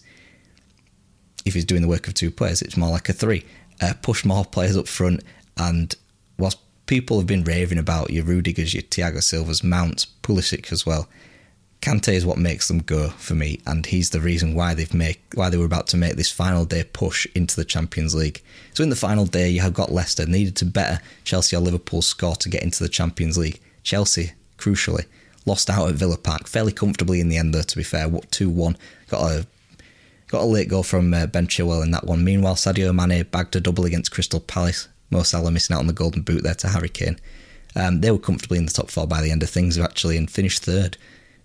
if 1.44 1.54
he's 1.54 1.64
doing 1.64 1.82
the 1.82 1.88
work 1.88 2.08
of 2.08 2.14
two 2.14 2.30
players, 2.30 2.62
it's 2.62 2.76
more 2.76 2.90
like 2.90 3.08
a 3.08 3.12
three. 3.12 3.44
Uh, 3.84 3.92
push 4.00 4.24
more 4.24 4.46
players 4.46 4.78
up 4.78 4.88
front, 4.88 5.22
and 5.58 5.94
whilst 6.38 6.58
people 6.86 7.18
have 7.18 7.26
been 7.26 7.44
raving 7.44 7.76
about 7.76 8.08
your 8.08 8.24
Rudigers, 8.24 8.72
your 8.72 8.82
Thiago 8.82 9.22
Silvas, 9.22 9.62
Mount, 9.62 10.06
Pulisic 10.22 10.72
as 10.72 10.86
well, 10.86 11.06
Kante 11.82 12.14
is 12.14 12.24
what 12.24 12.38
makes 12.38 12.68
them 12.68 12.78
go 12.78 13.10
for 13.10 13.34
me, 13.34 13.60
and 13.66 13.84
he's 13.84 14.08
the 14.08 14.20
reason 14.20 14.54
why 14.54 14.72
they've 14.72 14.94
make 14.94 15.20
why 15.34 15.50
they 15.50 15.58
were 15.58 15.66
about 15.66 15.86
to 15.88 15.98
make 15.98 16.16
this 16.16 16.30
final 16.30 16.64
day 16.64 16.82
push 16.82 17.26
into 17.34 17.56
the 17.56 17.64
Champions 17.64 18.14
League. 18.14 18.42
So 18.72 18.82
in 18.82 18.88
the 18.88 18.96
final 18.96 19.26
day, 19.26 19.50
you 19.50 19.60
have 19.60 19.74
got 19.74 19.92
Leicester 19.92 20.24
needed 20.24 20.56
to 20.56 20.64
better 20.64 21.02
Chelsea 21.24 21.54
or 21.54 21.60
Liverpool's 21.60 22.06
score 22.06 22.36
to 22.36 22.48
get 22.48 22.62
into 22.62 22.82
the 22.82 22.88
Champions 22.88 23.36
League. 23.36 23.60
Chelsea, 23.82 24.32
crucially, 24.56 25.04
lost 25.44 25.68
out 25.68 25.90
at 25.90 25.94
Villa 25.94 26.16
Park 26.16 26.46
fairly 26.46 26.72
comfortably 26.72 27.20
in 27.20 27.28
the 27.28 27.36
end. 27.36 27.52
Though 27.52 27.60
to 27.60 27.76
be 27.76 27.82
fair, 27.82 28.08
what 28.08 28.30
two 28.30 28.48
one 28.48 28.78
got 29.10 29.30
a 29.30 29.46
got 30.28 30.42
a 30.42 30.46
late 30.46 30.68
goal 30.68 30.82
from 30.82 31.12
uh, 31.12 31.26
Ben 31.26 31.46
Chilwell 31.46 31.82
in 31.82 31.90
that 31.92 32.06
one. 32.06 32.24
Meanwhile, 32.24 32.56
Sadio 32.56 32.94
Mane 32.94 33.24
bagged 33.24 33.56
a 33.56 33.60
double 33.60 33.84
against 33.84 34.10
Crystal 34.10 34.40
Palace. 34.40 34.88
Mo 35.10 35.22
Salah 35.22 35.50
missing 35.50 35.74
out 35.74 35.80
on 35.80 35.86
the 35.86 35.92
golden 35.92 36.22
boot 36.22 36.42
there 36.42 36.54
to 36.54 36.68
Harry 36.68 36.88
Kane. 36.88 37.18
Um, 37.76 38.00
they 38.00 38.10
were 38.10 38.18
comfortably 38.18 38.58
in 38.58 38.66
the 38.66 38.72
top 38.72 38.90
four 38.90 39.06
by 39.06 39.20
the 39.20 39.30
end 39.30 39.42
of 39.42 39.50
things, 39.50 39.78
actually, 39.78 40.16
and 40.16 40.30
finished 40.30 40.62
third 40.62 40.96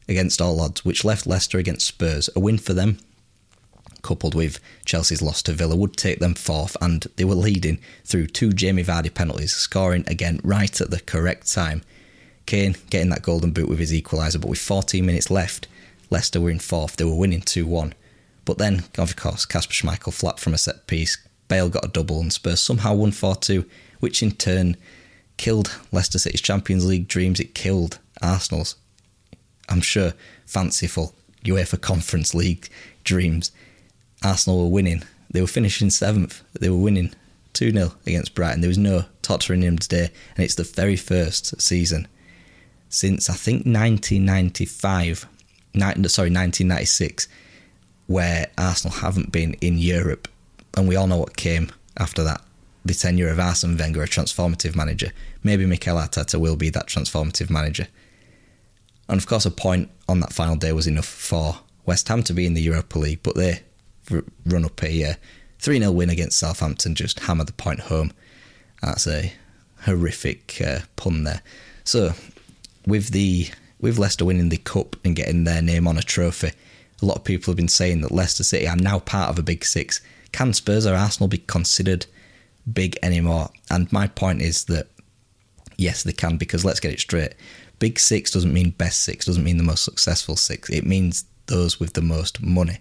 against 0.07 0.41
all 0.41 0.59
odds, 0.61 0.85
which 0.85 1.05
left 1.05 1.27
Leicester 1.27 1.57
against 1.57 1.87
Spurs. 1.87 2.29
A 2.35 2.39
win 2.39 2.57
for 2.57 2.73
them, 2.73 2.97
coupled 4.01 4.35
with 4.35 4.59
Chelsea's 4.85 5.21
loss 5.21 5.41
to 5.43 5.53
Villa, 5.53 5.75
would 5.75 5.97
take 5.97 6.19
them 6.19 6.33
fourth, 6.33 6.77
and 6.81 7.05
they 7.15 7.25
were 7.25 7.35
leading 7.35 7.79
through 8.05 8.27
two 8.27 8.53
Jamie 8.53 8.83
Vardy 8.83 9.13
penalties, 9.13 9.53
scoring 9.53 10.03
again 10.07 10.39
right 10.43 10.79
at 10.81 10.91
the 10.91 10.99
correct 10.99 11.51
time. 11.51 11.83
Kane 12.45 12.75
getting 12.89 13.09
that 13.09 13.21
golden 13.21 13.51
boot 13.51 13.69
with 13.69 13.79
his 13.79 13.93
equaliser, 13.93 14.41
but 14.41 14.49
with 14.49 14.59
14 14.59 15.05
minutes 15.05 15.29
left, 15.29 15.67
Leicester 16.09 16.41
were 16.41 16.49
in 16.49 16.59
fourth. 16.59 16.95
They 16.95 17.05
were 17.05 17.13
winning 17.13 17.41
2 17.41 17.67
1. 17.67 17.93
But 18.45 18.57
then, 18.57 18.83
of 18.97 19.15
course, 19.15 19.45
Kasper 19.45 19.73
Schmeichel 19.73 20.13
flapped 20.13 20.39
from 20.39 20.53
a 20.53 20.57
set 20.57 20.87
piece. 20.87 21.17
Bale 21.47 21.69
got 21.69 21.85
a 21.85 21.89
double, 21.89 22.19
and 22.19 22.31
Spurs 22.31 22.61
somehow 22.61 22.93
won 22.93 23.11
4 23.11 23.35
2, 23.35 23.65
which 23.99 24.23
in 24.23 24.31
turn 24.31 24.77
killed 25.37 25.77
Leicester 25.91 26.19
City's 26.19 26.41
Champions 26.41 26.85
League 26.85 27.07
dreams. 27.07 27.39
It 27.39 27.55
killed 27.55 27.99
Arsenal's 28.21 28.75
I'm 29.69 29.81
sure, 29.81 30.13
fanciful 30.45 31.15
UEFA 31.45 31.79
Conference 31.79 32.33
League 32.33 32.69
dreams. 33.03 33.51
Arsenal 34.23 34.63
were 34.63 34.69
winning. 34.69 35.03
They 35.29 35.41
were 35.41 35.47
finishing 35.47 35.91
seventh. 35.91 36.41
They 36.59 36.69
were 36.69 36.77
winning 36.77 37.13
2 37.53 37.71
0 37.71 37.93
against 38.05 38.33
Brighton. 38.33 38.61
There 38.61 38.67
was 38.67 38.77
no 38.77 39.05
tottering 39.21 39.63
in 39.63 39.77
today, 39.77 40.09
and 40.35 40.43
it's 40.43 40.55
the 40.55 40.63
very 40.63 40.95
first 40.95 41.61
season 41.61 42.07
since 42.89 43.29
I 43.29 43.33
think 43.33 43.65
1995, 43.65 45.19
sorry, 45.19 46.31
1996, 46.31 47.27
where 48.09 48.47
Arsenal 48.57 48.97
haven't 48.97 49.31
been 49.31 49.53
in 49.61 49.77
Europe. 49.77 50.27
And 50.75 50.87
we 50.87 50.95
all 50.95 51.05
know 51.05 51.19
what 51.19 51.37
came 51.37 51.71
after 51.95 52.23
that 52.23 52.41
the 52.83 52.93
tenure 52.95 53.29
of 53.29 53.39
Arsene 53.39 53.77
Wenger, 53.77 54.01
a 54.01 54.07
transformative 54.07 54.75
manager. 54.75 55.11
Maybe 55.43 55.65
Mikel 55.65 55.97
Arteta 55.97 56.39
will 56.39 56.55
be 56.55 56.71
that 56.71 56.87
transformative 56.87 57.49
manager. 57.49 57.87
And 59.07 59.19
of 59.19 59.27
course, 59.27 59.45
a 59.45 59.51
point 59.51 59.91
on 60.07 60.21
that 60.21 60.33
final 60.33 60.55
day 60.55 60.71
was 60.71 60.87
enough 60.87 61.05
for 61.05 61.59
West 61.85 62.07
Ham 62.07 62.23
to 62.23 62.33
be 62.33 62.47
in 62.47 62.55
the 62.55 62.61
Europa 62.61 62.97
League, 62.97 63.19
but 63.21 63.35
they 63.35 63.61
run 64.45 64.65
up 64.65 64.81
a 64.83 65.15
3 65.59 65.77
uh, 65.77 65.81
0 65.81 65.91
win 65.91 66.09
against 66.09 66.39
Southampton, 66.39 66.95
just 66.95 67.19
hammer 67.19 67.43
the 67.43 67.53
point 67.53 67.81
home. 67.81 68.11
That's 68.81 69.05
a 69.07 69.33
horrific 69.81 70.59
uh, 70.65 70.79
pun 70.95 71.25
there. 71.25 71.41
So, 71.83 72.13
with 72.87 73.09
the 73.09 73.49
with 73.79 73.99
Leicester 73.99 74.25
winning 74.25 74.49
the 74.49 74.57
cup 74.57 74.95
and 75.05 75.15
getting 75.15 75.43
their 75.43 75.61
name 75.61 75.87
on 75.87 75.97
a 75.97 76.01
trophy, 76.01 76.51
a 77.01 77.05
lot 77.05 77.17
of 77.17 77.23
people 77.23 77.51
have 77.51 77.57
been 77.57 77.67
saying 77.67 78.01
that 78.01 78.11
Leicester 78.11 78.43
City 78.43 78.67
are 78.67 78.75
now 78.75 78.99
part 78.99 79.29
of 79.29 79.39
a 79.39 79.43
big 79.43 79.63
six. 79.65 80.01
Can 80.31 80.53
Spurs 80.53 80.85
or 80.85 80.95
Arsenal 80.95 81.27
be 81.27 81.39
considered 81.39 82.05
big 82.71 82.97
anymore? 83.01 83.49
And 83.69 83.91
my 83.91 84.07
point 84.07 84.41
is 84.41 84.65
that 84.65 84.87
yes, 85.77 86.03
they 86.03 86.11
can 86.11 86.37
because 86.37 86.65
let's 86.65 86.79
get 86.79 86.93
it 86.93 86.99
straight. 86.99 87.33
Big 87.79 87.97
six 87.97 88.31
doesn't 88.31 88.53
mean 88.53 88.71
best 88.71 89.03
six, 89.03 89.25
doesn't 89.25 89.43
mean 89.43 89.57
the 89.57 89.63
most 89.63 89.83
successful 89.83 90.35
six. 90.35 90.69
It 90.69 90.85
means 90.85 91.25
those 91.47 91.79
with 91.79 91.93
the 91.93 92.01
most 92.01 92.41
money. 92.41 92.79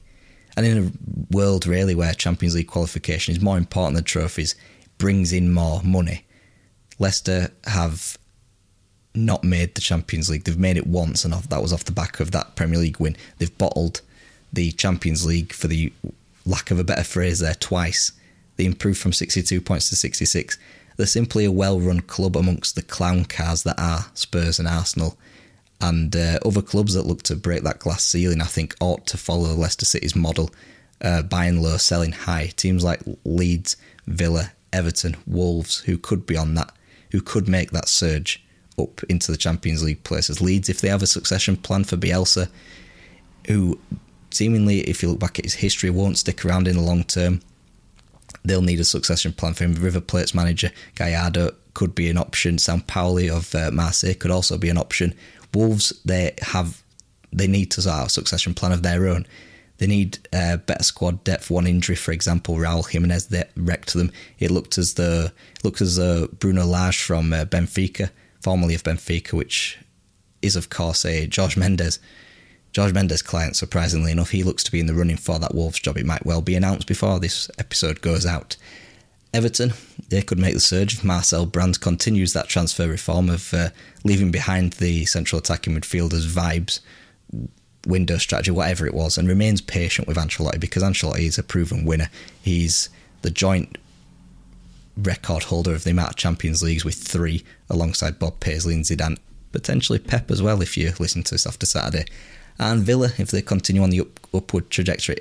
And 0.57 0.67
in 0.67 0.87
a 0.89 1.37
world 1.37 1.67
really 1.67 1.95
where 1.95 2.13
Champions 2.15 2.57
League 2.57 2.67
qualification 2.67 3.35
is 3.35 3.41
more 3.41 3.57
important 3.57 3.95
than 3.95 4.05
trophies, 4.05 4.57
brings 4.99 5.33
in 5.33 5.53
more 5.53 5.81
money. 5.85 6.25
Leicester 6.99 7.53
have 7.65 8.19
not 9.15 9.45
made 9.45 9.75
the 9.75 9.81
Champions 9.81 10.29
League. 10.29 10.45
They've 10.45 10.59
made 10.59 10.77
it 10.77 10.87
once, 10.87 11.25
and 11.25 11.33
that 11.33 11.63
was 11.63 11.73
off 11.73 11.85
the 11.85 11.93
back 11.93 12.19
of 12.19 12.33
that 12.33 12.57
Premier 12.57 12.79
League 12.79 12.99
win. 12.99 13.17
They've 13.39 13.57
bottled 13.57 14.01
the 14.53 14.73
Champions 14.73 15.27
League, 15.27 15.53
for 15.53 15.69
the 15.69 15.93
lack 16.45 16.71
of 16.71 16.79
a 16.79 16.85
better 16.85 17.05
phrase, 17.05 17.41
there 17.41 17.55
twice. 17.55 18.13
They 18.57 18.65
improved 18.65 18.99
from 18.99 19.13
62 19.13 19.61
points 19.61 19.89
to 19.91 19.97
66. 19.97 20.59
They're 20.97 21.07
simply 21.07 21.45
a 21.45 21.53
well 21.53 21.81
run 21.81 22.01
club 22.01 22.37
amongst 22.37 22.75
the 22.75 22.83
clown 22.83 23.25
cars 23.25 23.63
that 23.63 23.79
are 23.79 24.07
Spurs 24.15 24.59
and 24.59 24.67
Arsenal. 24.67 25.17
And 25.81 26.15
uh, 26.17 26.41
other 26.45 26.63
clubs 26.63 26.95
that 26.95 27.07
look 27.07 27.23
to 27.25 27.37
break 27.37 27.63
that 27.63 27.79
glass 27.79 28.05
ceiling, 28.05 28.41
I 28.41 28.47
think, 28.47 28.75
ought 28.81 29.07
to 29.07 29.17
follow 29.17 29.55
Leicester 29.55 29.85
City's 29.85 30.17
model, 30.17 30.51
uh, 31.01 31.23
buying 31.23 31.63
low, 31.63 31.77
selling 31.77 32.11
high. 32.11 32.47
Teams 32.57 32.83
like 32.83 33.01
Leeds, 33.25 33.77
Villa, 34.09 34.51
Everton, 34.73 35.17
Wolves, 35.25 35.81
who 35.81 35.97
could 35.97 36.27
be 36.27 36.37
on 36.37 36.55
that, 36.55 36.73
who 37.13 37.21
could 37.21 37.49
make 37.49 37.71
that 37.71 37.89
surge 37.89 38.45
up 38.77 39.03
into 39.09 39.31
the 39.31 39.39
Champions 39.39 39.85
League 39.85 40.03
places. 40.03 40.41
Leeds, 40.41 40.69
if 40.69 40.81
they 40.81 40.89
have 40.89 41.03
a 41.03 41.07
succession 41.07 41.57
plan 41.57 41.85
for 41.85 41.97
Bielsa, 41.97 42.49
who 43.47 43.79
seemingly, 44.39 44.81
if 44.83 45.03
you 45.03 45.11
look 45.11 45.19
back 45.19 45.39
at 45.39 45.45
his 45.45 45.55
history, 45.55 45.91
won't 45.91 46.17
stick 46.17 46.45
around 46.45 46.69
in 46.69 46.77
the 46.77 46.83
long 46.83 47.03
term. 47.03 47.41
They'll 48.45 48.63
need 48.63 48.81
a 48.81 48.85
succession 48.85 49.33
plan 49.33 49.55
for 49.55 49.65
him. 49.65 49.75
River 49.75 50.01
Plate's 50.01 50.35
manager, 50.35 50.71
Gallardo, 50.95 51.55
could 51.75 51.95
be 51.95 52.09
an 52.09 52.17
option. 52.17 52.57
Sampaoli 52.57 53.29
of 53.29 53.53
uh, 53.55 53.71
Marseille 53.73 54.15
could 54.15 54.31
also 54.31 54.57
be 54.57 54.71
an 54.71 54.79
option. 54.79 55.13
Wolves, 55.53 55.93
they 56.05 56.35
have, 56.43 56.83
they 57.33 57.49
need 57.49 57.71
to 57.73 57.83
start 57.83 58.07
a 58.07 58.11
succession 58.11 58.55
plan 58.55 58.71
of 58.71 58.85
their 58.85 59.09
own. 59.09 59.27
They 59.79 59.89
need 59.89 60.19
uh, 60.33 60.59
better 60.59 60.85
squad 60.85 61.25
depth. 61.25 61.51
One 61.51 61.67
injury, 61.67 61.97
for 61.97 62.13
example, 62.13 62.57
Raul 62.57 62.89
Jimenez 62.89 63.29
that 63.29 63.51
wrecked 63.57 63.95
them. 63.95 64.13
It 64.39 64.51
looked 64.51 64.79
as 64.79 64.95
though 64.95 65.29
looked 65.65 65.81
as 65.81 65.97
though 65.97 66.29
Bruno 66.29 66.65
Lage 66.65 67.01
from 67.01 67.33
uh, 67.33 67.45
Benfica, 67.45 68.11
formerly 68.41 68.75
of 68.75 68.83
Benfica, 68.83 69.33
which 69.33 69.79
is 70.43 70.57
of 70.57 70.69
course 70.69 71.05
a 71.05 71.27
George 71.27 71.57
Mendes. 71.57 71.99
George 72.73 72.93
Mendes' 72.93 73.23
client, 73.23 73.57
surprisingly 73.57 74.13
enough, 74.13 74.31
he 74.31 74.43
looks 74.43 74.63
to 74.65 74.73
be 74.73 74.81
in 74.81 74.87
the 74.87 74.95
running 74.95 75.17
for 75.17 75.39
that 75.39 75.55
Wolves 75.55 75.81
job. 75.81 75.97
It 75.97 76.07
might 76.07 76.27
well 76.27 76.43
be 76.43 76.55
announced 76.55 76.87
before 76.87 77.19
this 77.19 77.51
episode 77.59 78.01
goes 78.01 78.27
out. 78.27 78.57
Everton, 79.33 79.73
they 80.09 80.23
could 80.23 80.39
make 80.39 80.55
the 80.55 80.61
surge 80.61 80.95
if 80.95 81.05
Marcel 81.05 81.47
Brands 81.47 81.79
continues 81.79 82.33
that 82.33 82.49
transfer 82.49 82.89
reform 82.89 83.29
of 83.29 83.53
uh, 83.53 83.69
leaving 84.05 84.31
behind 84.31 84.75
the 84.75 85.05
central 85.07 85.39
attacking 85.39 85.75
midfielders' 85.75 86.27
vibes, 86.27 86.81
window 87.87 88.17
strategy, 88.17 88.51
whatever 88.51 88.87
it 88.87 88.95
was, 88.95 89.19
and 89.19 89.29
remains 89.29 89.61
patient 89.61 90.09
with 90.09 90.17
Ancelotti 90.17 90.59
because 90.59 90.83
Ancelotti 90.83 91.21
is 91.21 91.39
a 91.39 91.43
proven 91.43 91.85
winner. 91.85 92.11
He's 92.43 92.89
the 93.23 93.31
joint 93.31 93.77
record 94.97 95.45
holder 95.45 95.75
of 95.75 95.85
the 95.85 95.91
amount 95.91 96.11
of 96.11 96.17
Champions 96.17 96.63
Leagues 96.63 96.85
with 96.85 96.97
three, 96.97 97.45
alongside 97.69 98.19
Bob 98.19 98.41
Paisley 98.41 98.75
and 98.75 98.85
Zidane, 98.85 99.19
potentially 99.53 99.99
Pep 99.99 100.31
as 100.31 100.43
well 100.43 100.63
if 100.63 100.77
you 100.77 100.93
listen 100.99 101.23
to 101.25 101.35
this 101.35 101.47
after 101.47 101.67
Saturday. 101.67 102.07
And 102.59 102.83
Villa, 102.83 103.11
if 103.19 103.31
they 103.31 103.43
continue 103.43 103.83
on 103.83 103.91
the 103.91 104.01
up, 104.01 104.21
upward 104.35 104.71
trajectory, 104.71 105.21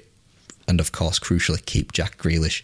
and 0.67 0.79
of 0.79 0.91
course, 0.91 1.19
crucially, 1.19 1.65
keep 1.65 1.91
Jack 1.91 2.17
Grealish. 2.17 2.63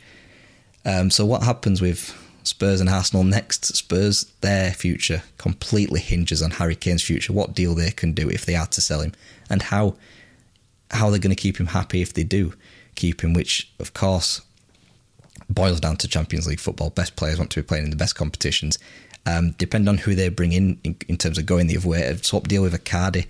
Um, 0.86 1.10
so, 1.10 1.26
what 1.26 1.44
happens 1.44 1.82
with 1.82 2.16
Spurs 2.44 2.82
and 2.82 2.90
Arsenal 2.90 3.24
next? 3.24 3.66
Spurs, 3.76 4.26
their 4.42 4.72
future 4.72 5.24
completely 5.38 6.00
hinges 6.00 6.42
on 6.42 6.52
Harry 6.52 6.76
Kane's 6.76 7.04
future. 7.04 7.34
What 7.34 7.54
deal 7.54 7.76
they 7.76 7.92
can 7.92 8.14
do 8.14 8.30
if 8.30 8.46
they 8.46 8.56
are 8.56 8.68
to 8.68 8.82
sell 8.82 9.02
him, 9.02 9.14
and 9.50 9.62
how 9.62 9.96
how 10.92 11.10
they're 11.10 11.20
going 11.20 11.36
to 11.36 11.42
keep 11.42 11.60
him 11.60 11.68
happy 11.68 12.02
if 12.02 12.14
they 12.14 12.24
do 12.24 12.54
keep 12.96 13.24
him. 13.24 13.34
Which, 13.34 13.72
of 13.80 13.94
course, 13.94 14.42
boils 15.50 15.80
down 15.80 15.98
to 15.98 16.08
Champions 16.08 16.48
League 16.48 16.60
football. 16.60 16.90
Best 16.90 17.16
players 17.16 17.38
want 17.38 17.52
to 17.52 17.62
be 17.62 17.68
playing 17.68 17.86
in 17.86 17.90
the 17.90 17.96
best 17.96 18.16
competitions. 18.16 18.78
Um, 19.26 19.52
depend 19.52 19.88
on 19.88 20.00
who 20.00 20.16
they 20.16 20.28
bring 20.30 20.52
in, 20.52 20.80
in, 20.84 20.98
in 21.08 21.18
terms 21.18 21.38
of 21.38 21.46
going 21.46 21.68
the 21.68 21.78
other 21.78 21.88
way. 21.88 22.04
A 22.04 22.18
swap 22.18 22.48
deal 22.48 22.62
with 22.62 22.74
Icardi, 22.74 23.26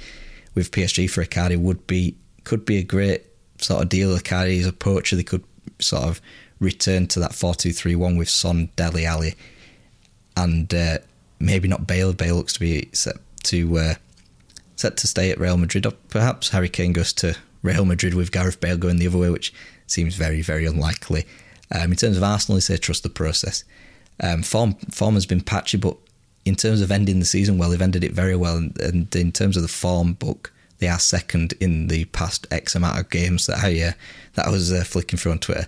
with 0.56 0.72
PSG 0.72 1.10
for 1.10 1.24
Icardi 1.24 1.58
would 1.58 1.86
be 1.88 2.16
could 2.44 2.66
be 2.66 2.78
a 2.78 2.84
great 2.84 3.24
sort 3.58 3.84
of 3.84 3.90
deal. 3.90 4.16
Icardi 4.18 4.58
is 4.58 4.68
a 4.68 4.74
poacher. 4.74 5.16
They 5.16 5.24
could 5.24 5.44
sort 5.80 6.04
of 6.04 6.22
return 6.60 7.08
to 7.08 7.20
that 7.20 7.34
four 7.34 7.56
two 7.56 7.74
three 7.74 7.96
one 7.96 8.18
with 8.18 8.30
Son, 8.30 8.70
Dele 8.76 9.06
Alli, 9.06 9.36
and 10.36 10.74
uh, 10.74 11.00
maybe 11.40 11.68
not 11.68 11.88
Bale. 11.88 12.14
Bale 12.14 12.36
looks 12.36 12.54
to 12.54 12.60
be 12.60 12.90
set 12.94 13.16
to 13.44 13.78
uh, 13.78 13.94
set 14.76 14.98
to 14.98 15.08
stay 15.08 15.32
at 15.32 15.40
Real 15.40 15.58
Madrid, 15.58 15.86
or 15.86 15.94
perhaps 16.10 16.50
Harry 16.50 16.70
Kane 16.70 16.94
goes 16.94 17.14
to 17.14 17.36
Real 17.62 17.86
Madrid 17.86 18.14
with 18.14 18.32
Gareth 18.32 18.60
Bale 18.60 18.78
going 18.78 18.98
the 18.98 19.08
other 19.08 19.18
way, 19.18 19.30
which 19.30 19.54
seems 19.88 20.16
very 20.16 20.42
very 20.42 20.66
unlikely. 20.66 21.26
Um, 21.72 21.92
in 21.92 21.98
terms 21.98 22.18
of 22.18 22.24
Arsenal, 22.24 22.58
they 22.58 22.62
say 22.62 22.78
trust 22.78 23.04
the 23.04 23.10
process. 23.10 23.64
Um, 24.22 24.44
form 24.44 24.74
form 24.92 25.16
has 25.16 25.26
been 25.26 25.42
patchy, 25.42 25.78
but 25.78 25.98
in 26.46 26.56
terms 26.56 26.82
of 26.82 26.92
ending 26.92 27.20
the 27.20 27.26
season 27.26 27.58
well, 27.58 27.70
they've 27.70 27.82
ended 27.82 28.04
it 28.04 28.12
very 28.12 28.36
well. 28.36 28.58
And, 28.58 28.80
and 28.80 29.16
in 29.16 29.32
terms 29.32 29.56
of 29.56 29.64
the 29.64 29.70
form 29.70 30.14
book, 30.14 30.52
they 30.80 30.88
are 30.88 31.00
second 31.00 31.54
in 31.60 31.88
the 31.88 32.06
past 32.06 32.46
X 32.52 32.76
amount 32.76 33.00
of 33.00 33.10
games 33.10 33.48
that 33.48 33.64
I 33.64 33.80
uh, 33.82 33.92
that 34.34 34.48
I 34.48 34.50
was 34.50 34.72
uh, 34.72 34.84
flicking 34.84 35.18
through 35.18 35.32
on 35.34 35.40
Twitter. 35.40 35.68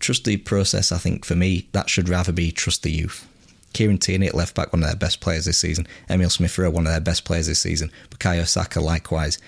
Trust 0.00 0.24
the 0.24 0.36
process. 0.38 0.90
I 0.90 0.98
think 0.98 1.24
for 1.24 1.36
me, 1.36 1.68
that 1.72 1.88
should 1.88 2.08
rather 2.08 2.32
be 2.32 2.50
trust 2.50 2.82
the 2.82 2.90
youth. 2.90 3.28
Kieran 3.72 3.98
Tierney 3.98 4.28
at 4.28 4.34
left 4.34 4.54
back, 4.54 4.72
one 4.72 4.82
of 4.82 4.88
their 4.88 4.96
best 4.96 5.20
players 5.20 5.44
this 5.44 5.58
season. 5.58 5.86
Emil 6.08 6.30
Smith 6.30 6.56
Rowe, 6.58 6.70
one 6.70 6.86
of 6.86 6.92
their 6.92 7.00
best 7.00 7.24
players 7.24 7.46
this 7.46 7.60
season. 7.60 7.90
Bukayo 8.10 8.46
Saka, 8.46 8.80
likewise. 8.80 9.38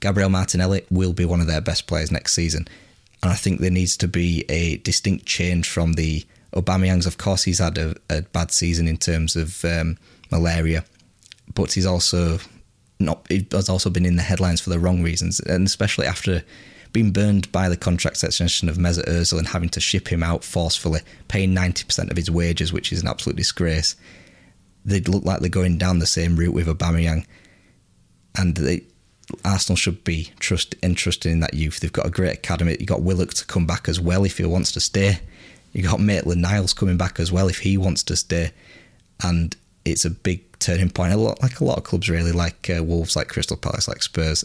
Gabriel 0.00 0.30
Martinelli 0.30 0.84
will 0.90 1.12
be 1.12 1.24
one 1.24 1.40
of 1.40 1.46
their 1.46 1.60
best 1.60 1.86
players 1.86 2.10
next 2.10 2.34
season. 2.34 2.66
And 3.22 3.32
I 3.32 3.34
think 3.34 3.60
there 3.60 3.70
needs 3.70 3.96
to 3.98 4.08
be 4.08 4.44
a 4.48 4.78
distinct 4.78 5.26
change 5.26 5.68
from 5.68 5.94
the 5.94 6.24
Aubameyangs. 6.56 7.06
Of 7.06 7.18
course, 7.18 7.44
he's 7.44 7.60
had 7.60 7.78
a, 7.78 7.94
a 8.10 8.22
bad 8.22 8.50
season 8.50 8.88
in 8.88 8.96
terms 8.96 9.36
of 9.36 9.64
um, 9.64 9.98
malaria, 10.30 10.84
but 11.54 11.72
he's 11.74 11.86
also 11.86 12.38
not. 12.98 13.26
He 13.28 13.46
has 13.52 13.68
also 13.68 13.90
been 13.90 14.06
in 14.06 14.16
the 14.16 14.22
headlines 14.22 14.60
for 14.60 14.70
the 14.70 14.78
wrong 14.78 15.02
reasons, 15.02 15.38
and 15.40 15.66
especially 15.66 16.06
after 16.06 16.42
being 16.92 17.10
burned 17.12 17.52
by 17.52 17.68
the 17.68 17.76
contract 17.76 18.24
extension 18.24 18.68
of 18.70 18.78
Mesut 18.78 19.06
Ozil 19.06 19.38
and 19.38 19.48
having 19.48 19.68
to 19.68 19.80
ship 19.80 20.08
him 20.08 20.22
out 20.22 20.42
forcefully, 20.42 21.00
paying 21.28 21.52
ninety 21.52 21.84
percent 21.84 22.10
of 22.10 22.16
his 22.16 22.30
wages, 22.30 22.72
which 22.72 22.92
is 22.92 23.02
an 23.02 23.08
absolute 23.08 23.36
disgrace. 23.36 23.94
They 24.84 25.00
look 25.00 25.24
like 25.24 25.40
they're 25.40 25.50
going 25.50 25.78
down 25.78 25.98
the 25.98 26.06
same 26.06 26.36
route 26.36 26.54
with 26.54 26.68
Aubameyang, 26.68 27.26
and 28.38 28.56
they, 28.56 28.84
Arsenal 29.44 29.76
should 29.76 30.04
be 30.04 30.30
trust 30.38 30.74
interested 30.80 31.30
in 31.32 31.40
that 31.40 31.54
youth. 31.54 31.80
They've 31.80 31.92
got 31.92 32.06
a 32.06 32.10
great 32.10 32.34
academy. 32.34 32.76
You've 32.78 32.88
got 32.88 33.02
Willock 33.02 33.34
to 33.34 33.44
come 33.44 33.66
back 33.66 33.88
as 33.88 34.00
well 34.00 34.24
if 34.24 34.38
he 34.38 34.44
wants 34.44 34.72
to 34.72 34.80
stay. 34.80 35.18
You 35.76 35.82
got 35.82 36.00
Maitland 36.00 36.40
Niles 36.40 36.72
coming 36.72 36.96
back 36.96 37.20
as 37.20 37.30
well 37.30 37.48
if 37.48 37.58
he 37.58 37.76
wants 37.76 38.02
to 38.04 38.16
stay, 38.16 38.52
and 39.22 39.54
it's 39.84 40.06
a 40.06 40.10
big 40.10 40.58
turning 40.58 40.88
point. 40.88 41.12
A 41.12 41.18
lot 41.18 41.42
like 41.42 41.60
a 41.60 41.64
lot 41.64 41.76
of 41.76 41.84
clubs 41.84 42.08
really, 42.08 42.32
like 42.32 42.70
uh, 42.70 42.82
Wolves, 42.82 43.14
like 43.14 43.28
Crystal 43.28 43.58
Palace, 43.58 43.86
like 43.86 44.02
Spurs. 44.02 44.42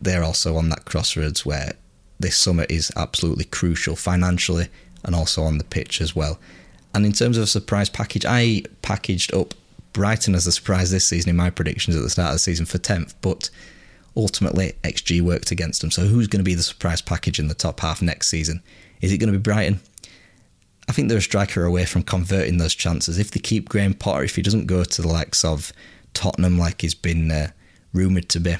They're 0.00 0.22
also 0.22 0.56
on 0.56 0.68
that 0.68 0.84
crossroads 0.84 1.44
where 1.44 1.72
this 2.20 2.36
summer 2.36 2.64
is 2.68 2.92
absolutely 2.94 3.46
crucial 3.46 3.96
financially 3.96 4.68
and 5.02 5.16
also 5.16 5.42
on 5.42 5.58
the 5.58 5.64
pitch 5.64 6.00
as 6.00 6.14
well. 6.14 6.38
And 6.94 7.04
in 7.04 7.12
terms 7.12 7.36
of 7.36 7.42
a 7.42 7.48
surprise 7.48 7.90
package, 7.90 8.24
I 8.24 8.62
packaged 8.82 9.34
up 9.34 9.52
Brighton 9.94 10.36
as 10.36 10.46
a 10.46 10.52
surprise 10.52 10.92
this 10.92 11.08
season 11.08 11.30
in 11.30 11.36
my 11.36 11.50
predictions 11.50 11.96
at 11.96 12.02
the 12.02 12.10
start 12.10 12.28
of 12.28 12.34
the 12.36 12.38
season 12.38 12.66
for 12.66 12.78
10th, 12.78 13.14
but 13.20 13.50
ultimately 14.16 14.74
XG 14.84 15.20
worked 15.20 15.50
against 15.50 15.80
them. 15.80 15.90
So 15.90 16.02
who's 16.02 16.28
going 16.28 16.38
to 16.38 16.44
be 16.44 16.54
the 16.54 16.62
surprise 16.62 17.02
package 17.02 17.40
in 17.40 17.48
the 17.48 17.54
top 17.54 17.80
half 17.80 18.00
next 18.00 18.28
season? 18.28 18.62
Is 19.00 19.12
it 19.12 19.18
going 19.18 19.32
to 19.32 19.38
be 19.38 19.42
Brighton? 19.42 19.80
I 20.88 20.92
think 20.92 21.08
they're 21.08 21.18
a 21.18 21.22
striker 21.22 21.64
away 21.64 21.84
from 21.84 22.02
converting 22.02 22.58
those 22.58 22.74
chances. 22.74 23.18
If 23.18 23.30
they 23.30 23.40
keep 23.40 23.68
Graham 23.68 23.94
Potter, 23.94 24.24
if 24.24 24.36
he 24.36 24.42
doesn't 24.42 24.66
go 24.66 24.84
to 24.84 25.02
the 25.02 25.08
likes 25.08 25.44
of 25.44 25.72
Tottenham 26.14 26.58
like 26.58 26.80
he's 26.80 26.94
been 26.94 27.30
uh, 27.30 27.50
rumoured 27.92 28.28
to 28.30 28.40
be, 28.40 28.56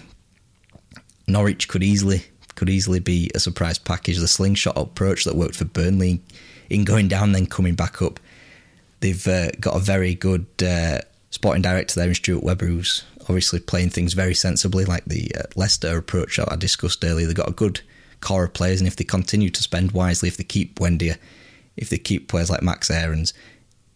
Norwich 1.27 1.69
could 1.69 1.83
easily 1.83 2.25
could 2.55 2.69
easily 2.69 2.99
be 2.99 3.31
a 3.35 3.39
surprise 3.39 3.79
package. 3.79 4.19
The 4.19 4.29
slingshot 4.29 4.77
approach 4.77 5.25
that 5.25 5.37
worked 5.37 5.55
for 5.55 5.65
Burnley 5.65 6.21
in 6.69 6.85
going 6.85 7.09
down 7.09 7.33
then 7.33 7.47
coming 7.47 7.75
back 7.75 8.03
up. 8.03 8.19
They've 9.01 9.29
uh, 9.29 9.51
got 9.61 9.77
a 9.77 9.81
very 9.81 10.15
good 10.15 10.47
uh, 10.61 10.99
sporting 11.31 11.63
director 11.63 12.01
there 12.01 12.09
in 12.09 12.15
Stuart 12.15 12.43
Webber, 12.43 12.67
who's 12.67 13.05
obviously 13.21 13.61
playing 13.61 13.91
things 13.91 14.13
very 14.13 14.35
sensibly, 14.35 14.85
like 14.85 15.05
the 15.05 15.31
uh, 15.39 15.43
Leicester 15.55 15.97
approach 15.97 16.41
I 16.41 16.57
discussed 16.57 17.05
earlier. 17.05 17.27
They've 17.27 17.37
got 17.37 17.49
a 17.49 17.53
good 17.53 17.81
core 18.21 18.45
of 18.45 18.55
players, 18.55 18.81
and 18.81 18.89
if 18.89 18.97
they 18.97 19.05
continue 19.05 19.51
to 19.51 19.63
spend 19.63 19.93
wisely, 19.93 20.29
if 20.29 20.37
they 20.37 20.45
keep 20.45 20.75
Buendia, 20.75 21.17
if 21.79 21.89
they 21.89 21.99
keep 21.99 22.29
players 22.29 22.51
like 22.51 22.63
Max 22.63 22.91
Aarons, 22.91 23.33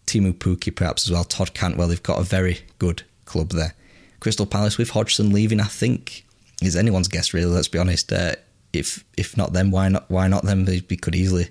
Teemu 0.06 0.32
Pukki 0.32 0.74
perhaps 0.74 1.06
as 1.06 1.12
well, 1.12 1.24
Todd 1.24 1.52
Cantwell, 1.52 1.88
they've 1.88 2.02
got 2.02 2.20
a 2.20 2.24
very 2.24 2.60
good 2.78 3.02
club 3.24 3.50
there. 3.50 3.74
Crystal 4.20 4.46
Palace 4.46 4.78
with 4.78 4.90
Hodgson 4.90 5.32
leaving, 5.32 5.60
I 5.60 5.64
think 5.64 6.24
is 6.62 6.76
anyone's 6.76 7.08
guess 7.08 7.34
really. 7.34 7.52
Let's 7.52 7.68
be 7.68 7.78
honest. 7.78 8.12
Uh, 8.12 8.36
if 8.72 9.04
if 9.18 9.36
not 9.36 9.52
them, 9.52 9.70
why 9.70 9.88
not? 9.88 10.08
Why 10.10 10.28
not 10.28 10.44
them? 10.44 10.64
They, 10.64 10.80
they 10.80 10.96
could 10.96 11.14
easily 11.14 11.48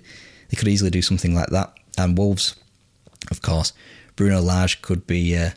they 0.48 0.56
could 0.56 0.68
easily 0.68 0.90
do 0.90 1.02
something 1.02 1.34
like 1.34 1.48
that. 1.48 1.74
And 1.98 2.16
Wolves, 2.16 2.56
of 3.30 3.42
course, 3.42 3.72
Bruno 4.16 4.40
Lage 4.40 4.80
could 4.82 5.06
be 5.06 5.36
uh, 5.36 5.50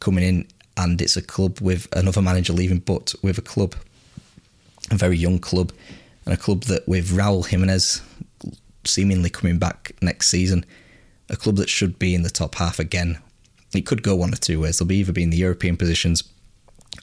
coming 0.00 0.24
in, 0.24 0.48
and 0.76 1.00
it's 1.00 1.16
a 1.16 1.22
club 1.22 1.60
with 1.60 1.88
another 1.94 2.22
manager 2.22 2.52
leaving, 2.52 2.78
but 2.78 3.14
with 3.22 3.38
a 3.38 3.42
club, 3.42 3.74
a 4.90 4.96
very 4.96 5.16
young 5.16 5.38
club, 5.38 5.72
and 6.24 6.34
a 6.34 6.38
club 6.38 6.64
that 6.64 6.88
with 6.88 7.10
Raul 7.10 7.46
Jimenez 7.46 8.00
seemingly 8.84 9.30
coming 9.30 9.58
back 9.58 9.92
next 10.00 10.28
season, 10.28 10.64
a 11.28 11.36
club 11.36 11.56
that 11.56 11.68
should 11.68 11.98
be 11.98 12.14
in 12.14 12.22
the 12.22 12.30
top 12.30 12.56
half 12.56 12.78
again. 12.78 13.18
It 13.74 13.86
could 13.86 14.02
go 14.02 14.14
one 14.14 14.32
or 14.32 14.36
two 14.36 14.60
ways. 14.60 14.78
They'll 14.78 14.88
be 14.88 14.96
either 14.96 15.12
be 15.12 15.22
in 15.22 15.30
the 15.30 15.36
European 15.38 15.76
positions 15.76 16.24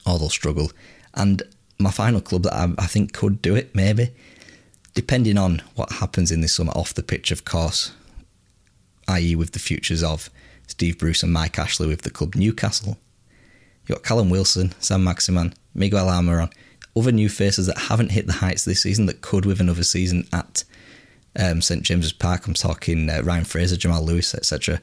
or 0.06 0.18
they'll 0.18 0.28
struggle. 0.28 0.70
And 1.14 1.42
my 1.78 1.90
final 1.90 2.20
club 2.20 2.44
that 2.44 2.54
I, 2.54 2.68
I 2.78 2.86
think 2.86 3.12
could 3.12 3.42
do 3.42 3.56
it, 3.56 3.74
maybe, 3.74 4.10
depending 4.94 5.38
on 5.38 5.62
what 5.74 5.92
happens 5.92 6.30
in 6.30 6.40
this 6.40 6.54
summer 6.54 6.72
off 6.72 6.94
the 6.94 7.02
pitch, 7.02 7.30
of 7.30 7.44
course, 7.44 7.92
i.e., 9.08 9.34
with 9.34 9.52
the 9.52 9.58
futures 9.58 10.02
of 10.02 10.30
Steve 10.66 10.98
Bruce 10.98 11.22
and 11.22 11.32
Mike 11.32 11.58
Ashley 11.58 11.88
with 11.88 12.02
the 12.02 12.10
club 12.10 12.34
Newcastle. 12.34 12.98
You've 13.86 13.98
got 13.98 14.04
Callum 14.04 14.30
Wilson, 14.30 14.72
Saint-Maximin, 14.78 15.54
Miguel 15.74 16.06
Almiron, 16.06 16.52
other 16.96 17.12
new 17.12 17.28
faces 17.28 17.66
that 17.66 17.78
haven't 17.78 18.12
hit 18.12 18.26
the 18.26 18.34
heights 18.34 18.64
this 18.64 18.82
season 18.82 19.06
that 19.06 19.20
could 19.20 19.44
with 19.44 19.60
another 19.60 19.82
season 19.82 20.28
at 20.32 20.64
um, 21.38 21.60
St 21.60 21.82
James's 21.82 22.12
Park. 22.12 22.46
I'm 22.46 22.54
talking 22.54 23.08
uh, 23.08 23.22
Ryan 23.22 23.44
Fraser, 23.44 23.76
Jamal 23.76 24.04
Lewis, 24.04 24.34
etc. 24.34 24.80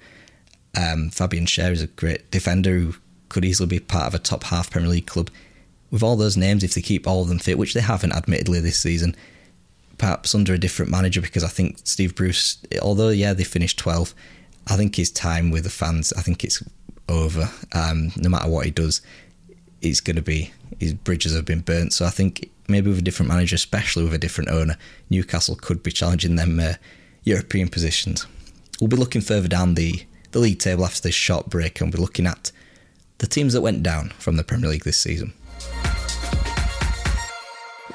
Um, 0.76 1.10
Fabian 1.10 1.46
Schär 1.46 1.72
is 1.72 1.82
a 1.82 1.88
great 1.88 2.30
defender 2.32 2.78
who 2.78 2.96
could 3.30 3.46
easily 3.46 3.68
be 3.68 3.80
part 3.80 4.08
of 4.08 4.16
a 4.16 4.20
top 4.20 4.46
half 4.46 4.70
Premier 4.70 4.90
League 4.90 5.08
club. 5.08 5.30
With 5.90 6.04
all 6.04 6.16
those 6.16 6.38
names, 6.38 6.64
if 6.64 6.74
they 6.74 6.82
keep 6.82 7.08
all 7.08 7.22
of 7.22 7.30
them 7.30 7.40
fit, 7.40 7.58
which 7.58 7.74
they 7.74 7.82
haven't 7.82 8.14
admittedly 8.14 8.60
this 8.60 8.78
season, 8.78 9.16
perhaps 9.98 10.36
under 10.36 10.54
a 10.54 10.58
different 10.58 10.92
manager, 10.92 11.22
because 11.22 11.44
I 11.44 11.48
think 11.48 11.80
Steve 11.84 12.16
Bruce, 12.16 12.62
although, 12.82 13.10
yeah, 13.10 13.34
they 13.34 13.46
finished 13.46 13.80
12, 13.80 14.14
I 14.68 14.76
think 14.76 14.96
his 14.96 15.12
time 15.12 15.50
with 15.50 15.64
the 15.64 15.70
fans, 15.70 16.12
I 16.14 16.22
think 16.22 16.44
it's 16.44 16.62
over. 17.08 17.50
Um, 17.74 18.12
no 18.18 18.30
matter 18.30 18.50
what 18.50 18.66
he 18.66 18.72
does, 18.72 19.02
it's 19.82 20.02
going 20.02 20.18
to 20.18 20.22
be, 20.22 20.52
his 20.80 20.94
bridges 20.94 21.34
have 21.34 21.46
been 21.46 21.62
burnt. 21.62 21.94
So 21.94 22.06
I 22.06 22.10
think 22.10 22.52
maybe 22.68 22.90
with 22.90 23.00
a 23.00 23.04
different 23.04 23.30
manager, 23.30 23.56
especially 23.56 24.04
with 24.04 24.14
a 24.14 24.18
different 24.18 24.50
owner, 24.50 24.78
Newcastle 25.10 25.56
could 25.56 25.84
be 25.84 25.92
challenging 25.92 26.36
them 26.36 26.60
uh, 26.60 26.74
European 27.24 27.70
positions. 27.70 28.26
We'll 28.80 28.90
be 28.90 28.98
looking 28.98 29.22
further 29.22 29.48
down 29.48 29.76
the, 29.76 30.06
the 30.32 30.40
league 30.40 30.60
table 30.60 30.86
after 30.86 31.02
this 31.02 31.16
short 31.16 31.50
break 31.50 31.80
and 31.80 31.90
we'll 31.90 31.98
be 31.98 32.02
looking 32.02 32.28
at 32.28 32.52
the 33.18 33.28
teams 33.28 33.54
that 33.54 33.62
went 33.62 33.84
down 33.84 34.10
from 34.20 34.36
the 34.36 34.44
Premier 34.44 34.70
League 34.70 34.84
this 34.84 34.98
season. 34.98 35.34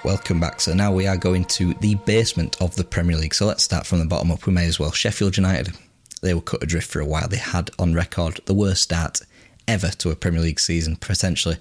Welcome 0.05 0.41
back. 0.41 0.61
So 0.61 0.75
now 0.75 0.93
we 0.93 1.07
are 1.07 1.17
going 1.17 1.45
to 1.45 1.75
the 1.75 1.95
basement 1.95 2.61
of 2.61 2.75
the 2.75 2.83
Premier 2.83 3.17
League. 3.17 3.35
So 3.35 3.47
let's 3.47 3.63
start 3.63 3.87
from 3.87 4.01
the 4.01 4.05
bottom 4.05 4.33
up. 4.33 4.47
We 4.47 4.53
may 4.53 4.67
as 4.67 4.81
well. 4.81 4.91
Sheffield 4.91 5.37
United. 5.37 5.77
They 6.23 6.35
were 6.35 6.41
cut 6.41 6.63
adrift 6.63 6.91
for 6.91 6.99
a 6.99 7.07
while. 7.07 7.29
They 7.29 7.37
had 7.37 7.71
on 7.79 7.95
record 7.95 8.41
the 8.47 8.55
worst 8.55 8.83
start 8.83 9.21
ever 9.69 9.89
to 9.89 10.11
a 10.11 10.17
Premier 10.17 10.41
League 10.41 10.59
season, 10.59 10.97
potentially 10.97 11.59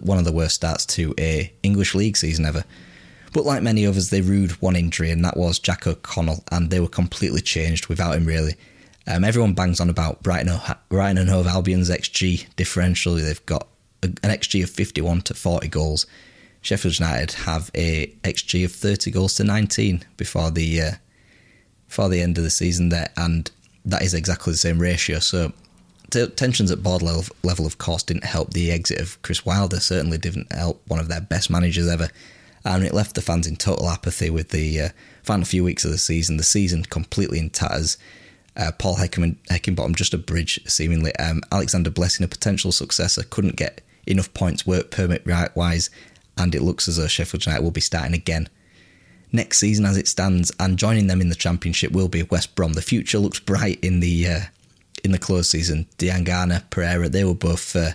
one 0.00 0.18
of 0.18 0.24
the 0.24 0.32
worst 0.32 0.54
starts 0.54 0.86
to 0.86 1.14
a 1.18 1.52
English 1.62 1.94
league 1.94 2.16
season 2.16 2.44
ever. 2.44 2.64
But 3.32 3.44
like 3.44 3.62
many 3.62 3.86
others, 3.86 4.10
they 4.10 4.20
rued 4.20 4.52
one 4.60 4.76
injury, 4.76 5.10
and 5.10 5.24
that 5.24 5.36
was 5.36 5.58
Jack 5.58 5.86
O'Connell, 5.86 6.42
and 6.50 6.70
they 6.70 6.80
were 6.80 6.88
completely 6.88 7.40
changed 7.40 7.86
without 7.86 8.16
him 8.16 8.26
really. 8.26 8.56
Um, 9.06 9.24
everyone 9.24 9.54
bangs 9.54 9.80
on 9.80 9.88
about 9.88 10.22
Brighton, 10.22 10.56
Brighton 10.88 11.18
and 11.18 11.30
Hove 11.30 11.46
Albion's 11.46 11.90
XG 11.90 12.46
differential. 12.56 13.14
They've 13.14 13.44
got 13.46 13.66
an 14.02 14.14
XG 14.22 14.62
of 14.62 14.70
51 14.70 15.22
to 15.22 15.34
40 15.34 15.68
goals. 15.68 16.06
Sheffield 16.62 16.98
United 16.98 17.32
have 17.32 17.70
a 17.74 18.08
XG 18.22 18.64
of 18.64 18.72
30 18.72 19.10
goals 19.10 19.34
to 19.36 19.44
19 19.44 20.04
before 20.16 20.50
the 20.50 20.82
uh, 20.82 20.90
before 21.88 22.08
the 22.08 22.20
end 22.20 22.38
of 22.38 22.44
the 22.44 22.50
season 22.50 22.90
there, 22.90 23.10
and 23.16 23.50
that 23.84 24.02
is 24.02 24.14
exactly 24.14 24.52
the 24.52 24.58
same 24.58 24.78
ratio. 24.78 25.18
So 25.18 25.52
t- 26.10 26.26
tensions 26.28 26.70
at 26.70 26.82
board 26.82 27.02
level, 27.02 27.24
level, 27.42 27.66
of 27.66 27.78
course, 27.78 28.02
didn't 28.02 28.24
help 28.24 28.52
the 28.52 28.70
exit 28.70 29.00
of 29.00 29.20
Chris 29.22 29.44
Wilder. 29.46 29.80
Certainly 29.80 30.18
didn't 30.18 30.52
help 30.52 30.82
one 30.86 31.00
of 31.00 31.08
their 31.08 31.20
best 31.20 31.50
managers 31.50 31.88
ever, 31.88 32.08
and 32.64 32.84
it 32.84 32.94
left 32.94 33.14
the 33.14 33.22
fans 33.22 33.46
in 33.46 33.56
total 33.56 33.88
apathy 33.88 34.30
with 34.30 34.50
the 34.50 34.80
uh, 34.80 34.88
final 35.22 35.44
few 35.44 35.64
weeks 35.64 35.84
of 35.84 35.90
the 35.90 35.98
season. 35.98 36.36
The 36.36 36.42
season 36.42 36.84
completely 36.84 37.38
in 37.38 37.50
tatters. 37.50 37.96
Uh, 38.56 38.72
Paul 38.78 38.96
Heckerman, 38.96 39.36
Heckingbottom 39.48 39.94
just 39.94 40.14
a 40.14 40.18
bridge, 40.18 40.60
seemingly. 40.66 41.14
Um, 41.16 41.40
Alexander 41.52 41.90
Blessin, 41.90 42.24
a 42.24 42.28
potential 42.28 42.72
successor, 42.72 43.22
couldn't 43.22 43.56
get 43.56 43.80
enough 44.06 44.32
points 44.34 44.66
work 44.66 44.90
permit 44.90 45.22
right 45.24 45.54
wise, 45.54 45.88
and 46.36 46.54
it 46.54 46.62
looks 46.62 46.88
as 46.88 46.96
though 46.96 47.06
Sheffield 47.06 47.46
United 47.46 47.62
will 47.62 47.70
be 47.70 47.80
starting 47.80 48.14
again 48.14 48.48
next 49.32 49.58
season 49.58 49.84
as 49.84 49.96
it 49.96 50.08
stands, 50.08 50.52
and 50.58 50.78
joining 50.78 51.06
them 51.06 51.20
in 51.20 51.28
the 51.28 51.34
Championship 51.34 51.92
will 51.92 52.08
be 52.08 52.22
West 52.24 52.54
Brom. 52.54 52.72
The 52.72 52.82
future 52.82 53.18
looks 53.18 53.38
bright 53.38 53.78
in 53.82 54.00
the 54.00 54.26
uh, 54.26 54.40
in 55.04 55.12
the 55.12 55.18
close 55.18 55.48
season. 55.48 55.86
Diangana, 55.98 56.68
Pereira, 56.70 57.08
they 57.08 57.24
were 57.24 57.34
both 57.34 57.74
uh, 57.74 57.90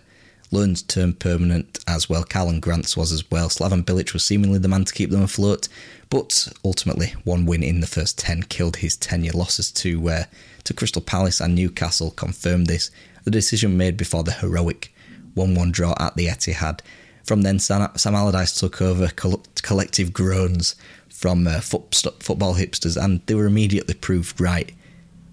loans 0.51 0.81
turned 0.81 1.19
permanent 1.19 1.79
as 1.87 2.09
well. 2.09 2.23
Karlan 2.23 2.61
Grants 2.61 2.95
was 2.95 3.11
as 3.11 3.29
well. 3.29 3.49
Slaven 3.49 3.83
Bilic 3.83 4.13
was 4.13 4.23
seemingly 4.23 4.59
the 4.59 4.67
man 4.67 4.85
to 4.85 4.93
keep 4.93 5.09
them 5.09 5.23
afloat, 5.23 5.67
but 6.09 6.47
ultimately 6.63 7.13
one 7.23 7.45
win 7.45 7.63
in 7.63 7.81
the 7.81 7.87
first 7.87 8.17
ten 8.17 8.43
killed 8.43 8.77
his 8.77 8.95
tenure. 8.95 9.33
Losses 9.33 9.71
to 9.71 10.09
uh, 10.09 10.23
to 10.63 10.73
Crystal 10.73 11.01
Palace 11.01 11.39
and 11.39 11.55
Newcastle 11.55 12.11
confirmed 12.11 12.67
this. 12.67 12.91
The 13.23 13.31
decision 13.31 13.77
made 13.77 13.97
before 13.97 14.23
the 14.23 14.31
heroic 14.31 14.93
1-1 15.35 15.71
draw 15.71 15.95
at 15.99 16.15
the 16.15 16.27
Etihad. 16.27 16.81
From 17.23 17.41
then, 17.41 17.57
Sam, 17.59 17.89
Allardyce 18.15 18.59
took 18.59 18.81
over 18.81 19.09
collective 19.09 20.13
groans 20.13 20.75
from 21.09 21.47
uh, 21.47 21.59
foot, 21.59 21.95
football 22.19 22.55
hipsters, 22.55 23.01
and 23.01 23.21
they 23.25 23.33
were 23.33 23.47
immediately 23.47 23.95
proved 23.95 24.39
right. 24.39 24.71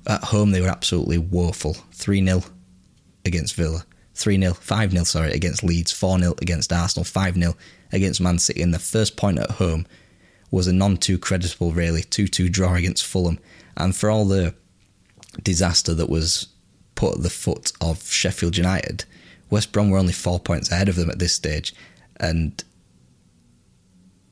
At 0.07 0.24
home, 0.24 0.50
they 0.50 0.61
were 0.61 0.68
absolutely 0.68 1.18
woeful. 1.18 1.74
3 1.92 2.24
0 2.24 2.42
against 3.24 3.55
Villa, 3.55 3.84
3 4.14 4.38
0, 4.38 4.55
5 4.55 4.92
0, 4.92 5.05
sorry, 5.05 5.32
against 5.32 5.62
Leeds, 5.62 5.92
4 5.92 6.18
0 6.18 6.34
against 6.42 6.72
Arsenal, 6.72 7.05
5 7.05 7.34
0 7.34 7.57
against 7.92 8.20
Man 8.20 8.38
City. 8.38 8.62
And 8.62 8.74
the 8.74 8.78
first 8.78 9.16
point 9.16 9.38
at 9.38 9.53
home 9.53 9.86
was 10.50 10.66
a 10.66 10.72
non 10.72 10.96
too 10.96 11.18
creditable, 11.18 11.72
really, 11.72 12.03
2 12.03 12.28
2 12.28 12.48
draw 12.48 12.74
against 12.74 13.05
Fulham. 13.05 13.38
And 13.76 13.94
for 13.94 14.11
all 14.11 14.24
the 14.24 14.55
disaster 15.42 15.94
that 15.94 16.11
was 16.11 16.48
put 16.94 17.16
at 17.16 17.22
the 17.22 17.30
foot 17.30 17.72
of 17.80 18.11
Sheffield 18.11 18.57
United, 18.57 19.05
West 19.50 19.72
Brom 19.72 19.90
were 19.90 19.98
only 19.98 20.12
four 20.12 20.40
points 20.40 20.70
ahead 20.70 20.88
of 20.88 20.96
them 20.96 21.11
at 21.11 21.18
this 21.18 21.34
stage. 21.34 21.74
And 22.18 22.62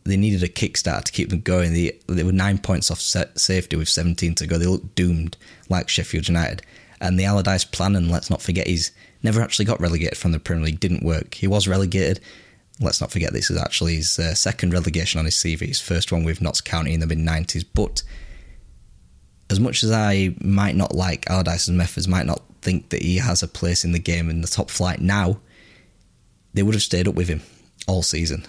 they 0.04 0.16
needed 0.16 0.42
a 0.42 0.48
kickstart 0.48 1.04
to 1.04 1.12
keep 1.12 1.30
them 1.30 1.40
going. 1.40 1.72
They, 1.72 1.98
they 2.06 2.22
were 2.22 2.32
nine 2.32 2.58
points 2.58 2.90
off 2.90 3.00
safety 3.00 3.76
with 3.76 3.88
17 3.88 4.34
to 4.36 4.46
go. 4.46 4.58
They 4.58 4.66
looked 4.66 4.94
doomed, 4.94 5.36
like 5.68 5.88
Sheffield 5.88 6.28
United. 6.28 6.62
And 7.00 7.18
the 7.18 7.24
Allardyce 7.24 7.64
plan, 7.64 7.96
and 7.96 8.10
let's 8.10 8.30
not 8.30 8.42
forget, 8.42 8.66
he's 8.66 8.92
never 9.22 9.40
actually 9.40 9.64
got 9.66 9.80
relegated 9.80 10.16
from 10.16 10.32
the 10.32 10.38
Premier 10.38 10.66
League, 10.66 10.80
didn't 10.80 11.04
work. 11.04 11.34
He 11.34 11.46
was 11.46 11.68
relegated. 11.68 12.20
Let's 12.80 13.00
not 13.00 13.10
forget, 13.10 13.32
this 13.32 13.50
is 13.50 13.58
actually 13.58 13.96
his 13.96 14.18
uh, 14.18 14.34
second 14.34 14.72
relegation 14.72 15.18
on 15.18 15.26
his 15.26 15.34
CV, 15.34 15.60
his 15.60 15.80
first 15.80 16.12
one 16.12 16.24
with 16.24 16.40
Notts 16.40 16.62
County 16.62 16.94
in 16.94 17.00
the 17.00 17.06
mid 17.06 17.18
90s. 17.18 17.64
But 17.74 18.02
as 19.50 19.60
much 19.60 19.84
as 19.84 19.92
I 19.92 20.34
might 20.40 20.76
not 20.76 20.94
like 20.94 21.28
Allardyce's 21.28 21.70
methods, 21.70 22.08
might 22.08 22.26
not 22.26 22.42
think 22.62 22.88
that 22.88 23.02
he 23.02 23.18
has 23.18 23.42
a 23.42 23.48
place 23.48 23.84
in 23.84 23.92
the 23.92 23.98
game 23.98 24.30
in 24.30 24.40
the 24.40 24.48
top 24.48 24.70
flight 24.70 25.00
now, 25.00 25.40
they 26.54 26.62
would 26.62 26.74
have 26.74 26.82
stayed 26.82 27.06
up 27.06 27.14
with 27.14 27.28
him 27.28 27.42
all 27.86 28.02
season 28.02 28.46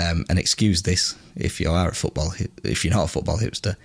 um, 0.00 0.24
and 0.28 0.38
excuse 0.38 0.82
this 0.82 1.14
if 1.36 1.60
you 1.60 1.70
are 1.70 1.88
a 1.88 1.94
football, 1.94 2.32
if 2.64 2.84
you're 2.84 2.94
not 2.94 3.04
a 3.04 3.08
football 3.08 3.38
hipster, 3.38 3.76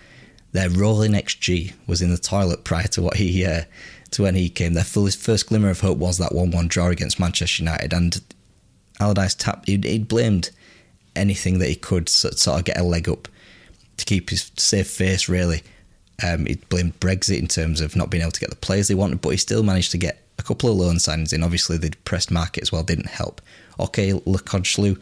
their 0.51 0.69
rolling 0.69 1.11
XG 1.11 1.73
was 1.87 2.01
in 2.01 2.11
the 2.11 2.17
toilet 2.17 2.63
prior 2.63 2.87
to 2.87 3.01
what 3.01 3.17
he 3.17 3.45
uh, 3.45 3.63
to 4.11 4.23
when 4.23 4.35
he 4.35 4.49
came. 4.49 4.73
Their 4.73 4.83
first, 4.83 5.47
glimmer 5.47 5.69
of 5.69 5.81
hope 5.81 5.97
was 5.97 6.17
that 6.17 6.33
one-one 6.33 6.67
draw 6.67 6.87
against 6.87 7.19
Manchester 7.19 7.63
United, 7.63 7.93
and 7.93 8.21
Allardyce 8.99 9.35
tapped. 9.35 9.67
He'd, 9.67 9.83
he'd 9.83 10.07
blamed 10.07 10.51
anything 11.15 11.59
that 11.59 11.69
he 11.69 11.75
could 11.75 12.07
sort 12.07 12.47
of 12.47 12.63
get 12.63 12.79
a 12.79 12.83
leg 12.83 13.09
up 13.09 13.27
to 13.97 14.05
keep 14.05 14.29
his 14.29 14.51
safe 14.57 14.87
face. 14.87 15.27
Really, 15.27 15.63
um, 16.25 16.45
he 16.45 16.55
blamed 16.69 16.99
Brexit 16.99 17.39
in 17.39 17.47
terms 17.47 17.81
of 17.81 17.95
not 17.95 18.09
being 18.09 18.21
able 18.21 18.31
to 18.31 18.39
get 18.39 18.49
the 18.49 18.55
players 18.55 18.87
they 18.87 18.95
wanted, 18.95 19.21
but 19.21 19.29
he 19.29 19.37
still 19.37 19.63
managed 19.63 19.91
to 19.91 19.97
get 19.97 20.21
a 20.39 20.43
couple 20.43 20.69
of 20.69 20.77
loan 20.77 20.95
signings 20.95 21.33
in. 21.33 21.43
Obviously, 21.43 21.77
the 21.77 21.89
depressed 21.89 22.31
market 22.31 22.61
as 22.61 22.71
well 22.71 22.83
didn't 22.83 23.07
help. 23.07 23.41
Okay, 23.79 24.11
Yokuslu 24.11 24.97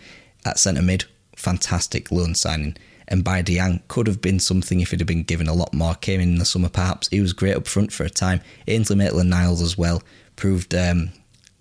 at 0.46 0.60
centre 0.60 0.82
mid, 0.82 1.06
fantastic 1.36 2.12
loan 2.12 2.36
signing. 2.36 2.76
And 3.08 3.24
Mbaye 3.24 3.46
Diagne 3.46 3.82
could 3.90 4.08
have 4.08 4.22
been 4.22 4.40
something 4.40 4.80
if 4.80 4.94
it 4.94 5.00
had 5.00 5.08
been 5.08 5.24
given 5.24 5.48
a 5.48 5.54
lot 5.54 5.74
more. 5.74 5.96
Came 5.96 6.22
in, 6.22 6.30
in 6.30 6.38
the 6.40 6.46
summer 6.46 6.70
perhaps. 6.70 7.10
He 7.10 7.20
was 7.20 7.34
great 7.34 7.56
up 7.56 7.68
front 7.68 7.92
for 7.92 8.04
a 8.04 8.10
time. 8.10 8.42
Ainsley 8.68 8.96
Maitland 8.96 9.30
Niles 9.30 9.62
as 9.62 9.78
well 9.78 10.02
proved 10.36 10.74
um, 10.74 11.12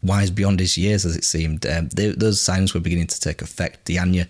wise 0.03 0.31
beyond 0.31 0.61
his 0.61 0.79
years 0.79 1.05
as 1.05 1.17
it 1.17 1.25
seemed. 1.25 1.67
Um, 1.67 1.89
they, 1.89 2.09
those 2.11 2.41
signings 2.41 2.75
were 2.75 2.81
beginning 2.81 3.09
to 3.09 3.21
take 3.21 3.43
effect. 3.43 3.87
Diagne 3.87 4.25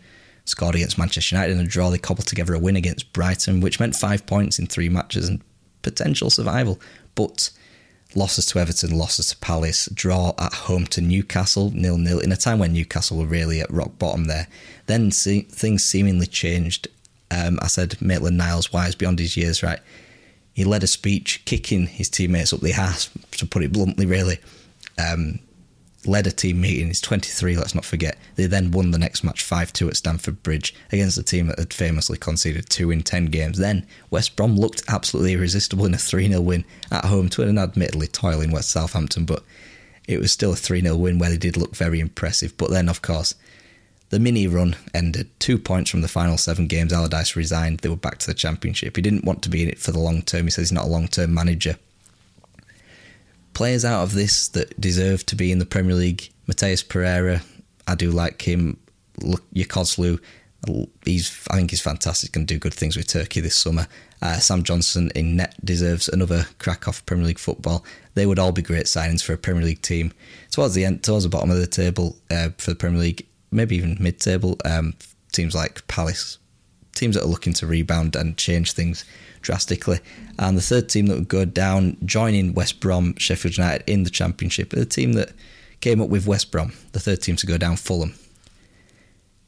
scored 0.44 0.74
against 0.74 0.98
Manchester 0.98 1.34
United 1.34 1.52
in 1.52 1.60
a 1.60 1.68
draw. 1.68 1.90
They 1.90 1.98
cobbled 1.98 2.26
together 2.26 2.54
a 2.54 2.58
win 2.58 2.76
against 2.76 3.12
Brighton, 3.12 3.60
which 3.60 3.78
meant 3.78 3.94
five 3.94 4.26
points 4.26 4.58
in 4.58 4.66
three 4.66 4.88
matches 4.88 5.28
and 5.28 5.42
potential 5.82 6.30
survival. 6.30 6.80
But 7.14 7.50
losses 8.14 8.46
to 8.46 8.58
Everton, 8.58 8.96
losses 8.96 9.30
to 9.30 9.36
Palace, 9.38 9.88
draw 9.92 10.32
at 10.38 10.52
home 10.52 10.86
to 10.86 11.00
Newcastle, 11.00 11.70
nil 11.74 11.98
nil, 11.98 12.20
in 12.20 12.32
a 12.32 12.36
time 12.36 12.58
when 12.58 12.72
Newcastle 12.72 13.18
were 13.18 13.26
really 13.26 13.60
at 13.60 13.70
rock 13.70 13.98
bottom 13.98 14.24
there. 14.24 14.48
Then 14.86 15.10
see, 15.10 15.42
things 15.42 15.84
seemingly 15.84 16.26
changed. 16.26 16.88
Um, 17.30 17.58
I 17.62 17.66
said 17.68 18.00
Maitland 18.02 18.36
Niles 18.36 18.72
wise 18.72 18.94
beyond 18.94 19.18
his 19.18 19.36
years, 19.36 19.62
right? 19.62 19.80
He 20.52 20.64
led 20.64 20.84
a 20.84 20.86
speech 20.86 21.42
kicking 21.44 21.86
his 21.86 22.10
teammates 22.10 22.52
up 22.52 22.60
the 22.60 22.72
ass, 22.72 23.08
to 23.32 23.46
put 23.46 23.62
it 23.62 23.72
bluntly, 23.72 24.04
really. 24.04 24.38
Um, 24.98 25.38
led 26.06 26.26
a 26.26 26.32
team 26.32 26.60
meeting. 26.60 26.88
He's 26.88 27.00
23, 27.00 27.56
let's 27.56 27.74
not 27.74 27.84
forget. 27.84 28.18
They 28.36 28.46
then 28.46 28.70
won 28.70 28.90
the 28.90 28.98
next 28.98 29.22
match 29.22 29.42
5 29.42 29.72
2 29.72 29.88
at 29.88 29.96
Stamford 29.96 30.42
Bridge 30.42 30.74
against 30.90 31.18
a 31.18 31.22
team 31.22 31.46
that 31.48 31.58
had 31.58 31.72
famously 31.72 32.18
conceded 32.18 32.68
2 32.68 32.90
in 32.90 33.02
10 33.02 33.26
games. 33.26 33.58
Then 33.58 33.86
West 34.10 34.36
Brom 34.36 34.56
looked 34.56 34.82
absolutely 34.88 35.34
irresistible 35.34 35.86
in 35.86 35.94
a 35.94 35.98
3 35.98 36.28
0 36.28 36.40
win 36.40 36.64
at 36.90 37.04
home 37.04 37.28
to 37.30 37.42
an 37.42 37.58
admittedly 37.58 38.06
toiling 38.06 38.50
West 38.50 38.70
Southampton, 38.70 39.24
but 39.24 39.44
it 40.08 40.18
was 40.18 40.32
still 40.32 40.52
a 40.52 40.56
3 40.56 40.80
0 40.82 40.96
win 40.96 41.18
where 41.18 41.30
they 41.30 41.36
did 41.36 41.56
look 41.56 41.76
very 41.76 42.00
impressive. 42.00 42.56
But 42.56 42.70
then, 42.70 42.88
of 42.88 43.02
course, 43.02 43.34
the 44.10 44.18
mini 44.18 44.46
run 44.46 44.76
ended. 44.92 45.30
Two 45.38 45.58
points 45.58 45.90
from 45.90 46.02
the 46.02 46.08
final 46.08 46.36
seven 46.36 46.66
games. 46.66 46.92
Allardyce 46.92 47.36
resigned. 47.36 47.78
They 47.78 47.88
were 47.88 47.96
back 47.96 48.18
to 48.18 48.26
the 48.26 48.34
Championship. 48.34 48.96
He 48.96 49.02
didn't 49.02 49.24
want 49.24 49.42
to 49.42 49.48
be 49.48 49.62
in 49.62 49.68
it 49.68 49.78
for 49.78 49.92
the 49.92 49.98
long 49.98 50.22
term. 50.22 50.44
He 50.44 50.50
says 50.50 50.68
he's 50.68 50.72
not 50.72 50.84
a 50.84 50.90
long 50.90 51.08
term 51.08 51.32
manager 51.32 51.76
players 53.54 53.84
out 53.84 54.02
of 54.02 54.14
this 54.14 54.48
that 54.48 54.80
deserve 54.80 55.24
to 55.26 55.36
be 55.36 55.52
in 55.52 55.58
the 55.58 55.66
Premier 55.66 55.94
League. 55.94 56.30
Matheus 56.46 56.86
Pereira, 56.86 57.42
I 57.86 57.94
do 57.94 58.10
like 58.10 58.42
him. 58.42 58.78
Yokuslu, 59.54 60.18
he's 61.04 61.46
I 61.50 61.56
think 61.56 61.70
he's 61.70 61.80
fantastic 61.80 62.34
and 62.36 62.46
do 62.46 62.58
good 62.58 62.74
things 62.74 62.96
with 62.96 63.06
Turkey 63.06 63.40
this 63.40 63.56
summer. 63.56 63.86
Uh, 64.20 64.38
Sam 64.38 64.62
Johnstone 64.62 65.10
in 65.14 65.36
net 65.36 65.54
deserves 65.64 66.08
another 66.08 66.46
crack 66.58 66.86
off 66.86 67.04
Premier 67.06 67.26
League 67.26 67.38
football. 67.38 67.84
They 68.14 68.26
would 68.26 68.38
all 68.38 68.52
be 68.52 68.62
great 68.62 68.86
signings 68.86 69.22
for 69.22 69.32
a 69.32 69.38
Premier 69.38 69.64
League 69.64 69.82
team. 69.82 70.12
Towards 70.50 70.74
the 70.74 70.84
end, 70.84 71.02
towards 71.02 71.24
the 71.24 71.30
bottom 71.30 71.50
of 71.50 71.58
the 71.58 71.66
table 71.66 72.16
uh, 72.30 72.50
for 72.56 72.70
the 72.70 72.76
Premier 72.76 73.00
League, 73.00 73.26
maybe 73.50 73.76
even 73.76 73.96
mid-table, 73.98 74.56
um, 74.64 74.94
teams 75.32 75.56
like 75.56 75.86
Palace, 75.88 76.38
teams 76.94 77.16
that 77.16 77.24
are 77.24 77.28
looking 77.28 77.52
to 77.54 77.66
rebound 77.66 78.14
and 78.14 78.36
change 78.36 78.72
things 78.72 79.04
drastically. 79.42 80.00
And 80.38 80.56
the 80.56 80.62
third 80.62 80.88
team 80.88 81.06
that 81.06 81.16
would 81.16 81.28
go 81.28 81.44
down, 81.44 81.96
joining 82.04 82.54
West 82.54 82.80
Brom, 82.80 83.14
Sheffield 83.18 83.58
United 83.58 83.88
in 83.90 84.04
the 84.04 84.10
Championship, 84.10 84.70
the 84.70 84.86
team 84.86 85.12
that 85.14 85.32
came 85.80 86.00
up 86.00 86.08
with 86.08 86.26
West 86.26 86.50
Brom, 86.50 86.72
the 86.92 87.00
third 87.00 87.20
team 87.20 87.36
to 87.36 87.46
go 87.46 87.58
down, 87.58 87.76
Fulham. 87.76 88.14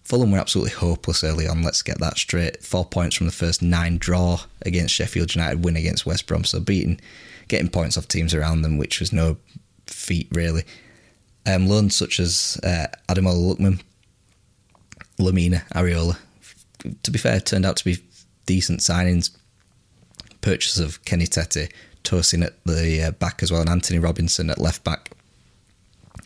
Fulham 0.02 0.32
were 0.32 0.38
absolutely 0.38 0.72
hopeless 0.72 1.24
early 1.24 1.48
on, 1.48 1.62
let's 1.62 1.80
get 1.80 1.98
that 2.00 2.18
straight. 2.18 2.62
Four 2.62 2.84
points 2.84 3.16
from 3.16 3.26
the 3.26 3.32
first 3.32 3.62
nine 3.62 3.96
draw 3.96 4.40
against 4.62 4.94
Sheffield 4.94 5.34
United, 5.34 5.64
win 5.64 5.76
against 5.76 6.04
West 6.04 6.26
Brom, 6.26 6.44
so 6.44 6.60
beating, 6.60 7.00
getting 7.48 7.70
points 7.70 7.96
off 7.96 8.06
teams 8.06 8.34
around 8.34 8.62
them, 8.62 8.76
which 8.76 9.00
was 9.00 9.12
no 9.12 9.38
feat 9.86 10.28
really. 10.32 10.64
Um, 11.46 11.68
loans 11.68 11.96
such 11.96 12.20
as 12.20 12.58
uh, 12.62 12.86
Ademola 13.08 13.56
Lookman, 13.56 13.80
Lemina, 15.18 15.66
Areola, 15.68 16.18
to 17.02 17.10
be 17.10 17.18
fair, 17.18 17.40
turned 17.40 17.64
out 17.64 17.76
to 17.76 17.84
be 17.84 17.98
decent 18.46 18.80
signings 18.80 19.30
purchase 20.44 20.78
of 20.78 21.02
Kenny 21.06 21.26
Tete, 21.26 21.72
Tosin 22.04 22.44
at 22.44 22.62
the 22.64 23.02
uh, 23.02 23.10
back 23.12 23.42
as 23.42 23.50
well, 23.50 23.62
and 23.62 23.70
Anthony 23.70 23.98
Robinson 23.98 24.50
at 24.50 24.58
left 24.58 24.84
back. 24.84 25.10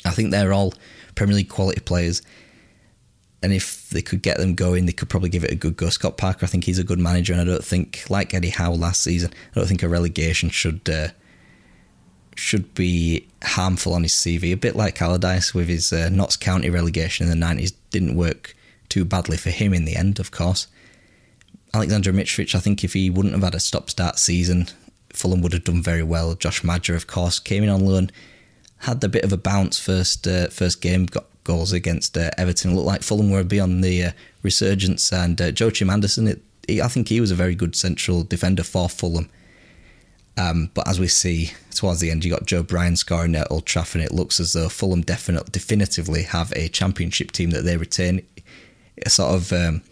I 0.04 0.10
think 0.10 0.32
they're 0.32 0.52
all 0.52 0.74
Premier 1.14 1.36
League 1.36 1.48
quality 1.48 1.80
players. 1.80 2.20
And 3.40 3.52
if 3.52 3.88
they 3.90 4.02
could 4.02 4.20
get 4.20 4.38
them 4.38 4.56
going, 4.56 4.86
they 4.86 4.92
could 4.92 5.08
probably 5.08 5.28
give 5.28 5.44
it 5.44 5.52
a 5.52 5.54
good 5.54 5.76
go. 5.76 5.88
Scott 5.90 6.16
Parker, 6.16 6.44
I 6.44 6.48
think 6.48 6.64
he's 6.64 6.80
a 6.80 6.84
good 6.84 6.98
manager, 6.98 7.32
and 7.32 7.40
I 7.40 7.44
don't 7.44 7.64
think, 7.64 8.04
like 8.10 8.34
Eddie 8.34 8.50
Howe 8.50 8.72
last 8.72 9.04
season, 9.04 9.30
I 9.52 9.60
don't 9.60 9.68
think 9.68 9.84
a 9.84 9.88
relegation 9.88 10.50
should 10.50 10.88
uh, 10.90 11.08
should 12.34 12.74
be 12.74 13.28
harmful 13.44 13.94
on 13.94 14.02
his 14.02 14.12
CV. 14.12 14.52
A 14.52 14.56
bit 14.56 14.74
like 14.74 15.00
Allardyce 15.00 15.54
with 15.54 15.68
his 15.68 15.92
uh, 15.92 16.08
Notts 16.08 16.36
County 16.36 16.68
relegation 16.68 17.24
in 17.24 17.30
the 17.30 17.36
nineties, 17.36 17.70
didn't 17.90 18.16
work 18.16 18.56
too 18.88 19.04
badly 19.04 19.36
for 19.36 19.50
him 19.50 19.72
in 19.72 19.84
the 19.84 19.94
end, 19.94 20.18
of 20.18 20.32
course. 20.32 20.66
Alexander 21.74 22.12
Mitrovic, 22.12 22.54
I 22.54 22.60
think 22.60 22.82
if 22.82 22.94
he 22.94 23.10
wouldn't 23.10 23.34
have 23.34 23.42
had 23.42 23.54
a 23.54 23.60
stop 23.60 23.90
start 23.90 24.18
season, 24.18 24.68
Fulham 25.12 25.42
would 25.42 25.52
have 25.52 25.64
done 25.64 25.82
very 25.82 26.02
well. 26.02 26.34
Josh 26.34 26.64
Maja, 26.64 26.94
of 26.94 27.06
course, 27.06 27.38
came 27.38 27.62
in 27.62 27.68
on 27.68 27.84
loan, 27.84 28.10
had 28.78 29.02
a 29.04 29.08
bit 29.08 29.24
of 29.24 29.32
a 29.32 29.36
bounce 29.36 29.78
first 29.78 30.26
uh, 30.26 30.48
first 30.48 30.80
game, 30.80 31.06
got 31.06 31.26
goals 31.44 31.72
against 31.72 32.16
uh, 32.16 32.30
Everton. 32.38 32.72
It 32.72 32.74
looked 32.74 32.86
like 32.86 33.02
Fulham 33.02 33.30
were 33.30 33.44
beyond 33.44 33.82
the 33.82 34.04
uh, 34.04 34.12
resurgence, 34.42 35.12
and 35.12 35.40
uh, 35.40 35.52
Joachim 35.54 35.90
Andersen, 35.90 36.28
it, 36.28 36.42
he, 36.66 36.80
I 36.80 36.88
think 36.88 37.08
he 37.08 37.20
was 37.20 37.30
a 37.30 37.34
very 37.36 37.54
good 37.54 37.74
central 37.74 38.22
defender 38.22 38.62
for 38.62 38.88
Fulham. 38.88 39.28
Um, 40.36 40.70
but 40.72 40.86
as 40.86 41.00
we 41.00 41.08
see 41.08 41.50
towards 41.74 42.00
the 42.00 42.10
end, 42.10 42.24
you 42.24 42.30
got 42.30 42.46
Joe 42.46 42.62
Bryan 42.62 42.96
scoring 42.96 43.34
at 43.34 43.50
Old 43.50 43.66
Trafford. 43.66 44.02
It 44.02 44.12
looks 44.12 44.38
as 44.38 44.52
though 44.52 44.68
Fulham 44.68 45.02
definitely, 45.02 45.50
definitively 45.50 46.22
have 46.22 46.52
a 46.52 46.68
championship 46.68 47.32
team 47.32 47.50
that 47.50 47.64
they 47.64 47.76
retain. 47.76 48.24
A 49.04 49.10
sort 49.10 49.34
of 49.34 49.52
um, 49.52 49.82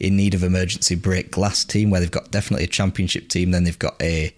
in 0.00 0.16
need 0.16 0.34
of 0.34 0.42
emergency 0.42 0.94
break 0.94 1.30
glass 1.30 1.64
team 1.64 1.90
where 1.90 2.00
they've 2.00 2.10
got 2.10 2.30
definitely 2.30 2.64
a 2.64 2.68
championship 2.68 3.28
team, 3.28 3.50
then 3.50 3.64
they've 3.64 3.78
got 3.78 4.00
a 4.02 4.34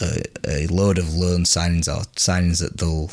a, 0.00 0.22
a 0.48 0.66
load 0.68 0.98
of 0.98 1.14
loan 1.14 1.42
signings 1.44 1.86
or 1.86 2.04
signings 2.16 2.60
that 2.60 2.78
they'll 2.78 3.10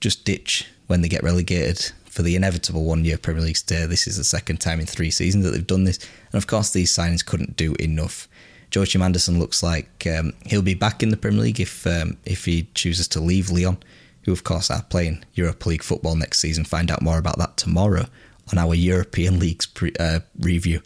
just 0.00 0.24
ditch 0.24 0.66
when 0.86 1.02
they 1.02 1.08
get 1.08 1.22
relegated 1.22 1.92
for 2.04 2.22
the 2.22 2.36
inevitable 2.36 2.84
one 2.84 3.04
year 3.04 3.18
Premier 3.18 3.42
League 3.42 3.56
stay. 3.56 3.86
This 3.86 4.06
is 4.06 4.16
the 4.16 4.24
second 4.24 4.60
time 4.60 4.80
in 4.80 4.86
three 4.86 5.10
seasons 5.10 5.44
that 5.44 5.50
they've 5.50 5.66
done 5.66 5.84
this. 5.84 5.98
And 6.32 6.38
of 6.38 6.46
course, 6.46 6.70
these 6.70 6.92
signings 6.92 7.24
couldn't 7.24 7.56
do 7.56 7.74
enough. 7.74 8.28
Joachim 8.72 9.02
Andersen 9.02 9.38
looks 9.38 9.62
like 9.62 10.06
um, 10.06 10.32
he'll 10.46 10.62
be 10.62 10.74
back 10.74 11.02
in 11.02 11.10
the 11.10 11.16
Premier 11.16 11.42
League 11.42 11.60
if 11.60 11.86
um, 11.86 12.16
if 12.24 12.44
he 12.44 12.68
chooses 12.74 13.08
to 13.08 13.20
leave 13.20 13.50
Lyon, 13.50 13.78
who 14.24 14.32
of 14.32 14.44
course 14.44 14.70
are 14.70 14.82
playing 14.82 15.24
Europa 15.34 15.68
League 15.68 15.82
football 15.82 16.16
next 16.16 16.38
season. 16.40 16.64
Find 16.64 16.90
out 16.90 17.02
more 17.02 17.18
about 17.18 17.38
that 17.38 17.56
tomorrow 17.56 18.06
on 18.52 18.58
our 18.58 18.74
European 18.74 19.38
Leagues 19.38 19.66
pre, 19.66 19.92
uh, 19.98 20.20
review. 20.38 20.80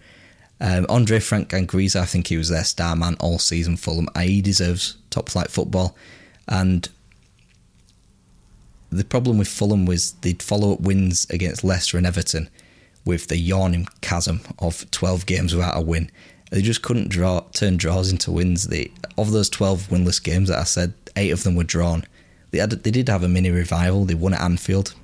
Um, 0.61 0.87
Andre 0.89 1.21
Frank 1.21 1.51
Anguissa, 1.51 2.01
I 2.01 2.05
think 2.05 2.27
he 2.27 2.37
was 2.37 2.49
their 2.49 2.65
star 2.65 2.97
man 2.97 3.17
all 3.21 3.39
season. 3.39 3.77
Fulham, 3.77 4.09
he 4.19 4.43
deserves 4.43 4.97
top 5.11 5.29
flight 5.29 5.51
football. 5.51 5.97
And 6.49 6.89
the 8.91 9.05
problem 9.05 9.39
with 9.39 9.49
Fulham 9.49 9.87
was 9.87 10.13
they'd 10.13 10.43
follow 10.43 10.73
up 10.73 10.81
wins 10.81 11.27
against 11.31 11.63
Leicester 11.63 11.97
and 11.97 12.07
Everton 12.07 12.49
with 13.05 13.29
the 13.29 13.39
yawning 13.39 13.87
chasm 14.01 14.41
of 14.59 14.91
12 14.91 15.27
games 15.27 15.55
without 15.55 15.77
a 15.77 15.81
win. 15.81 16.11
They 16.51 16.63
just 16.63 16.83
couldn't 16.83 17.09
draw 17.09 17.41
turn 17.53 17.77
draws 17.77 18.11
into 18.11 18.33
wins. 18.33 18.69
They, 18.69 18.91
of 19.17 19.33
those 19.33 19.51
12 19.51 19.89
winless 19.89 20.23
games 20.23 20.49
that 20.49 20.59
I 20.59 20.65
said, 20.65 20.95
eight 21.15 21.31
of 21.31 21.43
them 21.43 21.55
were 21.55 21.65
drawn. 21.65 22.05
They 22.51 22.59
had 22.59 22.71
they 22.71 22.91
did 22.91 23.09
have 23.09 23.23
a 23.23 23.29
mini 23.29 23.51
revival. 23.51 24.07
They 24.07 24.15
won 24.15 24.33
at 24.33 24.41
Anfield, 24.41 24.95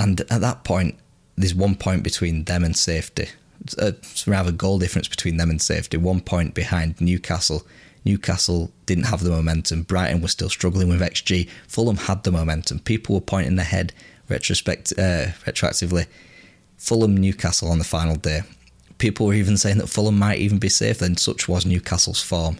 and 0.00 0.22
at 0.30 0.40
that 0.40 0.64
point, 0.64 0.98
there's 1.36 1.54
one 1.54 1.74
point 1.74 2.02
between 2.02 2.44
them 2.44 2.64
and 2.64 2.74
safety. 2.74 3.28
It's 3.60 3.76
a, 3.76 3.94
rather 4.26 4.50
goal 4.50 4.78
difference 4.78 5.08
between 5.08 5.36
them 5.36 5.50
and 5.50 5.60
safety. 5.60 5.98
One 5.98 6.22
point 6.22 6.54
behind 6.54 6.98
Newcastle. 7.02 7.66
Newcastle 8.06 8.72
didn't 8.86 9.04
have 9.04 9.22
the 9.22 9.28
momentum. 9.28 9.82
Brighton 9.82 10.22
was 10.22 10.32
still 10.32 10.48
struggling 10.48 10.88
with 10.88 11.02
XG. 11.02 11.50
Fulham 11.68 11.98
had 11.98 12.24
the 12.24 12.32
momentum. 12.32 12.78
People 12.78 13.14
were 13.14 13.20
pointing 13.20 13.58
ahead 13.58 13.92
retrospect, 14.30 14.94
uh, 14.96 15.26
retroactively. 15.44 16.06
Fulham 16.78 17.14
Newcastle 17.14 17.70
on 17.70 17.76
the 17.76 17.84
final 17.84 18.16
day. 18.16 18.40
People 18.96 19.26
were 19.26 19.34
even 19.34 19.58
saying 19.58 19.76
that 19.78 19.88
Fulham 19.88 20.18
might 20.18 20.38
even 20.38 20.58
be 20.58 20.70
safe, 20.70 21.00
then 21.00 21.18
such 21.18 21.46
was 21.46 21.66
Newcastle's 21.66 22.22
form. 22.22 22.58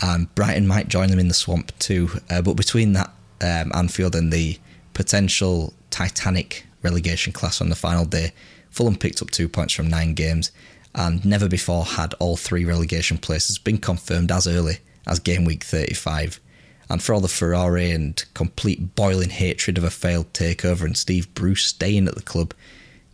And 0.00 0.32
Brighton 0.36 0.68
might 0.68 0.86
join 0.86 1.08
them 1.08 1.18
in 1.18 1.26
the 1.26 1.34
swamp 1.34 1.76
too. 1.80 2.10
Uh, 2.30 2.42
but 2.42 2.54
between 2.54 2.92
that 2.92 3.12
um, 3.40 3.72
Anfield 3.74 4.14
and 4.14 4.32
the 4.32 4.60
potential 4.94 5.74
Titanic 5.90 6.66
relegation 6.82 7.32
class 7.32 7.60
on 7.60 7.68
the 7.68 7.76
final 7.76 8.04
day, 8.04 8.32
Fulham 8.70 8.96
picked 8.96 9.22
up 9.22 9.30
two 9.30 9.48
points 9.48 9.74
from 9.74 9.88
nine 9.88 10.14
games, 10.14 10.50
and 10.94 11.24
never 11.24 11.48
before 11.48 11.84
had 11.84 12.14
all 12.14 12.36
three 12.36 12.64
relegation 12.64 13.18
places 13.18 13.58
been 13.58 13.78
confirmed 13.78 14.32
as 14.32 14.46
early 14.46 14.78
as 15.06 15.18
game 15.18 15.44
week 15.44 15.64
35. 15.64 16.40
And 16.88 17.02
for 17.02 17.14
all 17.14 17.20
the 17.20 17.28
Ferrari 17.28 17.90
and 17.90 18.22
complete 18.34 18.94
boiling 18.94 19.30
hatred 19.30 19.78
of 19.78 19.84
a 19.84 19.90
failed 19.90 20.32
takeover 20.32 20.82
and 20.82 20.96
Steve 20.96 21.32
Bruce 21.34 21.66
staying 21.66 22.08
at 22.08 22.14
the 22.14 22.22
club, 22.22 22.54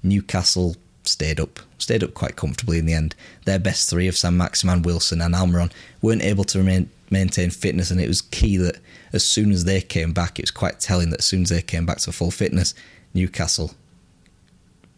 Newcastle 0.03 0.76
stayed 1.05 1.41
up, 1.41 1.61
stayed 1.78 2.03
up 2.03 2.14
quite 2.14 2.37
comfortably 2.37 2.78
in 2.78 2.87
the 2.87 2.95
end. 2.95 3.14
Their 3.45 3.59
best 3.59 3.89
three 3.89 4.09
of 4.09 4.16
Saint-Maximin, 4.16 4.83
Wilson, 4.83 5.20
and 5.20 5.35
Almiron 5.35 5.72
weren't 6.03 6.22
able 6.22 6.45
to 6.45 6.59
remain, 6.59 6.91
maintain 7.11 7.51
fitness, 7.51 7.91
and 7.91 8.01
it 8.01 8.09
was 8.09 8.23
key 8.23 8.57
that 8.57 8.79
as 9.13 9.25
soon 9.25 9.51
as 9.53 9.65
they 9.65 9.81
came 9.81 10.13
back, 10.13 10.39
it 10.39 10.45
was 10.45 10.51
quite 10.51 10.81
telling 10.81 11.11
that 11.11 11.21
as 11.21 11.27
soon 11.27 11.43
as 11.43 11.49
they 11.49 11.63
came 11.63 11.87
back 11.87 11.99
to 11.99 12.13
full 12.13 12.31
fitness, 12.31 12.75
Newcastle 13.13 13.73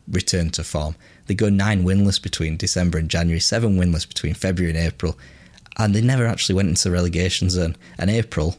returned 0.09 0.53
to 0.55 0.65
form. 0.65 0.95
They 1.27 1.35
go 1.35 1.49
nine 1.49 1.85
winless 1.85 2.21
between 2.23 2.57
December 2.57 2.99
and 2.99 3.09
January, 3.09 3.41
seven 3.41 3.77
winless 3.77 4.07
between 4.07 4.35
February 4.35 4.77
and 4.77 4.87
April, 4.87 5.19
and 5.79 5.95
they 5.95 6.03
never 6.03 6.27
actually 6.27 6.55
went 6.55 6.69
into 6.69 6.91
relegation 6.91 7.49
zone. 7.49 7.77
And 7.99 8.11
April 8.11 8.59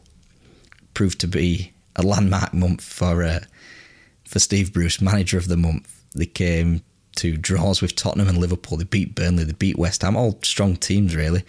proved 0.94 1.20
to 1.20 1.28
be 1.28 1.72
a 1.96 2.02
landmark 2.02 2.54
month 2.54 2.82
for 2.82 3.22
uh, 3.22 3.40
for 4.24 4.38
Steve 4.38 4.72
Bruce, 4.72 5.00
manager 5.00 5.38
of 5.38 5.48
the 5.48 5.56
month. 5.56 6.02
They 6.14 6.26
came 6.26 6.82
to 7.16 7.36
draws 7.36 7.80
with 7.80 7.94
Tottenham 7.94 8.28
and 8.28 8.38
Liverpool. 8.38 8.78
They 8.78 8.84
beat 8.84 9.14
Burnley, 9.14 9.44
they 9.44 9.52
beat 9.52 9.78
West 9.78 10.02
Ham, 10.02 10.16
all 10.16 10.38
strong 10.42 10.76
teams 10.76 11.14
really. 11.14 11.44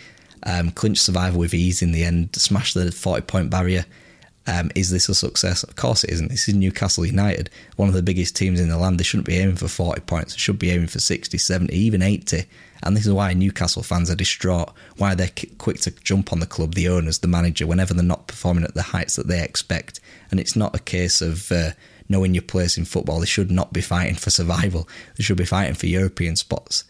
Um, 0.45 0.73
survival 0.95 1.39
with 1.39 1.53
ease 1.53 1.81
in 1.81 1.91
the 1.91 2.03
end, 2.03 2.35
smashed 2.35 2.73
the 2.73 2.91
40 2.91 3.21
point 3.23 3.49
barrier. 3.49 3.85
Um, 4.47 4.69
is 4.75 4.91
this 4.91 5.09
a 5.09 5.15
success? 5.15 5.63
Of 5.63 5.75
course 5.75 6.03
it 6.03 6.11
isn't. 6.11 6.29
This 6.29 6.47
is 6.47 6.53
Newcastle 6.53 7.05
United, 7.05 7.49
one 7.77 7.87
of 7.87 7.95
the 7.95 8.03
biggest 8.03 8.35
teams 8.35 8.59
in 8.59 8.69
the 8.69 8.77
land. 8.77 8.99
They 8.99 9.03
shouldn't 9.03 9.25
be 9.25 9.37
aiming 9.37 9.55
for 9.55 9.67
40 9.67 10.01
points. 10.01 10.33
They 10.33 10.37
should 10.37 10.59
be 10.59 10.69
aiming 10.69 10.87
for 10.87 10.99
60, 10.99 11.35
70, 11.35 11.73
even 11.75 12.03
80. 12.03 12.45
And 12.83 12.95
this 12.95 13.07
is 13.07 13.13
why 13.13 13.33
Newcastle 13.33 13.81
fans 13.81 14.11
are 14.11 14.15
distraught, 14.15 14.71
why 14.97 15.15
they're 15.15 15.31
quick 15.57 15.79
to 15.81 15.91
jump 15.91 16.31
on 16.31 16.41
the 16.41 16.45
club, 16.45 16.75
the 16.75 16.87
owners, 16.87 17.19
the 17.19 17.27
manager, 17.27 17.65
whenever 17.65 17.95
they're 17.95 18.03
not 18.03 18.27
performing 18.27 18.63
at 18.63 18.75
the 18.75 18.83
heights 18.83 19.15
that 19.15 19.27
they 19.27 19.43
expect. 19.43 19.99
And 20.29 20.39
it's 20.39 20.55
not 20.55 20.75
a 20.75 20.79
case 20.79 21.21
of 21.21 21.51
uh, 21.51 21.71
knowing 22.07 22.35
your 22.35 22.43
place 22.43 22.77
in 22.77 22.85
football. 22.85 23.19
They 23.19 23.25
should 23.25 23.49
not 23.49 23.73
be 23.73 23.81
fighting 23.81 24.15
for 24.15 24.29
survival. 24.29 24.87
They 25.17 25.23
should 25.23 25.37
be 25.37 25.45
fighting 25.45 25.73
for 25.73 25.87
European 25.87 26.35
spots. 26.35 26.83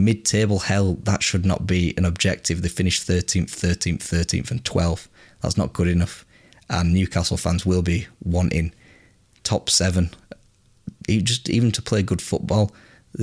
Mid 0.00 0.24
table 0.24 0.60
hell, 0.60 0.94
that 1.02 1.22
should 1.22 1.44
not 1.44 1.66
be 1.66 1.94
an 1.96 2.04
objective. 2.04 2.62
They 2.62 2.68
finished 2.68 3.06
13th, 3.06 3.50
13th, 3.50 3.98
13th, 3.98 4.50
and 4.50 4.64
12th. 4.64 5.08
That's 5.40 5.56
not 5.56 5.72
good 5.72 5.88
enough 5.88 6.24
and 6.70 6.94
Newcastle 6.94 7.36
fans 7.36 7.66
will 7.66 7.82
be 7.82 8.06
wanting 8.22 8.72
top 9.42 9.68
seven, 9.68 10.10
just 11.08 11.50
even 11.50 11.72
to 11.72 11.82
play 11.82 12.02
good 12.02 12.22
football. 12.22 12.72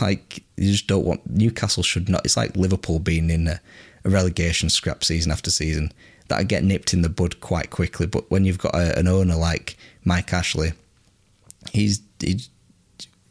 Like 0.00 0.42
you 0.56 0.72
just 0.72 0.86
don't 0.86 1.04
want 1.04 1.28
Newcastle 1.28 1.82
should 1.82 2.08
not. 2.08 2.24
It's 2.24 2.38
like 2.38 2.56
Liverpool 2.56 2.98
being 2.98 3.28
in 3.28 3.46
a, 3.46 3.60
a 4.04 4.08
relegation 4.08 4.70
scrap 4.70 5.04
season 5.04 5.30
after 5.30 5.50
season 5.50 5.92
that 6.28 6.48
get 6.48 6.64
nipped 6.64 6.94
in 6.94 7.02
the 7.02 7.10
bud 7.10 7.38
quite 7.40 7.68
quickly. 7.68 8.06
But 8.06 8.30
when 8.30 8.46
you've 8.46 8.58
got 8.58 8.74
a, 8.74 8.98
an 8.98 9.06
owner 9.06 9.36
like 9.36 9.76
Mike 10.04 10.32
Ashley, 10.32 10.72
he's 11.70 12.00
he, 12.18 12.40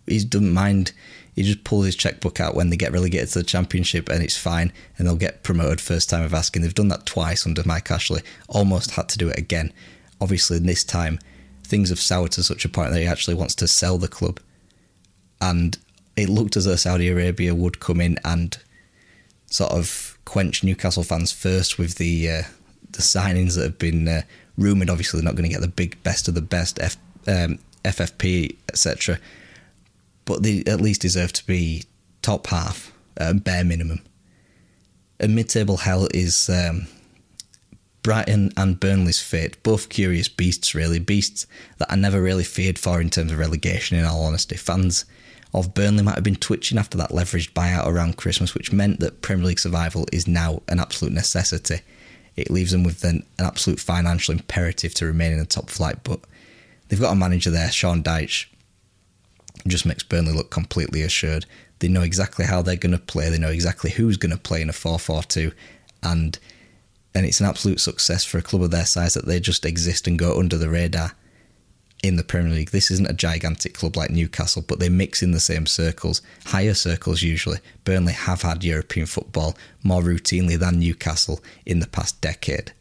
he 0.05 0.23
doesn't 0.23 0.53
mind. 0.53 0.91
He 1.35 1.43
just 1.43 1.65
pulls 1.65 1.85
his 1.85 1.97
checkbook 1.97 2.39
out 2.39 2.55
when 2.55 2.69
they 2.69 2.77
get 2.77 2.93
relegated 2.93 3.27
to 3.29 3.39
the 3.39 3.45
championship, 3.45 4.07
and 4.07 4.23
it's 4.23 4.37
fine, 4.37 4.71
and 4.97 5.05
they'll 5.05 5.17
get 5.17 5.43
promoted 5.43 5.81
first 5.81 6.09
time 6.09 6.23
of 6.23 6.33
asking. 6.33 6.61
They've 6.61 6.73
done 6.73 6.87
that 6.87 7.05
twice 7.05 7.45
under 7.45 7.61
Mike 7.65 7.91
Ashley. 7.91 8.21
Almost 8.47 8.91
had 8.91 9.09
to 9.09 9.17
do 9.17 9.27
it 9.27 9.37
again. 9.37 9.73
Obviously, 10.21 10.59
this 10.59 10.85
time 10.85 11.19
things 11.65 11.89
have 11.89 11.99
soured 11.99 12.31
to 12.31 12.43
such 12.43 12.63
a 12.63 12.69
point 12.69 12.93
that 12.93 13.01
he 13.01 13.05
actually 13.05 13.33
wants 13.33 13.53
to 13.55 13.67
sell 13.67 13.97
the 13.97 14.07
club, 14.07 14.39
and 15.41 15.77
it 16.15 16.29
looked 16.29 16.55
as 16.55 16.63
though 16.63 16.77
Saudi 16.77 17.09
Arabia 17.09 17.53
would 17.53 17.81
come 17.81 17.99
in 17.99 18.17
and 18.23 18.57
sort 19.47 19.73
of 19.73 20.17
quench 20.23 20.63
Newcastle 20.63 21.03
fans 21.03 21.33
first 21.33 21.77
with 21.77 21.95
the 21.95 22.29
uh, 22.29 22.43
the 22.91 23.01
signings 23.01 23.55
that 23.55 23.63
have 23.63 23.77
been 23.77 24.07
uh, 24.07 24.21
rumored. 24.57 24.89
Obviously, 24.89 25.19
they're 25.19 25.25
not 25.29 25.35
going 25.35 25.49
to 25.49 25.53
get 25.53 25.61
the 25.61 25.67
big 25.67 26.01
best 26.01 26.29
of 26.29 26.33
the 26.33 26.41
best 26.41 26.79
F, 26.79 26.95
um, 27.27 27.59
FFP 27.83 28.55
etc 28.69 29.19
but 30.25 30.43
they 30.43 30.63
at 30.67 30.81
least 30.81 31.01
deserve 31.01 31.31
to 31.33 31.45
be 31.45 31.83
top 32.21 32.47
half, 32.47 32.91
uh, 33.19 33.33
bare 33.33 33.63
minimum. 33.63 34.01
A 35.19 35.27
mid-table 35.27 35.77
hell 35.77 36.07
is 36.13 36.49
um, 36.49 36.87
Brighton 38.03 38.51
and 38.57 38.79
Burnley's 38.79 39.21
fate. 39.21 39.61
Both 39.63 39.89
curious 39.89 40.27
beasts, 40.27 40.75
really. 40.75 40.99
Beasts 40.99 41.47
that 41.77 41.91
I 41.91 41.95
never 41.95 42.21
really 42.21 42.43
feared 42.43 42.77
for 42.77 42.99
in 42.99 43.09
terms 43.09 43.31
of 43.31 43.39
relegation, 43.39 43.97
in 43.97 44.05
all 44.05 44.25
honesty. 44.25 44.57
Fans 44.57 45.05
of 45.53 45.73
Burnley 45.73 46.03
might 46.03 46.15
have 46.15 46.23
been 46.23 46.35
twitching 46.35 46.77
after 46.77 46.97
that 46.97 47.11
leveraged 47.11 47.53
buyout 47.53 47.87
around 47.87 48.17
Christmas, 48.17 48.53
which 48.53 48.73
meant 48.73 48.99
that 48.99 49.21
Premier 49.21 49.47
League 49.47 49.59
survival 49.59 50.05
is 50.11 50.27
now 50.27 50.61
an 50.67 50.79
absolute 50.79 51.13
necessity. 51.13 51.79
It 52.35 52.51
leaves 52.51 52.71
them 52.71 52.83
with 52.83 53.03
an, 53.05 53.25
an 53.39 53.45
absolute 53.45 53.79
financial 53.79 54.33
imperative 54.33 54.93
to 54.95 55.05
remain 55.05 55.31
in 55.31 55.39
the 55.39 55.45
top 55.45 55.69
flight, 55.69 56.03
but 56.03 56.19
they've 56.89 56.99
got 56.99 57.13
a 57.13 57.15
manager 57.15 57.51
there, 57.51 57.71
Sean 57.71 58.01
Dyche, 59.65 59.71
just 59.71 59.85
makes 59.85 60.03
Burnley 60.03 60.33
look 60.33 60.51
completely 60.51 61.01
assured. 61.01 61.45
They 61.79 61.87
know 61.87 62.01
exactly 62.01 62.45
how 62.45 62.61
they're 62.61 62.75
going 62.75 62.91
to 62.93 62.97
play. 62.97 63.29
They 63.29 63.37
know 63.37 63.49
exactly 63.49 63.91
who's 63.91 64.17
going 64.17 64.31
to 64.31 64.37
play 64.37 64.61
in 64.61 64.69
a 64.69 64.73
4-4-2, 64.73 65.53
and 66.03 66.39
and 67.13 67.25
it's 67.25 67.39
an 67.39 67.45
absolute 67.45 67.79
success 67.79 68.25
for 68.25 68.37
a 68.37 68.41
club 68.41 68.61
of 68.61 68.71
their 68.71 68.85
size 68.85 69.13
that 69.13 69.25
they 69.25 69.39
just 69.39 69.65
exist 69.65 70.05
and 70.05 70.19
go 70.19 70.37
under 70.37 70.57
the 70.57 70.69
radar 70.69 71.13
in 72.03 72.17
the 72.17 72.25
Premier 72.25 72.51
League. 72.51 72.71
This 72.71 72.91
isn't 72.91 73.09
a 73.09 73.13
gigantic 73.13 73.73
club 73.73 73.95
like 73.95 74.11
Newcastle, 74.11 74.65
but 74.67 74.79
they 74.79 74.89
mix 74.89 75.23
in 75.23 75.31
the 75.31 75.39
same 75.39 75.65
circles, 75.65 76.21
higher 76.47 76.73
circles 76.73 77.21
usually. 77.21 77.59
Burnley 77.85 78.11
have 78.11 78.41
had 78.41 78.65
European 78.65 79.05
football 79.05 79.57
more 79.81 80.01
routinely 80.01 80.59
than 80.59 80.79
Newcastle 80.79 81.41
in 81.65 81.79
the 81.79 81.87
past 81.87 82.19
decade. 82.19 82.73